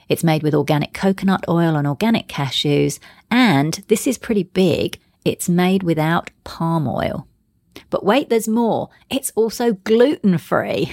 It's 0.07 0.23
made 0.23 0.43
with 0.43 0.53
organic 0.53 0.93
coconut 0.93 1.45
oil 1.49 1.75
and 1.75 1.87
organic 1.87 2.27
cashews, 2.27 2.99
and 3.31 3.83
this 3.87 4.05
is 4.05 4.17
pretty 4.17 4.43
big, 4.43 4.99
it's 5.25 5.49
made 5.49 5.83
without 5.83 6.29
palm 6.43 6.87
oil. 6.87 7.27
But 7.89 8.05
wait, 8.05 8.29
there's 8.29 8.47
more. 8.47 8.89
It's 9.09 9.31
also 9.35 9.73
gluten 9.73 10.37
free. 10.37 10.91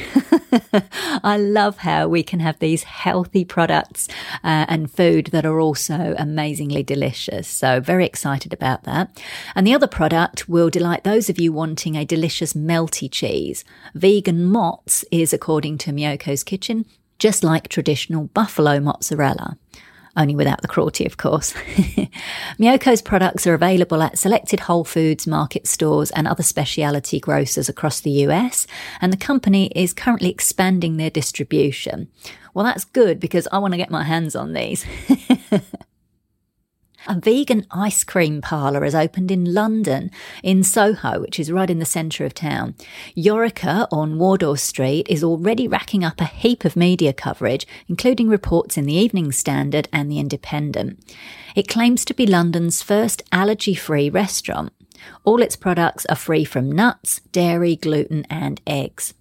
I 1.23 1.37
love 1.37 1.79
how 1.79 2.09
we 2.09 2.23
can 2.23 2.41
have 2.41 2.59
these 2.59 2.85
healthy 2.85 3.45
products 3.45 4.09
uh, 4.45 4.67
and 4.69 4.91
food 4.91 5.27
that 5.27 5.47
are 5.47 5.61
also 5.61 6.15
amazingly 6.19 6.83
delicious. 6.83 7.49
So, 7.49 7.81
very 7.81 8.07
excited 8.07 8.53
about 8.53 8.85
that. 8.85 9.23
And 9.55 9.67
the 9.67 9.75
other 9.75 9.87
product 9.87 10.49
will 10.49 10.71
delight 10.71 11.05
those 11.05 11.29
of 11.29 11.39
you 11.39 11.53
wanting 11.53 11.97
a 11.97 12.05
delicious 12.05 12.53
melty 12.53 13.11
cheese. 13.11 13.65
Vegan 13.95 14.51
Mozz 14.51 15.05
is, 15.11 15.33
according 15.33 15.79
to 15.79 15.93
Miyoko's 15.93 16.45
Kitchen, 16.45 16.85
just 17.19 17.45
like 17.45 17.69
traditional 17.69 18.25
buffalo 18.25 18.81
mozzarella 18.81 19.59
only 20.17 20.35
without 20.35 20.63
the 20.63 20.69
cruelty, 20.69 21.07
of 21.07 21.17
course. 21.17 21.53
Miyoko's 22.59 23.03
products 23.03 23.47
are 23.47 23.55
available 23.55 24.03
at 24.03 24.19
selected 24.19 24.61
Whole 24.61 24.85
Foods 24.85 25.27
market 25.27 25.67
stores 25.67 26.11
and 26.11 26.27
other 26.27 26.43
specialty 26.43 27.21
grocers 27.21 27.69
across 27.69 28.01
the 28.01 28.11
US, 28.27 28.67
and 29.01 29.13
the 29.13 29.17
company 29.17 29.73
is 29.75 29.93
currently 29.93 30.31
expanding 30.31 30.97
their 30.97 31.11
distribution. 31.11 32.09
Well, 32.55 32.65
that's 32.65 32.85
good 32.85 33.21
because 33.21 33.47
I 33.53 33.59
want 33.59 33.75
to 33.75 33.79
get 33.79 33.91
my 33.91 34.05
hands 34.05 34.35
on 34.35 34.53
these. 34.53 34.85
A 37.07 37.19
vegan 37.19 37.67
ice 37.71 38.05
cream 38.05 38.43
parlour 38.43 38.85
has 38.85 38.95
opened 38.95 39.31
in 39.31 39.55
London, 39.55 40.11
in 40.43 40.63
Soho, 40.63 41.21
which 41.21 41.41
is 41.41 41.51
right 41.51 41.71
in 41.71 41.79
the 41.79 41.87
centre 41.87 42.27
of 42.27 42.35
town. 42.35 42.75
Yorica 43.17 43.89
on 43.91 44.19
Wardour 44.19 44.59
Street 44.59 45.07
is 45.09 45.25
already 45.25 45.67
racking 45.67 46.05
up 46.05 46.21
a 46.21 46.27
heap 46.27 46.65
of 46.65 46.77
media 46.77 47.13
coverage, 47.13 47.67
including 47.89 48.29
reports 48.29 48.77
in 48.77 48.85
the 48.85 48.95
Evening 48.95 49.33
Standard 49.33 49.89
and 49.93 50.11
the 50.11 50.19
Independent. 50.19 51.03
It 51.57 51.69
claims 51.69 52.05
to 52.05 52.15
be 52.15 52.27
London's 52.27 52.83
first 52.83 53.23
allergy 53.33 53.75
free 53.75 54.11
restaurant. 54.11 54.73
All 55.25 55.41
its 55.41 55.57
products 55.57 56.05
are 56.07 56.17
free 56.17 56.45
from 56.45 56.71
nuts, 56.71 57.21
dairy, 57.33 57.77
gluten, 57.77 58.27
and 58.29 58.61
eggs 58.67 59.15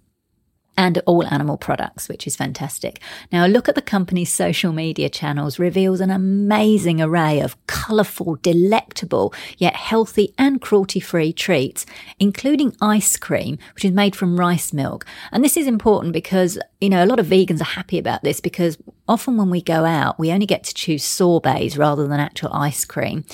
and 0.80 0.96
all 1.04 1.26
animal 1.26 1.58
products, 1.58 2.08
which 2.08 2.26
is 2.26 2.34
fantastic. 2.34 3.02
Now, 3.30 3.44
a 3.44 3.48
look 3.48 3.68
at 3.68 3.74
the 3.74 3.82
company's 3.82 4.32
social 4.32 4.72
media 4.72 5.10
channels 5.10 5.58
reveals 5.58 6.00
an 6.00 6.10
amazing 6.10 7.02
array 7.02 7.40
of 7.40 7.54
colourful, 7.66 8.36
delectable, 8.36 9.34
yet 9.58 9.76
healthy 9.76 10.32
and 10.38 10.58
cruelty 10.58 10.98
free 10.98 11.34
treats, 11.34 11.84
including 12.18 12.74
ice 12.80 13.18
cream, 13.18 13.58
which 13.74 13.84
is 13.84 13.92
made 13.92 14.16
from 14.16 14.40
rice 14.40 14.72
milk. 14.72 15.04
And 15.32 15.44
this 15.44 15.58
is 15.58 15.66
important 15.66 16.14
because, 16.14 16.58
you 16.80 16.88
know, 16.88 17.04
a 17.04 17.10
lot 17.10 17.20
of 17.20 17.26
vegans 17.26 17.60
are 17.60 17.64
happy 17.64 17.98
about 17.98 18.22
this 18.22 18.40
because 18.40 18.78
often 19.06 19.36
when 19.36 19.50
we 19.50 19.60
go 19.60 19.84
out, 19.84 20.18
we 20.18 20.32
only 20.32 20.46
get 20.46 20.64
to 20.64 20.72
choose 20.72 21.04
sorbets 21.04 21.76
rather 21.76 22.08
than 22.08 22.20
actual 22.20 22.54
ice 22.54 22.86
cream. 22.86 23.26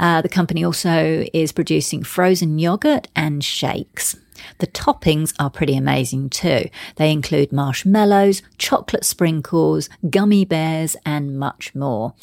Uh, 0.00 0.20
the 0.20 0.28
company 0.28 0.64
also 0.64 1.24
is 1.32 1.52
producing 1.52 2.02
frozen 2.02 2.58
yogurt 2.58 3.06
and 3.14 3.44
shakes. 3.44 4.16
The 4.58 4.66
toppings 4.66 5.34
are 5.38 5.50
pretty 5.50 5.76
amazing 5.76 6.30
too. 6.30 6.68
They 6.96 7.12
include 7.12 7.52
marshmallows, 7.52 8.42
chocolate 8.58 9.04
sprinkles, 9.04 9.88
gummy 10.08 10.44
bears, 10.44 10.96
and 11.04 11.38
much 11.38 11.74
more. 11.74 12.14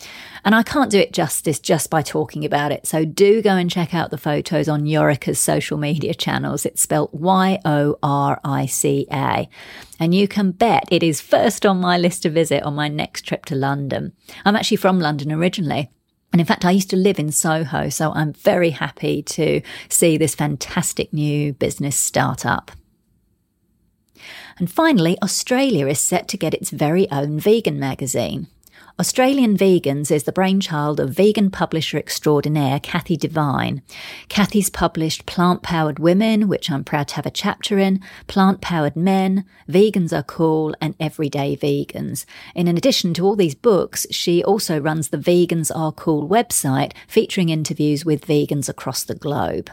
And 0.43 0.53
I 0.55 0.63
can't 0.63 0.91
do 0.91 0.99
it 0.99 1.13
justice 1.13 1.59
just 1.59 1.89
by 1.89 2.01
talking 2.01 2.45
about 2.45 2.71
it, 2.71 2.85
so 2.85 3.05
do 3.05 3.41
go 3.41 3.51
and 3.51 3.69
check 3.69 3.93
out 3.93 4.11
the 4.11 4.17
photos 4.17 4.67
on 4.67 4.85
Yorica's 4.85 5.39
social 5.39 5.77
media 5.77 6.13
channels. 6.13 6.65
It's 6.65 6.81
spelled 6.81 7.09
Y 7.13 7.59
O 7.65 7.97
R 8.03 8.39
I 8.43 8.65
C 8.65 9.07
A. 9.11 9.49
And 9.99 10.13
you 10.13 10.27
can 10.27 10.51
bet 10.51 10.83
it 10.91 11.03
is 11.03 11.21
first 11.21 11.65
on 11.65 11.79
my 11.79 11.97
list 11.97 12.23
to 12.23 12.29
visit 12.29 12.63
on 12.63 12.75
my 12.75 12.87
next 12.87 13.23
trip 13.23 13.45
to 13.45 13.55
London. 13.55 14.13
I'm 14.43 14.55
actually 14.55 14.77
from 14.77 14.99
London 14.99 15.31
originally. 15.31 15.89
And 16.35 16.41
in 16.41 16.45
fact, 16.45 16.65
I 16.65 16.71
used 16.71 16.89
to 16.89 16.97
live 16.97 17.17
in 17.17 17.31
Soho, 17.31 17.87
so 17.87 18.11
I'm 18.11 18.33
very 18.33 18.71
happy 18.71 19.23
to 19.23 19.61
see 19.87 20.17
this 20.17 20.35
fantastic 20.35 21.13
new 21.13 21.53
business 21.53 21.95
start 21.95 22.45
up. 22.45 22.73
And 24.57 24.69
finally, 24.69 25.17
Australia 25.23 25.87
is 25.87 26.01
set 26.01 26.27
to 26.27 26.37
get 26.37 26.53
its 26.53 26.71
very 26.71 27.09
own 27.09 27.39
vegan 27.39 27.79
magazine. 27.79 28.47
Australian 28.97 29.57
Vegans 29.57 30.09
is 30.09 30.23
the 30.23 30.31
brainchild 30.31 31.01
of 31.01 31.09
vegan 31.09 31.51
publisher 31.51 31.97
extraordinaire 31.97 32.79
Kathy 32.79 33.17
Divine. 33.17 33.81
Kathy's 34.29 34.69
published 34.69 35.25
Plant 35.25 35.61
Powered 35.61 35.99
Women, 35.99 36.47
which 36.47 36.71
I'm 36.71 36.85
proud 36.85 37.09
to 37.09 37.15
have 37.15 37.25
a 37.25 37.29
chapter 37.29 37.77
in, 37.77 37.99
Plant 38.27 38.61
Powered 38.61 38.95
Men, 38.95 39.43
Vegans 39.67 40.17
Are 40.17 40.23
Cool, 40.23 40.73
and 40.79 40.95
Everyday 40.97 41.57
Vegans. 41.57 42.23
In 42.55 42.69
addition 42.69 43.13
to 43.15 43.25
all 43.25 43.35
these 43.35 43.53
books, 43.53 44.07
she 44.11 44.41
also 44.41 44.79
runs 44.79 45.09
the 45.09 45.17
Vegans 45.17 45.75
Are 45.75 45.91
Cool 45.91 46.29
website, 46.29 46.93
featuring 47.05 47.49
interviews 47.49 48.05
with 48.05 48.25
vegans 48.25 48.69
across 48.69 49.03
the 49.03 49.15
globe. 49.15 49.69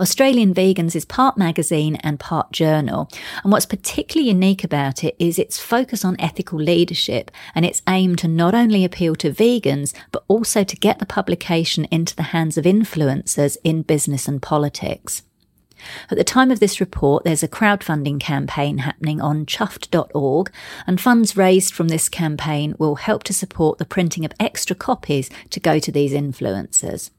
Australian 0.00 0.52
Vegans 0.54 0.96
is 0.96 1.04
part 1.04 1.36
magazine 1.36 1.96
and 1.96 2.18
part 2.18 2.52
journal. 2.52 3.08
And 3.42 3.52
what's 3.52 3.66
particularly 3.66 4.28
unique 4.28 4.64
about 4.64 5.04
it 5.04 5.14
is 5.18 5.38
its 5.38 5.58
focus 5.58 6.04
on 6.04 6.20
ethical 6.20 6.58
leadership 6.58 7.30
and 7.54 7.64
its 7.64 7.82
aim 7.88 8.16
to 8.16 8.28
not 8.28 8.54
only 8.54 8.84
appeal 8.84 9.14
to 9.16 9.30
vegans, 9.30 9.94
but 10.10 10.24
also 10.28 10.64
to 10.64 10.76
get 10.76 10.98
the 10.98 11.06
publication 11.06 11.86
into 11.90 12.16
the 12.16 12.24
hands 12.34 12.58
of 12.58 12.64
influencers 12.64 13.56
in 13.62 13.82
business 13.82 14.26
and 14.26 14.42
politics. 14.42 15.22
At 16.10 16.16
the 16.16 16.24
time 16.24 16.50
of 16.50 16.60
this 16.60 16.80
report, 16.80 17.24
there's 17.24 17.42
a 17.42 17.48
crowdfunding 17.48 18.20
campaign 18.20 18.78
happening 18.78 19.20
on 19.20 19.46
chuffed.org, 19.46 20.50
and 20.86 21.00
funds 21.00 21.36
raised 21.36 21.74
from 21.74 21.88
this 21.88 22.08
campaign 22.08 22.74
will 22.78 22.96
help 22.96 23.22
to 23.24 23.34
support 23.34 23.78
the 23.78 23.84
printing 23.84 24.24
of 24.24 24.32
extra 24.40 24.74
copies 24.74 25.30
to 25.50 25.60
go 25.60 25.78
to 25.78 25.92
these 25.92 26.12
influencers. 26.12 27.10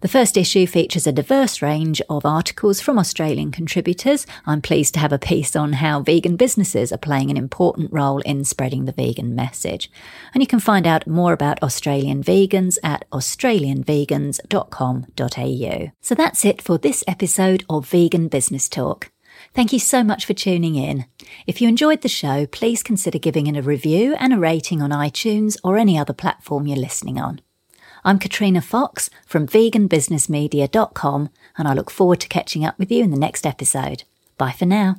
The 0.00 0.08
first 0.08 0.36
issue 0.36 0.66
features 0.66 1.06
a 1.06 1.12
diverse 1.12 1.62
range 1.62 2.02
of 2.08 2.26
articles 2.26 2.80
from 2.80 2.98
Australian 2.98 3.50
contributors. 3.50 4.26
I'm 4.46 4.62
pleased 4.62 4.94
to 4.94 5.00
have 5.00 5.12
a 5.12 5.18
piece 5.18 5.54
on 5.54 5.74
how 5.74 6.00
vegan 6.00 6.36
businesses 6.36 6.92
are 6.92 6.98
playing 6.98 7.30
an 7.30 7.36
important 7.36 7.92
role 7.92 8.20
in 8.20 8.44
spreading 8.44 8.84
the 8.84 8.92
vegan 8.92 9.34
message. 9.34 9.90
And 10.34 10.42
you 10.42 10.46
can 10.46 10.60
find 10.60 10.86
out 10.86 11.06
more 11.06 11.32
about 11.32 11.62
Australian 11.62 12.22
vegans 12.22 12.78
at 12.82 13.08
australianvegans.com.au. 13.10 15.92
So 16.00 16.14
that's 16.14 16.44
it 16.44 16.62
for 16.62 16.78
this 16.78 17.04
episode 17.06 17.64
of 17.68 17.88
Vegan 17.88 18.28
Business 18.28 18.68
Talk. 18.68 19.10
Thank 19.54 19.72
you 19.72 19.78
so 19.78 20.02
much 20.02 20.24
for 20.24 20.34
tuning 20.34 20.76
in. 20.76 21.06
If 21.46 21.60
you 21.60 21.68
enjoyed 21.68 22.02
the 22.02 22.08
show, 22.08 22.46
please 22.46 22.82
consider 22.82 23.18
giving 23.18 23.46
it 23.46 23.56
a 23.56 23.62
review 23.62 24.14
and 24.18 24.32
a 24.32 24.38
rating 24.38 24.80
on 24.80 24.90
iTunes 24.90 25.56
or 25.62 25.76
any 25.76 25.98
other 25.98 26.12
platform 26.12 26.66
you're 26.66 26.78
listening 26.78 27.18
on. 27.18 27.40
I'm 28.04 28.18
Katrina 28.18 28.60
Fox 28.60 29.10
from 29.26 29.46
veganbusinessmedia.com 29.46 31.30
and 31.56 31.68
I 31.68 31.72
look 31.72 31.90
forward 31.90 32.20
to 32.20 32.28
catching 32.28 32.64
up 32.64 32.76
with 32.78 32.90
you 32.90 33.04
in 33.04 33.12
the 33.12 33.18
next 33.18 33.46
episode. 33.46 34.02
Bye 34.38 34.52
for 34.52 34.66
now. 34.66 34.96